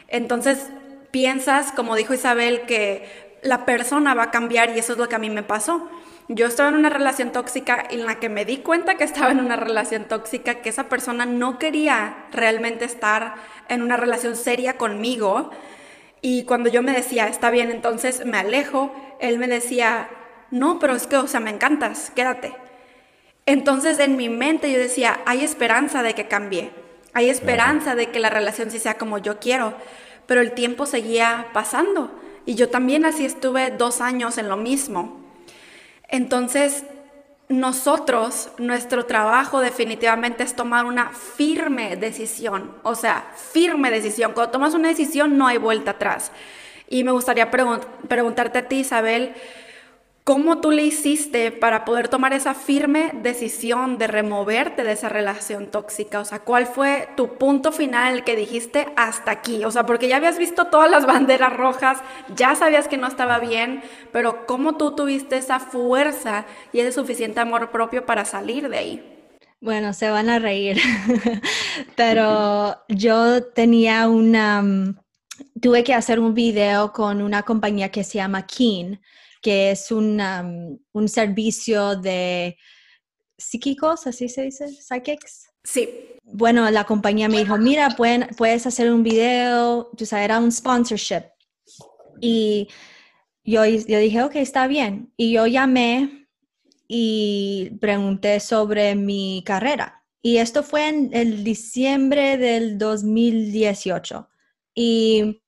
Entonces 0.07 0.69
piensas, 1.11 1.71
como 1.71 1.95
dijo 1.95 2.13
Isabel, 2.13 2.61
que 2.61 3.38
la 3.41 3.65
persona 3.65 4.13
va 4.13 4.23
a 4.23 4.32
cambiar 4.32 4.75
y 4.75 4.80
eso 4.80 4.93
es 4.93 4.99
lo 4.99 5.07
que 5.07 5.15
a 5.15 5.19
mí 5.19 5.30
me 5.30 5.43
pasó. 5.43 5.89
Yo 6.30 6.47
estaba 6.47 6.69
en 6.69 6.75
una 6.75 6.89
relación 6.89 7.32
tóxica 7.32 7.82
en 7.89 8.05
la 8.05 8.19
que 8.19 8.28
me 8.28 8.43
di 8.43 8.57
cuenta 8.57 8.95
que 8.95 9.05
estaba 9.05 9.32
en 9.32 9.39
una 9.39 9.55
relación 9.55 10.05
tóxica, 10.05 10.55
que 10.55 10.69
esa 10.69 10.89
persona 10.89 11.25
no 11.25 11.57
quería 11.57 12.25
realmente 12.34 12.84
estar 12.84 13.36
en 13.69 13.82
una 13.82 13.95
relación 13.95 14.36
seria 14.36 14.75
conmigo. 14.75 15.51
Y 16.21 16.43
cuando 16.43 16.69
yo 16.69 16.82
me 16.82 16.91
decía, 16.91 17.28
está 17.28 17.49
bien, 17.49 17.71
entonces 17.71 18.25
me 18.25 18.38
alejo, 18.38 18.93
él 19.21 19.38
me 19.39 19.47
decía, 19.47 20.09
no, 20.52 20.80
pero 20.80 20.95
es 20.95 21.08
que, 21.08 21.18
o 21.18 21.28
sea, 21.28 21.39
me 21.39 21.50
encantas, 21.50 22.12
quédate. 22.16 22.54
Entonces 23.45 24.00
en 24.00 24.18
mi 24.18 24.30
mente 24.30 24.72
yo 24.72 24.78
decía, 24.78 25.22
hay 25.26 25.43
esperanza 25.43 26.04
de 26.04 26.14
que 26.14 26.28
cambie, 26.28 26.72
hay 27.14 27.30
esperanza 27.30 27.95
de 27.95 28.12
que 28.12 28.20
la 28.20 28.30
relación 28.30 28.70
sí 28.72 28.80
sea 28.80 28.98
como 28.98 29.18
yo 29.18 29.39
quiero, 29.39 29.74
pero 30.26 30.41
el 30.41 30.52
tiempo 30.52 30.86
seguía 30.86 31.48
pasando 31.54 32.12
y 32.45 32.56
yo 32.56 32.70
también 32.70 33.06
así 33.06 33.26
estuve 33.26 33.72
dos 33.72 34.02
años 34.02 34.38
en 34.38 34.50
lo 34.50 34.58
mismo. 34.58 35.22
Entonces 36.10 36.84
nosotros, 37.50 38.50
nuestro 38.58 39.06
trabajo 39.06 39.62
definitivamente 39.62 40.43
es 40.43 40.54
tomar 40.54 40.86
una 40.86 41.12
firme 41.12 41.95
decisión, 41.95 42.74
o 42.84 42.93
sea, 42.95 43.32
firme 43.54 43.89
decisión. 43.89 44.34
Cuando 44.34 44.52
tomas 44.52 44.74
una 44.74 44.89
decisión 44.89 45.38
no 45.38 45.48
hay 45.48 45.58
vuelta 45.58 45.91
atrás. 45.91 46.32
Y 46.89 47.06
me 47.06 47.12
gustaría 47.12 47.50
pregun- 47.50 47.86
preguntarte 48.10 48.60
a 48.60 48.68
ti, 48.68 48.80
Isabel, 48.80 49.34
¿Cómo 50.28 50.59
tú 50.59 50.71
le 50.71 50.84
hiciste 50.84 51.53
para 51.53 51.86
poder 51.86 52.09
tomar 52.09 52.34
esa 52.34 52.53
firme 52.53 53.13
decisión 53.23 53.97
de 53.97 54.07
removerte 54.07 54.84
de 54.84 54.91
esa 54.91 55.07
relación 55.07 55.67
tóxica? 55.67 56.19
O 56.19 56.25
sea, 56.25 56.39
¿cuál 56.39 56.65
fue 56.65 57.07
tu 57.15 57.38
punto 57.38 57.71
final 57.71 58.25
que 58.25 58.36
dijiste 58.36 58.89
hasta 58.97 59.32
aquí? 59.32 59.63
O 59.63 59.71
sea, 59.71 59.86
porque 59.86 60.09
ya 60.09 60.17
habías 60.17 60.38
visto 60.38 60.65
todas 60.65 60.91
las 60.91 61.05
banderas 61.13 61.55
rojas, 61.55 61.99
ya 62.36 62.55
sabías 62.55 62.89
que 62.89 62.97
no 62.97 63.07
estaba 63.07 63.39
bien, 63.39 63.82
pero 64.11 64.45
¿cómo 64.45 64.75
tú 64.75 64.97
tuviste 64.97 65.38
esa 65.38 65.61
fuerza 65.61 66.45
y 66.73 66.82
ese 66.82 66.91
suficiente 66.91 67.39
amor 67.39 67.71
propio 67.71 68.05
para 68.05 68.25
salir 68.25 68.67
de 68.67 68.78
ahí? 68.78 69.30
Bueno, 69.61 69.93
se 69.93 70.09
van 70.09 70.30
a 70.30 70.39
reír, 70.39 70.78
pero 71.95 72.75
yo 72.89 73.45
tenía 73.45 74.09
una, 74.09 74.61
mm, 74.61 74.97
tuve 75.61 75.86
que 75.86 75.93
hacer 75.93 76.19
un 76.19 76.34
video 76.34 76.91
con 76.91 77.21
una 77.21 77.43
compañía 77.43 77.91
que 77.91 78.03
se 78.03 78.17
llama 78.17 78.45
Keen, 78.45 78.99
que 79.41 79.71
es 79.71 79.91
un, 79.91 80.19
um, 80.21 80.77
un 80.93 81.09
servicio 81.09 81.95
de 81.95 82.57
psíquicos, 83.38 84.07
así 84.07 84.29
se 84.29 84.43
dice, 84.43 84.67
psychics. 84.67 85.49
Sí. 85.63 85.89
Bueno, 86.23 86.69
la 86.71 86.85
compañía 86.85 87.29
me 87.29 87.39
dijo, 87.39 87.57
mira, 87.57 87.89
pueden, 87.91 88.27
puedes 88.38 88.65
hacer 88.65 88.91
un 88.91 89.03
video, 89.03 89.91
o 89.91 90.05
sea, 90.05 90.23
era 90.23 90.39
un 90.39 90.51
sponsorship. 90.51 91.23
Y 92.19 92.67
yo, 93.43 93.65
yo 93.65 93.99
dije, 93.99 94.23
ok, 94.23 94.35
está 94.38 94.67
bien. 94.67 95.13
Y 95.17 95.33
yo 95.33 95.47
llamé 95.47 96.27
y 96.88 97.71
pregunté 97.79 98.39
sobre 98.39 98.95
mi 98.95 99.43
carrera. 99.45 100.03
Y 100.21 100.38
esto 100.38 100.63
fue 100.63 100.88
en 100.89 101.09
el 101.13 101.43
diciembre 101.43 102.38
del 102.38 102.77
2018. 102.77 104.27
Y 104.73 105.41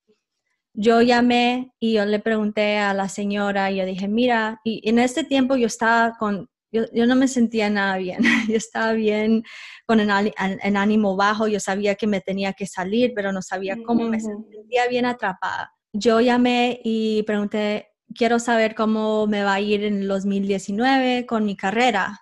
yo 0.82 1.01
llamé 1.01 1.73
y 1.77 1.95
yo 1.95 2.05
le 2.05 2.19
pregunté 2.19 2.77
a 2.77 2.93
la 2.93 3.09
señora 3.09 3.69
y 3.69 3.77
yo 3.77 3.86
dije, 3.86 4.07
mira, 4.07 4.61
y 4.63 4.88
en 4.88 4.97
este 4.97 5.25
tiempo 5.25 5.57
yo 5.57 5.67
estaba 5.67 6.15
con, 6.17 6.49
yo, 6.71 6.86
no 7.05 7.17
me 7.17 7.27
sentía 7.27 7.69
nada 7.69 7.97
bien, 7.97 8.19
yo 8.47 8.55
estaba 8.55 8.93
bien 8.93 9.43
con 9.86 9.99
el, 9.99 10.09
ánimo 10.09 11.17
bajo, 11.17 11.49
yo 11.49 11.59
sabía 11.59 11.95
que 11.95 12.07
me 12.07 12.21
tenía 12.21 12.53
que 12.53 12.65
salir, 12.65 13.11
pero 13.13 13.34
no 13.34 13.41
sabía 13.41 13.75
cómo, 13.86 14.07
me 14.07 14.21
sentía 14.21 14.88
bien 14.88 15.05
atrapada. 15.05 15.73
Yo 15.91 16.21
llamé 16.21 16.80
y 16.86 17.23
pregunté, 17.23 17.89
quiero 18.15 18.39
saber 18.39 18.73
cómo 18.73 19.27
me 19.27 19.43
va 19.43 19.55
a 19.55 19.59
ir 19.59 19.84
en 19.84 19.95
el 19.95 20.07
2019 20.07 21.25
con 21.25 21.43
mi 21.43 21.57
carrera. 21.57 22.21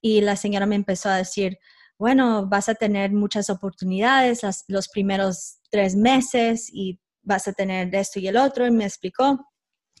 Y 0.00 0.20
la 0.20 0.36
señora 0.36 0.64
me 0.66 0.76
empezó 0.76 1.08
a 1.08 1.16
decir, 1.16 1.58
bueno, 1.98 2.46
vas 2.46 2.68
a 2.68 2.76
tener 2.76 3.10
muchas 3.10 3.50
oportunidades 3.50 4.42
los 4.68 4.88
primeros 4.88 5.58
tres 5.70 5.96
meses 5.96 6.70
y 6.72 7.00
vas 7.22 7.48
a 7.48 7.52
tener 7.52 7.94
esto 7.94 8.18
y 8.20 8.28
el 8.28 8.36
otro. 8.36 8.66
Y 8.66 8.70
me 8.70 8.84
explicó. 8.84 9.46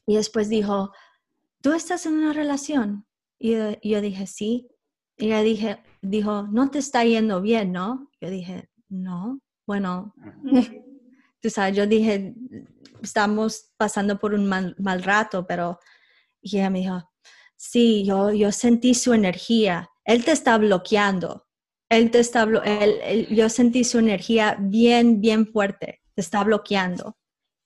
Y 0.06 0.16
después 0.16 0.48
dijo, 0.48 0.92
¿tú 1.60 1.72
estás 1.72 2.06
en 2.06 2.14
una 2.14 2.32
relación? 2.32 3.06
Y 3.38 3.56
yo, 3.82 4.00
dije, 4.00 4.26
sí. 4.26 4.68
Y 5.16 5.26
ella 5.26 5.42
dije, 5.42 5.82
dijo, 6.02 6.48
no 6.50 6.70
te 6.70 6.78
está 6.78 7.04
yendo 7.04 7.40
bien, 7.40 7.72
¿no? 7.72 8.10
Yo 8.20 8.30
dije, 8.30 8.68
no. 8.88 9.40
Bueno, 9.66 10.14
tú 11.40 11.50
sabes, 11.50 11.76
yo 11.76 11.86
dije, 11.86 12.34
estamos 13.02 13.72
pasando 13.76 14.18
por 14.18 14.34
un 14.34 14.46
mal, 14.46 15.02
rato, 15.02 15.46
pero 15.46 15.78
y 16.42 16.58
ella 16.58 16.70
me 16.70 16.80
dijo, 16.80 17.10
sí, 17.56 18.04
yo, 18.04 18.30
yo 18.32 18.52
sentí 18.52 18.94
su 18.94 19.12
energía, 19.12 19.90
él 20.04 20.24
te 20.24 20.32
está 20.32 20.56
bloqueando, 20.58 21.46
él 21.88 22.10
te 22.10 22.20
está, 22.20 22.48
él, 22.64 23.26
yo 23.28 23.48
sentí 23.48 23.84
su 23.84 23.98
energía 23.98 24.56
bien, 24.58 25.20
bien 25.20 25.46
fuerte, 25.46 25.99
te 26.20 26.22
está 26.22 26.44
bloqueando. 26.44 27.16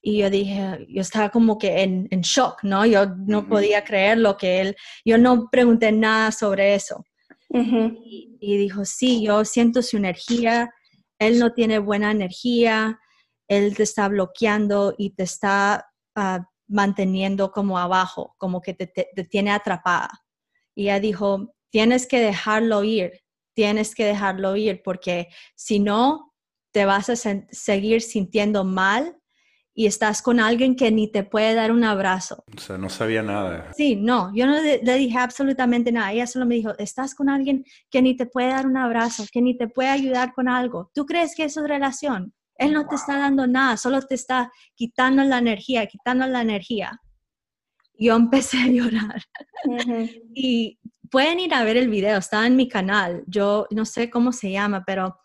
Y 0.00 0.18
yo 0.18 0.30
dije, 0.30 0.86
yo 0.88 1.00
estaba 1.00 1.30
como 1.30 1.58
que 1.58 1.82
en, 1.82 2.06
en 2.10 2.20
shock, 2.20 2.62
¿no? 2.62 2.86
Yo 2.86 3.06
no 3.06 3.48
podía 3.48 3.84
creer 3.84 4.18
lo 4.18 4.36
que 4.36 4.60
él, 4.60 4.76
yo 5.04 5.18
no 5.18 5.48
pregunté 5.50 5.90
nada 5.92 6.30
sobre 6.30 6.74
eso. 6.74 7.04
y, 7.50 8.36
y, 8.40 8.56
dijo, 8.58 8.84
sí, 8.84 9.24
yo 9.24 9.44
siento 9.44 9.82
su 9.82 9.96
energía, 9.96 10.70
él 11.18 11.38
no 11.38 11.52
tiene 11.52 11.78
buena 11.78 12.10
energía, 12.10 12.98
él 13.48 13.76
te 13.76 13.82
está 13.82 14.08
bloqueando 14.08 14.94
y 14.96 15.10
te 15.10 15.22
está 15.22 15.86
ah, 16.14 16.46
manteniendo 16.68 17.50
como 17.50 17.78
abajo, 17.78 18.34
como 18.38 18.60
que 18.60 18.74
te, 18.74 18.86
tiene 19.30 19.50
atrapada. 19.50 20.10
Y 20.74 20.84
ella 20.84 21.00
dijo, 21.00 21.54
tienes 21.70 22.06
que 22.06 22.20
dejarlo 22.20 22.84
ir, 22.84 23.22
tienes 23.54 23.94
que 23.94 24.04
dejarlo 24.04 24.56
ir 24.56 24.82
porque 24.84 25.28
si 25.54 25.78
no, 25.78 26.33
te 26.74 26.84
vas 26.86 27.08
a 27.08 27.14
seguir 27.14 28.02
sintiendo 28.02 28.64
mal 28.64 29.16
y 29.76 29.86
estás 29.86 30.22
con 30.22 30.40
alguien 30.40 30.74
que 30.74 30.90
ni 30.90 31.10
te 31.10 31.22
puede 31.22 31.54
dar 31.54 31.70
un 31.70 31.84
abrazo. 31.84 32.42
O 32.56 32.60
sea, 32.60 32.76
no 32.78 32.90
sabía 32.90 33.22
nada. 33.22 33.72
Sí, 33.76 33.94
no, 33.94 34.34
yo 34.34 34.46
no 34.46 34.60
le, 34.60 34.80
dije 34.96 35.16
absolutamente 35.16 35.92
nada. 35.92 36.12
Ella 36.12 36.26
solo 36.26 36.46
me 36.46 36.56
dijo, 36.56 36.76
estás 36.78 37.14
con 37.14 37.28
alguien 37.28 37.64
que 37.90 38.02
ni 38.02 38.16
te 38.16 38.26
puede 38.26 38.48
dar 38.48 38.66
un 38.66 38.76
abrazo, 38.76 39.24
que 39.30 39.40
ni 39.40 39.56
te 39.56 39.68
puede 39.68 39.88
ayudar 39.88 40.34
con 40.34 40.48
algo. 40.48 40.90
¿Tú 40.92 41.06
crees 41.06 41.36
que 41.36 41.44
eso 41.44 41.62
es 41.62 41.68
relación? 41.68 42.34
Él 42.56 42.72
no 42.72 42.88
te 42.88 42.96
está 42.96 43.18
dando 43.18 43.46
nada, 43.46 43.76
solo 43.76 44.02
te 44.02 44.16
está 44.16 44.50
quitando 44.74 45.22
la 45.22 45.38
energía, 45.38 45.86
quitando 45.86 46.26
la 46.26 46.42
energía. 46.42 47.00
Yo 47.96 48.16
empecé 48.16 48.58
a 48.58 48.66
llorar. 48.66 49.22
y 50.34 50.80
pueden 51.08 51.38
ir 51.38 51.54
a 51.54 51.62
ver 51.62 51.76
el 51.76 51.88
video, 51.88 52.18
está 52.18 52.44
en 52.48 52.56
mi 52.56 52.68
canal. 52.68 53.22
Yo 53.28 53.68
no 53.70 53.84
sé 53.84 54.10
cómo 54.10 54.32
se 54.32 54.50
llama, 54.50 54.82
pero 54.84 55.20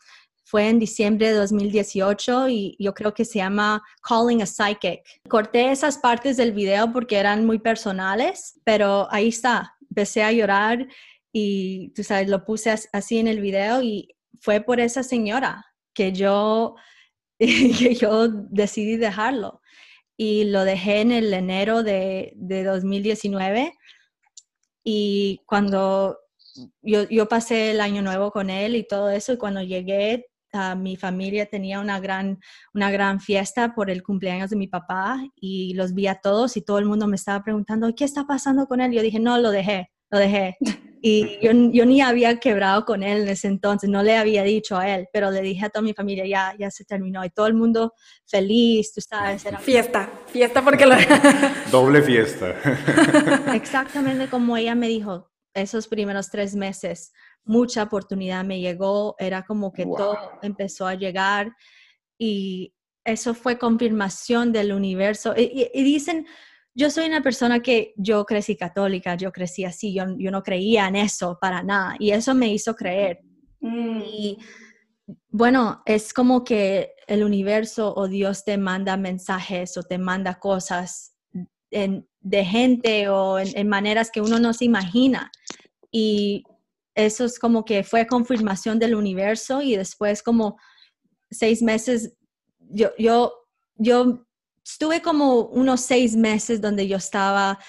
fue 0.50 0.68
en 0.68 0.80
diciembre 0.80 1.28
de 1.28 1.36
2018 1.36 2.50
y 2.50 2.76
yo 2.80 2.96
creo 2.96 3.14
que 3.14 3.24
se 3.24 3.38
llama 3.38 3.84
Calling 4.02 4.42
a 4.42 4.48
Psychic. 4.48 5.02
Corté 5.30 5.72
esas 5.72 6.00
partes 6.00 6.38
del 6.38 6.54
video 6.54 6.92
porque 6.92 7.18
eran 7.18 7.46
muy 7.46 7.60
personales, 7.60 8.60
pero 8.64 9.08
ahí 9.12 9.28
está. 9.28 9.76
Empecé 9.92 10.24
a 10.24 10.32
llorar 10.32 10.88
y 11.32 11.90
tú 11.90 12.04
sabes, 12.04 12.30
lo 12.30 12.46
puse 12.46 12.74
así 12.92 13.20
en 13.20 13.28
el 13.28 13.42
video 13.42 13.84
y 13.84 14.16
fue 14.42 14.60
por 14.60 14.80
esa 14.80 15.04
señora 15.04 15.68
que 15.94 16.14
yo 16.14 16.74
que 17.38 17.94
yo 17.94 18.28
decidí 18.28 18.98
dejarlo. 18.98 19.62
Y 20.18 20.46
lo 20.46 20.64
dejé 20.64 21.02
en 21.02 21.12
el 21.12 21.32
enero 21.32 21.84
de, 21.84 22.34
de 22.36 22.64
2019. 22.64 23.72
Y 24.84 25.42
cuando 25.46 26.18
yo, 26.82 27.08
yo, 27.08 27.28
pasé 27.28 27.70
el 27.70 27.82
año 27.82 28.02
nuevo 28.02 28.32
con 28.32 28.50
él 28.50 28.76
y 28.76 28.88
todo 28.88 29.12
eso, 29.12 29.32
y 29.34 29.38
cuando 29.38 29.62
llegué, 29.62 30.26
mi 30.78 30.96
familia 30.96 31.46
tenía 31.46 31.80
una 31.80 32.00
gran, 32.00 32.40
una 32.74 32.92
gran 32.92 33.20
fiesta 33.20 33.74
por 33.76 33.90
el 33.90 34.04
cumpleaños 34.04 34.50
de 34.50 34.56
mi 34.56 34.68
papá 34.68 35.24
y 35.36 35.74
los 35.74 35.94
vi 35.94 36.08
a 36.08 36.16
todos 36.16 36.58
y 36.58 36.62
todo 36.62 36.80
el 36.80 36.86
mundo 36.86 37.08
me 37.08 37.16
estaba 37.16 37.44
preguntando, 37.44 37.94
¿qué 37.96 38.04
está 38.04 38.26
pasando 38.26 38.68
con 38.68 38.82
él? 38.82 38.92
Yo 38.92 39.02
dije, 39.02 39.20
no, 39.20 39.38
lo 39.38 39.52
dejé, 39.52 39.92
lo 40.10 40.20
dejé. 40.20 40.58
Y 41.02 41.40
yo, 41.42 41.52
yo, 41.72 41.86
ni 41.86 42.02
había 42.02 42.42
quebrado 42.42 42.84
con 42.84 43.04
él 43.04 43.22
en 43.22 43.30
ese 43.30 43.48
entonces, 43.48 43.90
no 43.90 44.04
le 44.04 44.18
había 44.18 44.44
dicho 44.44 44.78
a 44.78 44.90
él, 44.90 45.08
pero 45.14 45.32
le 45.32 45.42
dije 45.42 45.66
a 45.66 45.70
toda 45.70 45.82
mi 45.82 45.94
familia, 45.94 46.26
ya, 46.26 46.54
ya 46.60 46.70
se 46.72 46.84
terminó. 46.84 47.24
Y 47.24 47.30
todo 47.30 47.48
el 47.48 47.54
mundo 47.54 47.94
feliz, 48.26 48.92
tú 48.94 49.00
sabes. 49.00 49.46
Era 49.46 49.60
fiesta, 49.60 50.10
fiesta 50.28 50.62
porque 50.62 50.86
lo... 50.86 50.96
Doble 51.72 52.02
fiesta. 52.02 52.54
Exactamente 53.54 54.28
como 54.28 54.58
ella 54.58 54.76
me 54.76 54.90
dijo, 54.90 55.32
esos 55.54 55.88
primeros 55.88 56.30
tres 56.30 56.56
meses, 56.56 57.12
mucha 57.46 57.84
oportunidad 57.84 58.44
me 58.44 58.60
llegó, 58.60 59.16
era 59.20 59.44
como 59.44 59.72
que 59.72 59.86
todo 59.86 60.18
empezó 60.42 60.88
a 60.88 60.96
llegar 60.96 61.56
y 62.18 62.74
eso 63.04 63.34
fue 63.34 63.58
confirmación 63.58 64.52
del 64.52 64.74
universo. 64.74 65.34
y 65.36 65.84
dicen 65.84 66.26
yo 66.80 66.90
soy 66.90 67.08
una 67.08 67.22
persona 67.22 67.60
que 67.60 67.94
yo 67.98 68.26
crecí 68.26 68.56
católica, 68.56 69.16
yo 69.16 69.34
crecí 69.34 69.66
así, 69.66 69.94
yo, 69.94 70.06
yo 70.18 70.32
no 70.32 70.44
creía 70.44 70.88
en 70.88 70.96
eso 70.96 71.38
para 71.42 71.62
nada 71.62 71.96
y 72.00 72.12
eso 72.12 72.34
me 72.34 72.54
hizo 72.54 72.74
creer. 72.74 73.20
Mm. 73.60 74.02
Y 74.02 74.38
bueno, 75.30 75.82
es 75.86 76.14
como 76.14 76.46
que 76.46 76.94
el 77.08 77.24
universo 77.24 77.94
o 77.94 78.08
Dios 78.08 78.46
te 78.46 78.58
manda 78.58 78.96
mensajes 78.96 79.76
o 79.76 79.84
te 79.84 79.98
manda 79.98 80.40
cosas 80.40 81.16
de 81.72 82.46
gente 82.46 83.10
o 83.10 83.40
en, 83.40 83.68
maneras 83.68 84.10
que 84.10 84.22
uno 84.22 84.40
no 84.40 84.54
se 84.54 84.64
imagina. 84.64 85.32
Y 85.92 86.44
eso 87.06 87.26
es 87.26 87.40
como 87.40 87.66
que 87.66 87.84
fue 87.84 88.08
confirmación 88.08 88.80
del 88.80 88.96
universo 88.96 89.62
y 89.62 89.76
después 89.76 90.22
como 90.22 90.58
seis 91.32 91.62
meses, 91.62 92.14
yo, 92.60 92.90
yo, 92.98 93.34
yo 93.76 94.26
estuve 94.64 95.02
como 95.02 95.42
unos 95.48 95.82
seis 95.82 96.16
meses 96.16 96.62
donde 96.62 96.88
yo 96.88 96.98
estaba 96.98 97.60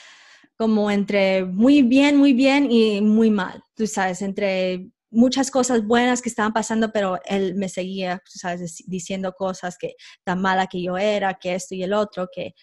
como 0.57 0.91
entre 0.91 1.45
muy 1.45 1.83
bien, 1.83 2.17
muy 2.17 2.33
bien 2.33 2.71
y 2.71 3.01
muy 3.01 3.31
mal, 3.31 3.63
tú 3.75 3.87
sabes, 3.87 4.21
entre 4.21 4.91
muchas 5.11 5.51
cosas 5.51 5.85
buenas 5.85 6.23
que 6.23 6.29
estaban 6.29 6.53
pasando, 6.53 6.93
pero 6.93 7.19
él 7.25 7.55
me 7.57 7.69
seguía, 7.69 8.19
tú 8.19 8.39
sabes, 8.39 8.85
diciendo 8.87 9.33
cosas 9.33 9.77
que 9.79 9.95
tan 10.25 10.41
mala 10.41 10.67
que 10.67 10.83
yo 10.83 10.97
era, 10.97 11.35
que 11.35 11.55
esto 11.55 11.75
y 11.75 11.83
el 11.83 11.93
otro, 11.93 12.29
que 12.33 12.55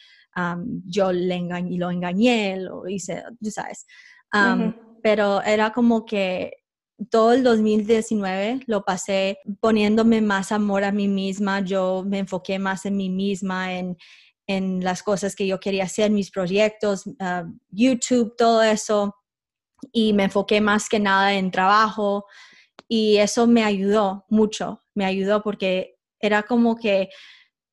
yo 0.86 1.12
le 1.12 1.36
engañé, 1.36 1.78
lo 1.78 1.90
engañé, 1.90 2.58
lo 2.58 2.88
hice, 2.88 3.24
tú 3.42 3.50
sabes. 3.50 3.86
Pero 5.08 5.42
era 5.42 5.72
como 5.72 6.06
que 6.06 6.66
todo 7.10 7.32
el 7.32 7.42
2019 7.42 8.64
lo 8.68 8.84
pasé 8.84 9.40
poniéndome 9.62 10.20
más 10.20 10.52
amor 10.52 10.84
a 10.84 10.92
mí 10.92 11.08
misma, 11.08 11.62
yo 11.62 12.04
me 12.06 12.20
enfoqué 12.20 12.60
más 12.60 12.86
en 12.86 12.98
mí 12.98 13.10
misma, 13.10 13.78
en, 13.78 13.96
en 14.48 14.84
las 14.84 15.04
cosas 15.04 15.34
que 15.34 15.48
yo 15.48 15.62
quería 15.62 15.86
hacer, 15.86 16.12
mis 16.12 16.30
proyectos, 16.30 17.06
ah, 17.22 17.46
YouTube, 17.70 18.36
todo 18.38 18.62
eso. 18.62 19.16
Y 19.94 20.12
me 20.12 20.26
enfoqué 20.26 20.60
más 20.60 20.90
que 20.90 21.00
nada 21.00 21.36
en 21.36 21.52
trabajo 21.52 22.26
y 22.90 23.16
eso 23.16 23.48
me 23.48 23.64
ayudó 23.64 24.26
mucho, 24.28 24.82
me 24.94 25.06
ayudó 25.06 25.42
porque 25.42 25.96
era 26.20 26.44
como 26.44 26.76
que 26.76 27.08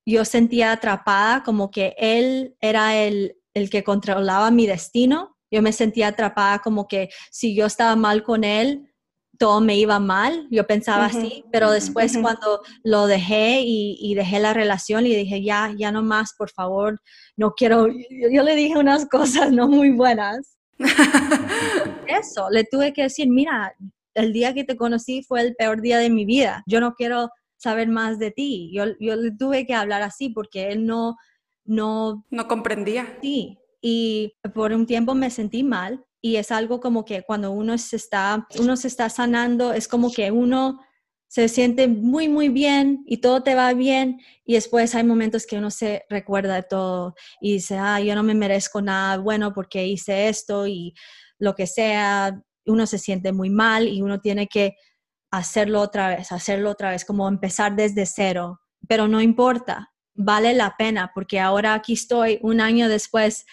yo 0.07 0.25
sentía 0.25 0.71
atrapada, 0.71 1.43
como 1.43 1.73
que 1.73 1.97
él 1.99 2.55
era 2.61 2.97
el, 2.97 3.39
el 3.55 3.71
que 3.71 3.83
controlaba 3.83 4.53
mi 4.53 4.69
destino. 4.69 5.34
Yo 5.55 5.63
me 5.63 5.73
sentía 5.73 6.09
atrapada 6.09 6.59
como 6.59 6.89
que 6.89 7.11
si 7.31 7.55
yo 7.55 7.67
estaba 7.67 7.95
mal 7.95 8.25
con 8.25 8.43
él, 8.43 8.93
todo 9.39 9.61
me 9.61 9.77
iba 9.77 10.01
mal, 10.01 10.49
yo 10.51 10.67
pensaba 10.67 11.07
así, 11.07 11.45
pero 11.53 11.71
después 11.71 12.19
cuando 12.21 12.61
lo 12.83 13.07
dejé 13.07 13.61
y, 13.65 14.15
dejé 14.17 14.41
la 14.41 14.53
relación 14.53 15.07
y 15.07 15.15
dije, 15.15 15.45
ya, 15.45 15.73
ya 15.77 15.93
no 15.93 16.03
más, 16.03 16.35
por 16.37 16.51
favor, 16.51 17.01
no 17.37 17.55
quiero, 17.55 17.87
yo, 17.89 18.43
le 18.43 18.57
dije 18.57 18.77
unas 18.79 19.07
cosas 19.11 19.53
no 19.53 19.69
muy 19.69 19.91
buenas. 19.91 20.57
Eso, 22.09 22.51
le 22.51 22.65
tuve 22.65 22.93
que 22.93 23.03
decir, 23.03 23.29
mira, 23.29 23.75
el 24.15 24.33
día 24.33 24.55
que 24.55 24.65
te 24.65 24.77
conocí 24.77 25.23
fue 25.23 25.41
el 25.41 25.55
peor 25.55 25.81
día 25.81 25.99
de 25.99 26.11
mi 26.11 26.25
vida. 26.25 26.65
Yo 26.67 26.81
no 26.81 26.95
quiero 26.95 27.31
saber 27.57 27.89
más 27.89 28.19
de 28.19 28.33
ti. 28.33 28.73
Yo, 28.75 28.87
yo 28.99 29.15
le 29.15 29.31
tuve 29.31 29.67
que 29.67 29.75
hablar 29.75 30.03
así 30.03 30.31
porque 30.31 30.73
él 30.73 30.85
no, 30.85 31.17
no... 31.65 32.25
No 32.31 32.49
comprendía. 32.49 33.19
Sí, 33.23 33.57
y 33.87 34.39
por 34.55 34.73
un 34.73 34.87
tiempo 34.87 35.15
me 35.15 35.29
sentí 35.29 35.63
mal 35.63 36.03
y 36.23 36.37
es 36.37 36.51
algo 36.51 36.81
como 36.81 37.05
que 37.05 37.23
cuando 37.23 37.51
uno 37.51 37.77
se 37.77 37.97
está, 37.97 38.49
uno 38.59 38.79
se 38.79 38.89
está 38.89 39.11
sanando, 39.11 39.75
es 39.75 39.89
como 39.89 40.11
que 40.11 40.31
uno 40.31 40.81
se 41.29 41.51
siente 41.51 41.87
muy, 41.87 42.27
muy 42.27 42.49
bien 42.49 43.05
y 43.05 43.19
todo 43.19 43.43
te 43.43 43.55
va 43.55 43.75
bien 43.75 44.23
y 44.43 44.55
después 44.55 44.95
hay 44.95 45.05
momentos 45.05 45.47
que 45.47 45.59
uno 45.59 45.71
se 45.71 46.07
recuerda 46.09 46.55
de 46.55 46.63
todo 46.63 47.15
y 47.43 47.53
dice, 47.53 47.77
ah, 47.77 48.01
yo 48.01 48.15
no 48.15 48.23
me 48.23 48.33
merezco 48.33 48.81
nada 48.81 49.19
bueno 49.19 49.53
porque 49.53 49.87
hice 49.87 50.29
esto 50.31 50.67
y 50.67 50.95
lo 51.39 51.55
que 51.55 51.67
sea, 51.67 52.41
uno 52.65 52.87
se 52.87 52.97
siente 52.97 53.33
muy 53.33 53.51
mal 53.51 53.87
y 53.87 54.01
uno 54.01 54.19
tiene 54.19 54.47
que 54.47 54.77
hacerlo 55.31 55.83
otra 55.83 56.09
vez, 56.09 56.33
hacerlo 56.33 56.71
otra 56.71 56.93
vez, 56.93 57.05
como 57.05 57.29
empezar 57.29 57.77
desde 57.77 58.07
cero, 58.07 58.61
pero 58.89 59.09
no 59.09 59.21
importa, 59.21 59.93
vale 60.15 60.55
la 60.55 60.75
pena 60.79 61.13
porque 61.15 61.39
ahora 61.39 61.75
aquí 61.75 61.93
estoy 61.93 62.39
un 62.41 62.63
año 62.63 62.89
después 62.89 63.45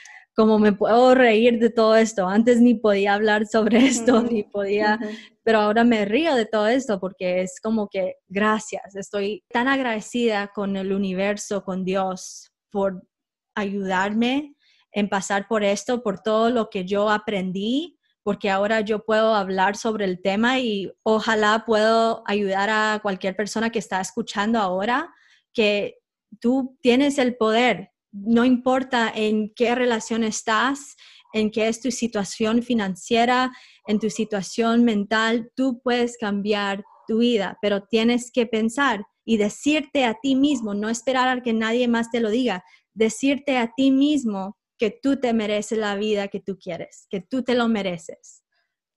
como 0.41 0.57
me 0.57 0.73
puedo 0.73 1.13
reír 1.13 1.59
de 1.59 1.69
todo 1.69 1.95
esto. 1.95 2.27
Antes 2.27 2.59
ni 2.59 2.73
podía 2.73 3.13
hablar 3.13 3.45
sobre 3.45 3.77
esto, 3.85 4.23
ni 4.23 4.41
podía, 4.41 4.97
pero 5.43 5.59
ahora 5.59 5.83
me 5.83 6.03
río 6.03 6.33
de 6.33 6.47
todo 6.47 6.65
esto 6.65 6.99
porque 6.99 7.43
es 7.43 7.59
como 7.61 7.87
que 7.87 8.15
gracias, 8.27 8.95
estoy 8.95 9.43
tan 9.49 9.67
agradecida 9.67 10.47
con 10.47 10.77
el 10.77 10.93
universo, 10.93 11.63
con 11.63 11.85
Dios, 11.85 12.51
por 12.71 13.07
ayudarme 13.53 14.55
en 14.91 15.09
pasar 15.09 15.47
por 15.47 15.63
esto, 15.63 16.01
por 16.01 16.21
todo 16.21 16.49
lo 16.49 16.71
que 16.71 16.85
yo 16.85 17.11
aprendí, 17.11 17.99
porque 18.23 18.49
ahora 18.49 18.81
yo 18.81 19.05
puedo 19.05 19.35
hablar 19.35 19.75
sobre 19.77 20.05
el 20.05 20.23
tema 20.23 20.57
y 20.57 20.91
ojalá 21.03 21.65
puedo 21.67 22.23
ayudar 22.25 22.71
a 22.71 22.99
cualquier 23.03 23.35
persona 23.35 23.69
que 23.69 23.77
está 23.77 24.01
escuchando 24.01 24.57
ahora 24.57 25.13
que 25.53 25.99
tú 26.39 26.79
tienes 26.81 27.19
el 27.19 27.35
poder 27.35 27.90
no 28.11 28.45
importa 28.45 29.11
en 29.13 29.53
qué 29.55 29.75
relación 29.75 30.23
estás, 30.23 30.95
en 31.33 31.49
qué 31.49 31.67
es 31.67 31.81
tu 31.81 31.91
situación 31.91 32.61
financiera, 32.61 33.51
en 33.87 33.99
tu 33.99 34.09
situación 34.09 34.83
mental, 34.83 35.51
tú 35.55 35.81
puedes 35.81 36.17
cambiar 36.17 36.83
tu 37.07 37.19
vida, 37.19 37.57
pero 37.61 37.83
tienes 37.83 38.31
que 38.31 38.45
pensar 38.45 39.05
y 39.23 39.37
decirte 39.37 40.05
a 40.05 40.15
ti 40.21 40.35
mismo, 40.35 40.73
no 40.73 40.89
esperar 40.89 41.29
a 41.29 41.41
que 41.41 41.53
nadie 41.53 41.87
más 41.87 42.11
te 42.11 42.19
lo 42.19 42.29
diga, 42.29 42.63
decirte 42.93 43.57
a 43.57 43.71
ti 43.75 43.91
mismo 43.91 44.57
que 44.77 44.91
tú 44.91 45.19
te 45.19 45.33
mereces 45.33 45.77
la 45.77 45.95
vida 45.95 46.27
que 46.27 46.39
tú 46.39 46.57
quieres, 46.57 47.05
que 47.09 47.21
tú 47.21 47.43
te 47.43 47.53
lo 47.53 47.67
mereces. 47.67 48.43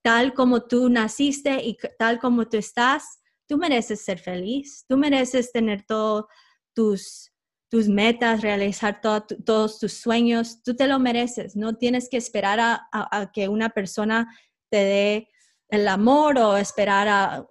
Tal 0.02 0.34
como 0.34 0.66
tú 0.66 0.88
naciste 0.88 1.62
y 1.62 1.76
tal 1.98 2.18
como 2.18 2.48
tú 2.48 2.56
estás, 2.56 3.20
tú 3.46 3.58
mereces 3.58 4.02
ser 4.02 4.18
feliz, 4.18 4.84
tú 4.88 4.96
mereces 4.96 5.52
tener 5.52 5.84
todos 5.86 6.24
tus 6.74 7.33
tus 7.74 7.88
metas, 7.88 8.40
realizar 8.40 9.00
todos 9.00 9.80
tus 9.80 9.94
sueños, 9.94 10.62
tú 10.62 10.76
te 10.76 10.86
lo 10.86 11.00
mereces, 11.00 11.56
no 11.56 11.74
tienes 11.74 12.08
que 12.08 12.16
esperar 12.16 12.60
a, 12.60 13.32
que 13.32 13.48
una 13.48 13.70
persona 13.70 14.32
te 14.70 14.76
dé 14.76 15.28
el 15.70 15.88
amor 15.88 16.38
o 16.38 16.56
esperar 16.56 17.08
a 17.08 17.44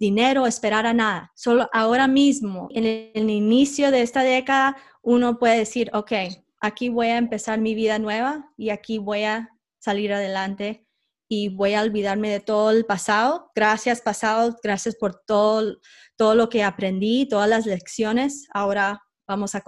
dinero, 0.00 0.44
esperar 0.44 0.86
a 0.86 0.92
nada. 0.92 1.30
Solo 1.36 1.70
ahora 1.72 2.08
mismo, 2.08 2.66
en 2.72 2.84
el, 3.14 3.30
inicio 3.30 3.92
de 3.92 4.02
esta 4.02 4.24
década, 4.24 4.76
uno 5.02 5.38
puede 5.38 5.58
decir, 5.58 5.88
ok, 5.92 6.12
aquí 6.60 6.88
voy 6.88 7.06
a 7.06 7.18
empezar 7.18 7.60
mi 7.60 7.76
vida 7.76 8.00
nueva 8.00 8.52
y 8.56 8.70
aquí 8.70 8.98
voy 8.98 9.22
a 9.22 9.50
salir 9.78 10.12
adelante 10.12 10.84
y 11.28 11.48
voy 11.48 11.74
a 11.74 11.82
olvidarme 11.82 12.28
de 12.28 12.40
todo 12.40 12.72
el 12.72 12.84
pasado. 12.86 13.52
Gracias 13.54 14.00
pasado, 14.00 14.58
gracias 14.64 14.96
por 14.96 15.22
todo, 15.24 15.76
todo 16.16 16.34
lo 16.34 16.48
que 16.48 16.64
aprendí, 16.64 17.28
todas 17.28 17.48
las 17.48 17.66
lecciones. 17.66 18.48
Ahora 18.52 19.00
vamos 19.26 19.54
a 19.54 19.62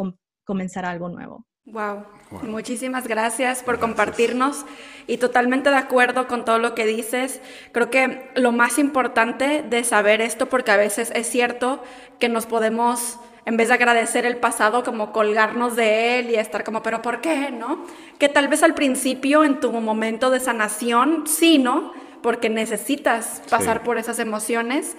comenzar 0.45 0.85
algo 0.85 1.09
nuevo. 1.09 1.47
Wow. 1.67 2.05
muchísimas 2.43 3.09
gracias 3.09 3.63
por 3.63 3.79
compartirnos 3.79 4.67
y 5.07 5.17
totalmente 5.17 5.71
de 5.71 5.77
acuerdo 5.77 6.29
con 6.29 6.45
todo 6.45 6.59
lo 6.59 6.75
que 6.75 6.85
dices. 6.85 7.41
Creo 7.73 7.89
que 7.89 8.31
lo 8.35 8.53
más 8.53 8.79
importante 8.79 9.63
de 9.63 9.83
saber 9.83 10.21
esto, 10.21 10.51
porque 10.51 10.73
a 10.73 10.77
veces 10.77 11.11
es 11.15 11.27
cierto 11.27 11.83
que 12.19 12.29
nos 12.29 12.45
podemos, 12.45 13.19
en 13.47 13.57
vez 13.57 13.69
de 13.69 13.75
agradecer 13.75 14.27
el 14.27 14.37
pasado, 14.37 14.85
como 14.85 15.11
colgarnos 15.13 15.75
de 15.75 16.19
él 16.19 16.31
y 16.31 16.35
estar 16.35 16.65
como, 16.65 16.83
pero 16.83 17.01
¿por 17.01 17.23
qué? 17.23 17.51
¿No? 17.51 17.87
Que 18.19 18.29
tal 18.29 18.49
vez 18.49 18.63
al 18.63 18.75
principio, 18.75 19.43
en 19.43 19.59
tu 19.59 19.73
momento 19.73 20.29
de 20.29 20.41
sanación, 20.41 21.27
sí, 21.27 21.57
¿no? 21.57 21.93
Porque 22.23 22.51
necesitas 22.51 23.41
pasar 23.49 23.83
por 23.83 23.97
esas 23.97 24.19
emociones, 24.19 24.99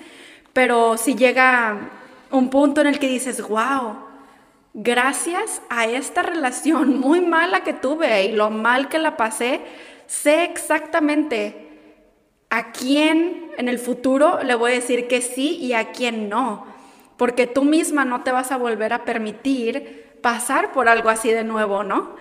pero 0.51 0.97
si 0.97 1.13
llega 1.13 1.91
un 2.31 2.49
punto 2.49 2.81
en 2.81 2.87
el 2.87 2.97
que 2.97 3.07
dices, 3.07 3.47
wow, 3.47 4.04
gracias 4.75 5.61
a 5.69 5.85
esta 5.85 6.21
relación 6.21 6.99
muy 6.99 7.21
mala 7.21 7.63
que 7.63 7.73
tuve 7.73 8.25
y 8.25 8.31
lo 8.33 8.51
mal 8.51 8.89
que 8.89 8.99
la 8.99 9.17
pasé, 9.17 9.61
sé 10.05 10.43
exactamente 10.43 11.63
a 12.51 12.71
quién 12.71 13.51
en 13.57 13.69
el 13.69 13.79
futuro 13.79 14.43
le 14.43 14.53
voy 14.53 14.73
a 14.73 14.75
decir 14.75 15.07
que 15.07 15.21
sí 15.21 15.57
y 15.57 15.73
a 15.73 15.91
quién 15.91 16.29
no. 16.29 16.67
Porque 17.17 17.47
tú 17.47 17.63
misma 17.63 18.03
no 18.03 18.23
te 18.23 18.31
vas 18.31 18.51
a 18.51 18.57
volver 18.57 18.91
a 18.93 19.05
permitir 19.05 20.19
pasar 20.21 20.73
por 20.73 20.89
algo 20.89 21.09
así 21.09 21.31
de 21.31 21.45
nuevo, 21.45 21.83
¿no? 21.83 22.15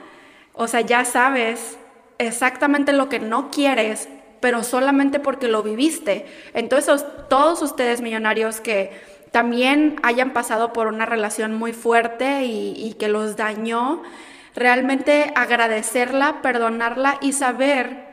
O 0.52 0.68
sea, 0.68 0.80
ya 0.80 1.04
sabes 1.04 1.76
exactamente 2.18 2.92
lo 2.92 3.08
que 3.08 3.18
no 3.18 3.50
quieres, 3.50 4.08
pero 4.38 4.62
solamente 4.62 5.18
porque 5.18 5.48
lo 5.48 5.64
viviste. 5.64 6.26
Entonces, 6.52 7.04
todos 7.28 7.60
ustedes 7.62 8.00
millonarios 8.00 8.60
que 8.60 8.92
también 9.34 9.96
hayan 10.04 10.32
pasado 10.32 10.72
por 10.72 10.86
una 10.86 11.06
relación 11.06 11.54
muy 11.54 11.72
fuerte 11.72 12.44
y, 12.44 12.94
que 13.00 13.08
los 13.08 13.34
dañó, 13.34 14.00
realmente 14.54 15.32
agradecerla, 15.34 16.40
perdonarla 16.40 17.18
y 17.20 17.32
saber 17.32 18.04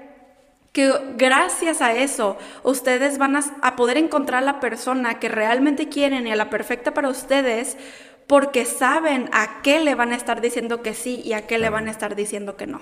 que 0.72 0.91
gracias 1.17 1.84
a 1.84 1.93
eso 1.93 2.38
ustedes 2.63 3.19
van 3.19 3.36
a, 3.36 3.76
poder 3.76 3.97
encontrar 3.97 4.41
la 4.41 4.59
persona 4.59 5.19
que 5.19 5.30
realmente 5.30 5.89
quieren 5.89 6.26
y 6.26 6.32
a 6.32 6.36
la 6.36 6.49
perfecta 6.49 6.91
para 6.91 7.09
ustedes 7.09 7.78
porque 8.26 8.65
saben 8.65 9.30
a 9.32 9.61
qué 9.61 9.80
le 9.80 9.93
van 9.93 10.13
a 10.13 10.15
estar 10.15 10.41
diciendo 10.41 10.82
que 10.82 10.95
sí 10.95 11.22
y 11.24 11.34
a 11.34 11.45
qué 11.45 11.59
le 11.59 11.69
van 11.69 11.88
a 11.88 11.91
estar 11.91 12.15
diciendo 12.15 12.57
que 12.57 12.65
no. 12.65 12.82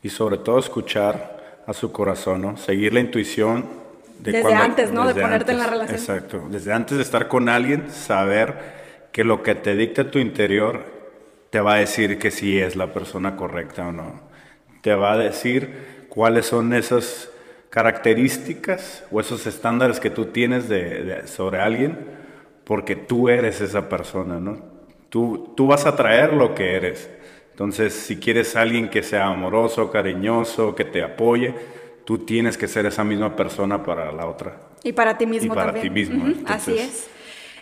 Y 0.00 0.10
sobre 0.10 0.38
todo 0.38 0.60
escuchar 0.60 1.64
a 1.66 1.72
su 1.72 1.90
corazón, 1.90 2.42
¿no? 2.42 2.56
seguir 2.56 2.94
la 2.94 3.00
intuición 3.00 3.83
desde 4.20 4.54
antes, 4.54 4.92
¿no? 4.92 5.06
de 5.06 5.20
ponerte 5.20 5.52
en 5.52 5.58
la 5.58 5.66
relación. 5.66 5.98
Exacto. 5.98 6.46
Desde 6.50 6.72
antes 6.72 6.96
de 6.96 7.02
estar 7.02 7.28
con 7.28 7.48
alguien, 7.48 7.90
saber 7.90 8.54
que 9.12 9.24
lo 9.24 9.42
que 9.42 9.54
te 9.54 9.74
dicta 9.76 10.10
tu 10.10 10.18
interior 10.18 10.84
te 11.50 11.60
va 11.60 11.74
a 11.74 11.78
decir 11.78 12.18
que 12.18 12.30
sí 12.30 12.58
es 12.58 12.74
la 12.74 12.92
persona 12.92 13.36
correcta 13.36 13.86
o 13.86 13.92
no. 13.92 14.20
Te 14.80 14.94
va 14.94 15.12
a 15.12 15.16
decir 15.16 16.06
cuáles 16.08 16.46
son 16.46 16.74
esas 16.74 17.30
características 17.70 19.04
o 19.10 19.20
esos 19.20 19.46
estándares 19.46 20.00
que 20.00 20.10
tú 20.10 20.26
tienes 20.26 20.68
de, 20.68 21.26
sobre 21.26 21.60
alguien, 21.60 21.98
porque 22.64 22.96
tú 22.96 23.28
eres 23.28 23.60
esa 23.60 23.88
persona, 23.88 24.40
¿no? 24.40 24.58
Tú, 25.10 25.52
tú 25.56 25.66
vas 25.66 25.86
a 25.86 25.94
traer 25.94 26.32
lo 26.32 26.54
que 26.54 26.74
eres. 26.74 27.08
Entonces, 27.50 27.92
si 27.94 28.16
quieres 28.16 28.56
alguien 28.56 28.88
que 28.88 29.04
sea 29.04 29.26
amoroso, 29.26 29.90
cariñoso, 29.92 30.74
que 30.74 30.84
te 30.84 31.02
apoye, 31.04 31.54
tú 32.04 32.18
tienes 32.18 32.56
que 32.56 32.68
ser 32.68 32.86
esa 32.86 33.04
misma 33.04 33.34
persona 33.36 33.82
para 33.82 34.12
la 34.12 34.26
otra. 34.26 34.56
Y 34.82 34.92
para 34.92 35.16
ti 35.16 35.26
mismo 35.26 35.52
y 35.52 35.56
para 35.56 35.74
ti 35.74 35.90
mismo. 35.90 36.24
Así 36.46 36.78
es. 36.78 37.08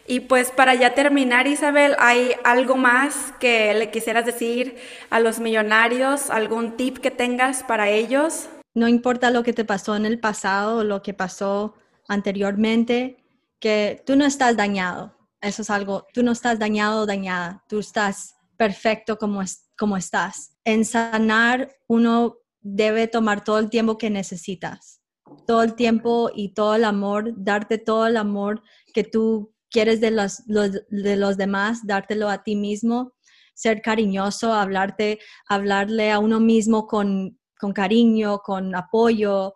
Y 0.06 0.20
pues 0.20 0.50
para 0.50 0.74
ya 0.74 0.94
terminar, 0.94 1.46
Isabel, 1.46 1.94
¿hay 1.98 2.32
algo 2.42 2.76
más 2.76 3.32
que 3.38 3.72
le 3.74 3.90
quisieras 3.90 4.26
decir 4.26 4.76
a 5.10 5.20
los 5.20 5.38
millonarios? 5.38 6.28
¿Algún 6.30 6.76
tip 6.76 6.98
que 6.98 7.12
tengas 7.12 7.62
para 7.62 7.88
ellos? 7.88 8.48
No 8.74 8.88
importa 8.88 9.30
lo 9.30 9.44
que 9.44 9.52
te 9.52 9.64
pasó 9.64 9.94
en 9.94 10.06
el 10.06 10.18
pasado 10.18 10.78
o 10.78 10.84
lo 10.84 11.02
que 11.02 11.14
pasó 11.14 11.74
anteriormente, 12.08 13.24
que 13.60 14.02
tú 14.04 14.16
no 14.16 14.24
estás 14.24 14.56
dañado. 14.56 15.16
Eso 15.40 15.62
es 15.62 15.70
algo, 15.70 16.06
tú 16.12 16.22
no 16.22 16.32
estás 16.32 16.58
dañado 16.58 17.02
o 17.02 17.06
dañada, 17.06 17.62
tú 17.68 17.78
estás 17.78 18.36
perfecto 18.56 19.18
como, 19.18 19.40
es, 19.42 19.70
como 19.78 19.96
estás. 19.96 20.52
En 20.64 20.84
sanar 20.84 21.76
uno 21.86 22.38
debe 22.62 23.08
tomar 23.08 23.44
todo 23.44 23.58
el 23.58 23.70
tiempo 23.70 23.98
que 23.98 24.10
necesitas, 24.10 25.02
todo 25.46 25.62
el 25.62 25.74
tiempo 25.74 26.30
y 26.34 26.54
todo 26.54 26.74
el 26.74 26.84
amor, 26.84 27.32
darte 27.36 27.78
todo 27.78 28.06
el 28.06 28.16
amor 28.16 28.62
que 28.94 29.04
tú 29.04 29.54
quieres 29.70 30.00
de 30.00 30.10
los, 30.10 30.42
de 30.46 31.16
los 31.16 31.36
demás, 31.36 31.86
dártelo 31.86 32.28
a 32.28 32.42
ti 32.42 32.56
mismo, 32.56 33.14
ser 33.54 33.82
cariñoso, 33.82 34.52
hablarte, 34.52 35.18
hablarle 35.48 36.10
a 36.10 36.18
uno 36.18 36.40
mismo 36.40 36.86
con, 36.86 37.38
con 37.58 37.72
cariño, 37.72 38.38
con 38.38 38.74
apoyo, 38.74 39.54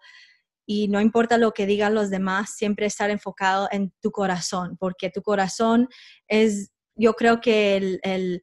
y 0.67 0.89
no 0.89 1.01
importa 1.01 1.39
lo 1.39 1.53
que 1.53 1.65
digan 1.65 1.95
los 1.95 2.11
demás, 2.11 2.57
siempre 2.57 2.87
estar 2.87 3.09
enfocado 3.11 3.69
en 3.71 3.93
tu 4.01 4.11
corazón, 4.11 4.77
porque 4.79 5.11
tu 5.11 5.23
corazón 5.23 5.89
es, 6.27 6.73
yo 6.97 7.15
creo 7.15 7.41
que 7.41 8.01
el, 8.03 8.43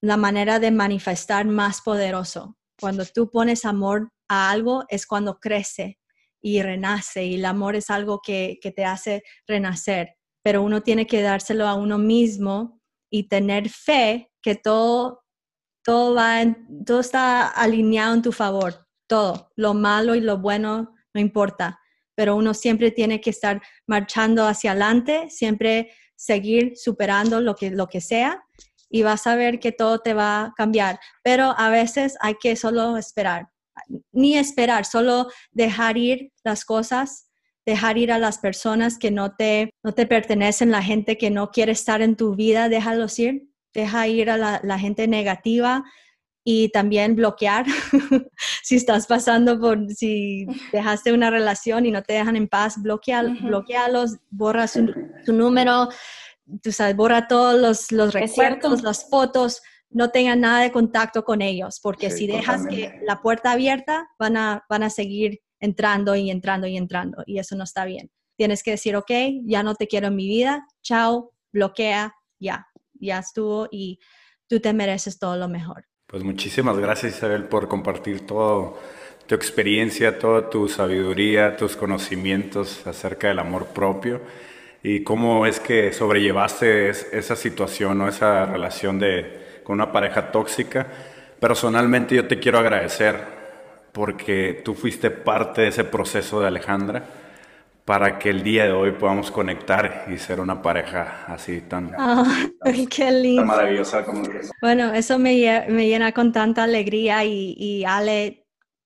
la 0.00 0.16
manera 0.16 0.58
de 0.58 0.70
manifestar 0.70 1.44
más 1.44 1.82
poderoso. 1.82 2.56
Cuando 2.80 3.04
tú 3.06 3.30
pones 3.30 3.64
amor 3.64 4.10
a 4.28 4.50
algo 4.50 4.84
es 4.88 5.06
cuando 5.06 5.38
crece 5.40 5.98
y 6.40 6.62
renace 6.62 7.24
y 7.24 7.34
el 7.34 7.44
amor 7.44 7.76
es 7.76 7.90
algo 7.90 8.20
que, 8.20 8.58
que 8.62 8.70
te 8.70 8.84
hace 8.84 9.22
renacer, 9.46 10.14
pero 10.42 10.62
uno 10.62 10.82
tiene 10.82 11.06
que 11.06 11.22
dárselo 11.22 11.66
a 11.66 11.74
uno 11.74 11.98
mismo 11.98 12.80
y 13.10 13.28
tener 13.28 13.68
fe 13.68 14.30
que 14.42 14.54
todo, 14.54 15.24
todo, 15.82 16.14
va 16.14 16.44
todo 16.86 17.00
está 17.00 17.48
alineado 17.48 18.14
en 18.14 18.22
tu 18.22 18.32
favor, 18.32 18.86
todo, 19.06 19.50
lo 19.56 19.74
malo 19.74 20.14
y 20.14 20.20
lo 20.20 20.38
bueno 20.38 20.94
no 21.14 21.20
importa, 21.20 21.80
pero 22.14 22.36
uno 22.36 22.54
siempre 22.54 22.90
tiene 22.90 23.20
que 23.20 23.30
estar 23.30 23.60
marchando 23.86 24.46
hacia 24.46 24.72
adelante, 24.72 25.28
siempre 25.30 25.92
seguir 26.14 26.72
superando 26.76 27.40
lo 27.40 27.54
que, 27.54 27.70
lo 27.70 27.88
que 27.88 28.00
sea 28.00 28.44
y 28.90 29.02
vas 29.02 29.26
a 29.26 29.36
ver 29.36 29.58
que 29.58 29.72
todo 29.72 29.98
te 30.00 30.14
va 30.14 30.42
a 30.42 30.54
cambiar. 30.56 30.98
Pero 31.22 31.54
a 31.56 31.70
veces 31.70 32.16
hay 32.20 32.34
que 32.40 32.56
solo 32.56 32.96
esperar, 32.96 33.48
ni 34.12 34.36
esperar, 34.36 34.84
solo 34.84 35.28
dejar 35.52 35.96
ir 35.96 36.32
las 36.44 36.64
cosas, 36.64 37.28
dejar 37.66 37.98
ir 37.98 38.12
a 38.12 38.18
las 38.18 38.38
personas 38.38 38.98
que 38.98 39.10
no 39.10 39.34
te, 39.36 39.74
no 39.82 39.92
te 39.92 40.06
pertenecen, 40.06 40.70
la 40.70 40.82
gente 40.82 41.18
que 41.18 41.30
no 41.30 41.50
quiere 41.50 41.72
estar 41.72 42.00
en 42.00 42.16
tu 42.16 42.34
vida, 42.34 42.68
déjalos 42.68 43.18
ir, 43.18 43.48
deja 43.74 44.08
ir 44.08 44.30
a 44.30 44.36
la, 44.36 44.78
gente 44.78 45.06
negativa 45.06 45.84
y 46.42 46.70
también 46.70 47.14
bloquear 47.14 47.66
si 48.62 48.76
estás 48.76 49.06
pasando 49.06 49.60
por, 49.60 49.86
si 49.90 50.46
dejaste 50.72 51.12
una 51.12 51.30
relación 51.30 51.84
y 51.84 51.90
no 51.90 52.02
te 52.02 52.14
dejan 52.14 52.36
en 52.36 52.48
paz, 52.48 52.80
bloquea, 52.80 53.22
bloquealos, 53.22 54.16
borra 54.30 54.66
su, 54.66 54.90
su 55.26 55.34
número, 55.34 55.90
tú 56.62 56.72
sabes, 56.72 56.96
borra 56.96 57.28
todos 57.28 57.60
los, 57.60 57.92
los 57.92 58.12
recuerdos, 58.14 58.82
las 58.82 59.08
fotos, 59.08 59.62
no 59.90 60.10
tengan 60.10 60.40
nada 60.40 60.62
de 60.62 60.72
contacto 60.72 61.24
con 61.24 61.40
ellos, 61.42 61.80
porque 61.82 62.10
si 62.10 62.26
dejas 62.26 62.66
que 62.66 63.00
la 63.06 63.20
puerta 63.22 63.52
abierta, 63.52 64.08
van 64.18 64.36
a, 64.36 64.64
van 64.68 64.82
a 64.82 64.90
seguir 64.90 65.40
entrando 65.60 66.14
y 66.14 66.30
entrando 66.30 66.66
y 66.66 66.76
entrando, 66.76 67.22
y 67.26 67.38
eso 67.38 67.56
no 67.56 67.64
está 67.64 67.84
bien. 67.84 68.10
Tienes 68.36 68.62
que 68.62 68.72
decir, 68.72 68.96
ok, 68.96 69.10
ya 69.44 69.62
no 69.62 69.74
te 69.74 69.88
quiero 69.88 70.08
en 70.08 70.16
mi 70.16 70.28
vida, 70.28 70.66
chao, 70.82 71.32
bloquea, 71.52 72.14
ya, 72.38 72.66
ya 72.94 73.18
estuvo 73.18 73.68
y 73.70 73.98
tú 74.46 74.60
te 74.60 74.72
mereces 74.72 75.18
todo 75.18 75.36
lo 75.36 75.48
mejor. 75.48 75.84
Pues 76.06 76.22
muchísimas 76.22 76.78
gracias 76.78 77.16
Isabel 77.16 77.44
por 77.44 77.68
compartir 77.68 78.26
toda 78.26 78.72
tu 79.26 79.34
experiencia, 79.34 80.18
toda 80.18 80.48
tu 80.48 80.68
sabiduría, 80.68 81.56
tus 81.56 81.76
conocimientos 81.76 82.86
acerca 82.86 83.28
del 83.28 83.40
amor 83.40 83.66
propio 83.66 84.22
y 84.82 85.02
cómo 85.02 85.46
es 85.46 85.60
que 85.60 85.92
sobrellevaste 85.92 86.90
esa 86.90 87.36
situación 87.36 88.00
o 88.00 88.08
esa 88.08 88.46
relación 88.46 88.98
de, 88.98 89.60
con 89.64 89.74
una 89.74 89.92
pareja 89.92 90.30
tóxica. 90.30 90.86
Personalmente 91.40 92.14
yo 92.14 92.26
te 92.26 92.38
quiero 92.38 92.58
agradecer 92.58 93.16
porque 93.92 94.62
tú 94.64 94.74
fuiste 94.74 95.10
parte 95.10 95.62
de 95.62 95.68
ese 95.68 95.84
proceso 95.84 96.40
de 96.40 96.48
Alejandra 96.48 97.04
para 97.84 98.18
que 98.18 98.28
el 98.28 98.42
día 98.42 98.64
de 98.64 98.72
hoy 98.72 98.92
podamos 98.92 99.30
conectar 99.30 100.04
y 100.12 100.18
ser 100.18 100.40
una 100.40 100.60
pareja 100.60 101.24
así 101.26 101.62
tan, 101.62 101.90
qué 102.94 103.10
lindo. 103.10 103.46
maravillosa 103.46 104.04
como 104.04 104.24
Bueno, 104.60 104.92
eso 104.92 105.18
me, 105.18 105.64
me, 105.70 105.88
llena 105.88 106.12
con 106.12 106.30
tanta 106.30 106.64
alegría 106.64 107.24
y, 107.24 107.54
y 107.56 107.84
Ale, 107.86 108.44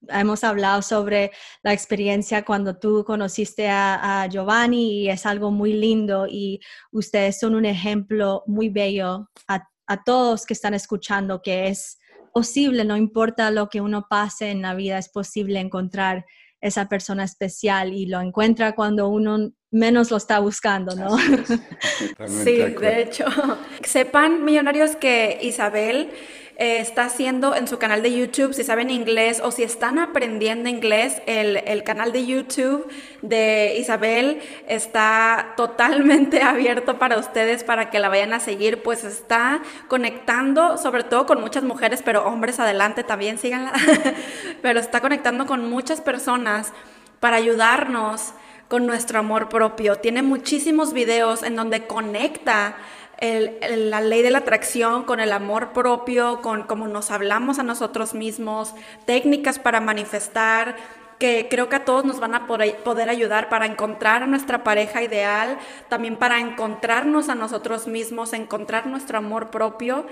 hemos 0.09 0.45
hablado 0.45 0.83
sobre 0.83 1.31
la 1.63 1.73
experiencia 1.73 2.45
cuando 2.45 2.77
tú 2.79 3.05
conociste 3.05 3.69
a, 3.69 4.27
Giovanni 4.31 5.03
y 5.03 5.09
es 5.09 5.27
algo 5.27 5.51
muy 5.51 5.73
lindo 5.73 6.27
y 6.29 6.61
ustedes 6.91 7.39
son 7.39 7.55
un 7.55 7.65
ejemplo 7.65 8.43
muy 8.47 8.69
bello 8.69 9.29
a, 9.49 9.69
todos 10.07 10.47
que 10.47 10.55
están 10.55 10.73
escuchando 10.73 11.43
que 11.43 11.69
es 11.69 11.99
posible, 12.33 12.83
no 12.83 12.97
importa 12.97 13.51
lo 13.51 13.69
que 13.69 13.83
uno 13.83 14.07
pase 14.09 14.51
en 14.51 14.63
la 14.63 14.75
vida, 14.75 14.97
es 14.97 15.11
posible 15.11 15.61
encontrar 15.61 16.25
esa 16.63 16.89
persona 16.89 17.25
especial 17.25 17.93
y 17.93 18.07
lo 18.07 18.23
encuentra 18.23 18.75
cuando 18.75 19.09
uno 19.09 19.53
menos 19.71 20.11
lo 20.11 20.17
está 20.17 20.39
buscando, 20.39 20.95
¿no? 20.97 21.19
sí, 22.27 22.57
de 22.57 23.03
hecho. 23.03 23.27
Sepan, 23.85 24.45
millonarios, 24.45 24.97
que 24.97 25.39
Isabel 25.43 26.11
eh, 26.57 26.79
está 26.81 27.05
haciendo 27.05 27.55
en 27.55 27.67
su 27.67 27.79
canal 27.79 28.03
de 28.03 28.13
YouTube, 28.13 28.53
si 28.53 28.63
saben 28.63 28.91
inglés 28.91 29.41
o 29.43 29.51
si 29.51 29.63
están 29.63 29.99
aprendiendo 29.99 30.69
inglés, 30.69 31.23
el, 31.27 31.83
canal 31.83 32.13
de 32.13 32.27
YouTube 32.27 32.87
de 33.23 33.77
Isabel 33.79 34.41
está 34.69 35.55
totalmente 35.57 36.43
abierto 36.43 36.99
para 36.99 37.19
ustedes, 37.19 37.65
para 37.65 37.91
que 37.91 37.99
la 37.99 38.09
vayan 38.09 38.35
a 38.35 38.41
seguir, 38.41 38.83
pues 38.83 39.03
está 39.05 39.63
conectando 39.89 40.77
sobre 40.77 41.05
todo 41.05 41.27
con 41.27 41.41
muchas 41.41 41.65
mujeres, 41.65 42.03
pero 42.05 42.27
hombres 42.27 42.61
adelante 42.61 43.03
también, 43.03 43.39
síganla, 43.39 43.73
pero 44.63 44.79
está 44.79 45.01
conectando 45.01 45.47
con 45.47 45.69
muchas 45.71 46.01
personas 46.01 46.73
para 47.19 47.37
ayudarnos 47.37 48.35
con 48.69 48.87
nuestro 48.87 49.19
amor 49.19 49.49
propio. 49.49 49.97
Tiene 49.97 50.23
muchísimos 50.23 50.93
videos 50.93 51.43
en 51.43 51.57
donde 51.57 51.87
conecta 51.87 52.77
la 53.23 54.01
ley 54.01 54.23
de 54.23 54.31
la 54.31 54.39
atracción, 54.39 55.05
con 55.05 55.21
el 55.21 55.33
amor 55.33 55.73
propio, 55.73 56.41
con 56.43 56.65
cómo 56.65 56.89
nos 56.89 57.11
hablamos 57.11 57.59
a 57.61 57.63
nosotros 57.63 58.15
mismos, 58.15 58.75
técnicas 59.07 59.61
para 59.61 59.81
manifestar, 59.81 60.77
que 61.21 61.47
creo 61.49 61.69
que 61.69 61.77
a 61.77 61.85
todos 61.85 62.05
nos 62.05 62.19
van 62.19 62.35
a 62.35 62.49
poder 62.49 63.09
ayudar 63.09 63.49
para 63.49 63.67
encontrar 63.67 64.25
a 64.25 64.27
nuestra 64.27 64.65
pareja 64.65 65.05
ideal, 65.05 65.57
también 65.89 66.17
para 66.17 66.41
encontrarnos 66.41 67.29
a 67.29 67.37
nosotros 67.37 67.87
mismos, 67.87 68.33
encontrar 68.33 68.89
nuestro 68.89 69.19
amor 69.19 69.51
propio. 69.51 70.05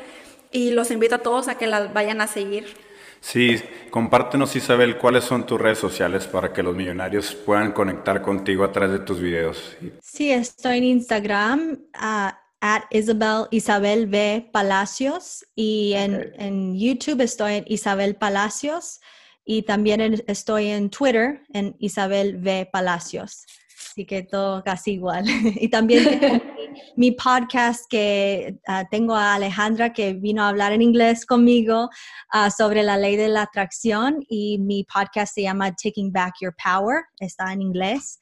Y 0.53 0.71
los 0.71 0.93
invito 0.93 1.17
a 1.17 1.19
todos 1.19 1.49
a 1.49 1.57
que 1.57 1.67
las 1.67 1.93
vayan 1.93 2.21
a 2.21 2.29
seguir. 2.29 2.77
Sí, 3.21 3.61
compártenos 3.91 4.57
Isabel 4.57 4.97
cuáles 4.97 5.25
son 5.25 5.47
tus 5.47 5.61
redes 5.61 5.79
sociales 5.79 6.27
para 6.27 6.53
que 6.53 6.63
los 6.63 6.75
millonarios 6.75 7.35
puedan 7.35 7.73
conectar 7.73 8.23
contigo 8.23 8.65
a 8.65 8.73
través 8.73 8.93
de 8.93 9.05
tus 9.05 9.21
videos. 9.21 9.77
Sí, 10.01 10.33
estoy 10.33 10.79
en 10.79 10.85
Instagram, 10.85 11.79
uh, 11.95 12.31
at 12.61 12.83
Isabel, 12.91 13.49
Isabel 13.51 14.07
V. 14.07 14.51
Palacios 14.53 15.45
y 15.55 15.95
en, 15.95 16.33
en, 16.39 16.79
YouTube 16.79 17.21
estoy 17.23 17.55
en 17.55 17.65
Isabel 17.67 18.17
Palacios 18.17 19.01
y 19.45 19.63
también 19.63 20.23
estoy 20.27 20.69
en 20.69 20.91
Twitter 20.91 21.43
en 21.53 21.75
Isabel 21.79 22.37
V. 22.37 22.69
Palacios. 22.71 23.47
Así 23.91 24.07
que 24.07 24.23
todo 24.23 24.63
casi 24.63 24.93
igual. 24.93 25.25
y 25.61 25.69
también 25.69 26.05
mi, 26.97 27.11
podcast 27.13 27.85
que 27.91 28.59
ah, 28.69 28.85
tengo 28.91 29.17
a 29.17 29.35
Alejandra 29.35 29.93
que 29.93 30.13
vino 30.13 30.43
a 30.43 30.49
hablar 30.49 30.73
en 30.73 30.83
inglés 30.83 31.27
conmigo 31.27 31.91
ah, 32.31 32.51
sobre 32.51 32.83
la 32.83 32.97
ley 32.97 33.17
de 33.17 33.29
la 33.29 33.43
atracción 33.43 34.25
y 34.29 34.59
mi 34.59 34.85
podcast 34.85 35.35
se 35.35 35.43
llama 35.43 35.75
Taking 35.75 36.13
Back 36.13 36.35
Your 36.41 36.55
Power, 36.63 37.03
está 37.19 37.53
en 37.53 37.63
inglés. 37.63 38.21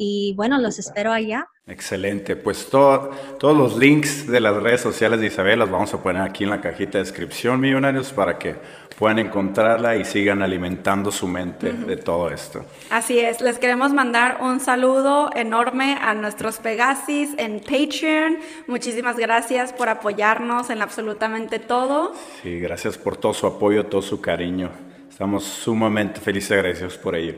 Y 0.00 0.32
bueno, 0.36 0.58
los 0.58 0.78
espero 0.78 1.12
allá. 1.12 1.48
Excelente, 1.66 2.36
pues 2.36 2.68
todos 2.70 3.10
los 3.42 3.76
links 3.76 4.28
de 4.28 4.38
las 4.38 4.56
redes 4.56 4.80
sociales 4.80 5.20
de 5.20 5.26
Isabel 5.26 5.58
los 5.58 5.70
vamos 5.70 5.92
a 5.92 6.00
poner 6.00 6.22
aquí 6.22 6.44
en 6.44 6.50
la 6.50 6.60
cajita 6.60 6.98
de 6.98 7.04
descripción, 7.04 7.60
millonarios, 7.60 8.12
para 8.12 8.38
que 8.38 8.54
puedan 8.96 9.18
encontrarla 9.18 9.96
y 9.96 10.04
sigan 10.04 10.40
alimentando 10.42 11.10
su 11.10 11.26
mente 11.26 11.72
de 11.72 11.96
todo 11.96 12.30
esto. 12.30 12.64
Así 12.90 13.18
es, 13.18 13.40
les 13.40 13.58
queremos 13.58 13.92
mandar 13.92 14.38
un 14.40 14.60
saludo 14.60 15.30
enorme 15.34 15.98
a 16.00 16.14
nuestros 16.14 16.58
Pegasis 16.58 17.30
en 17.36 17.58
Patreon. 17.58 18.38
Muchísimas 18.68 19.16
gracias 19.16 19.72
por 19.72 19.88
apoyarnos 19.88 20.70
en 20.70 20.80
absolutamente 20.80 21.58
todo. 21.58 22.12
Sí, 22.42 22.60
gracias 22.60 22.96
por 22.96 23.16
todo 23.16 23.34
su 23.34 23.48
apoyo, 23.48 23.86
todo 23.86 24.00
su 24.00 24.20
cariño. 24.20 24.70
Estamos 25.10 25.42
sumamente 25.42 26.20
felices 26.20 26.52
y 26.52 26.54
agradecidos 26.54 26.96
por 26.96 27.16
ello. 27.16 27.34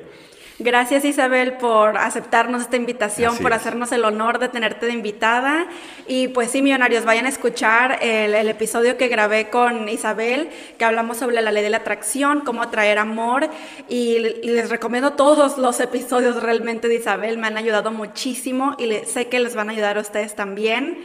Gracias 0.62 1.06
Isabel 1.06 1.54
por 1.54 1.96
aceptarnos 1.96 2.60
esta 2.60 2.76
invitación, 2.76 3.38
por 3.38 3.54
hacernos 3.54 3.92
el 3.92 4.04
honor 4.04 4.38
de 4.38 4.50
tenerte 4.50 4.84
de 4.84 4.92
invitada. 4.92 5.66
Y 6.06 6.28
pues 6.28 6.50
sí, 6.50 6.60
millonarios, 6.60 7.06
vayan 7.06 7.24
a 7.24 7.30
escuchar 7.30 7.98
el, 8.02 8.34
episodio 8.46 8.98
que 8.98 9.08
grabé 9.08 9.48
con 9.48 9.88
Isabel, 9.88 10.50
que 10.76 10.84
hablamos 10.84 11.16
sobre 11.16 11.40
la 11.40 11.50
ley 11.50 11.62
de 11.62 11.70
la 11.70 11.78
atracción, 11.78 12.42
cómo 12.42 12.62
atraer 12.62 12.98
amor. 12.98 13.48
Y, 13.88 14.18
les 14.18 14.68
recomiendo 14.68 15.14
todos 15.14 15.56
los 15.56 15.80
episodios 15.80 16.42
realmente 16.42 16.88
de 16.88 16.96
Isabel, 16.96 17.38
me 17.38 17.46
han 17.46 17.56
ayudado 17.56 17.90
muchísimo 17.90 18.76
y 18.78 18.92
sé 19.06 19.28
que 19.28 19.40
les 19.40 19.54
van 19.54 19.70
a 19.70 19.72
ayudar 19.72 19.96
a 19.96 20.02
ustedes 20.02 20.36
también. 20.36 20.98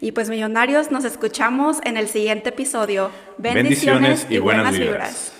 Y 0.00 0.12
pues 0.12 0.30
millonarios, 0.30 0.92
nos 0.92 1.04
escuchamos 1.04 1.78
en 1.82 1.96
el 1.96 2.06
siguiente 2.06 2.50
episodio. 2.50 3.10
Bendiciones, 3.38 4.28
y, 4.30 4.38
buenas, 4.38 4.78
vibras. 4.78 5.39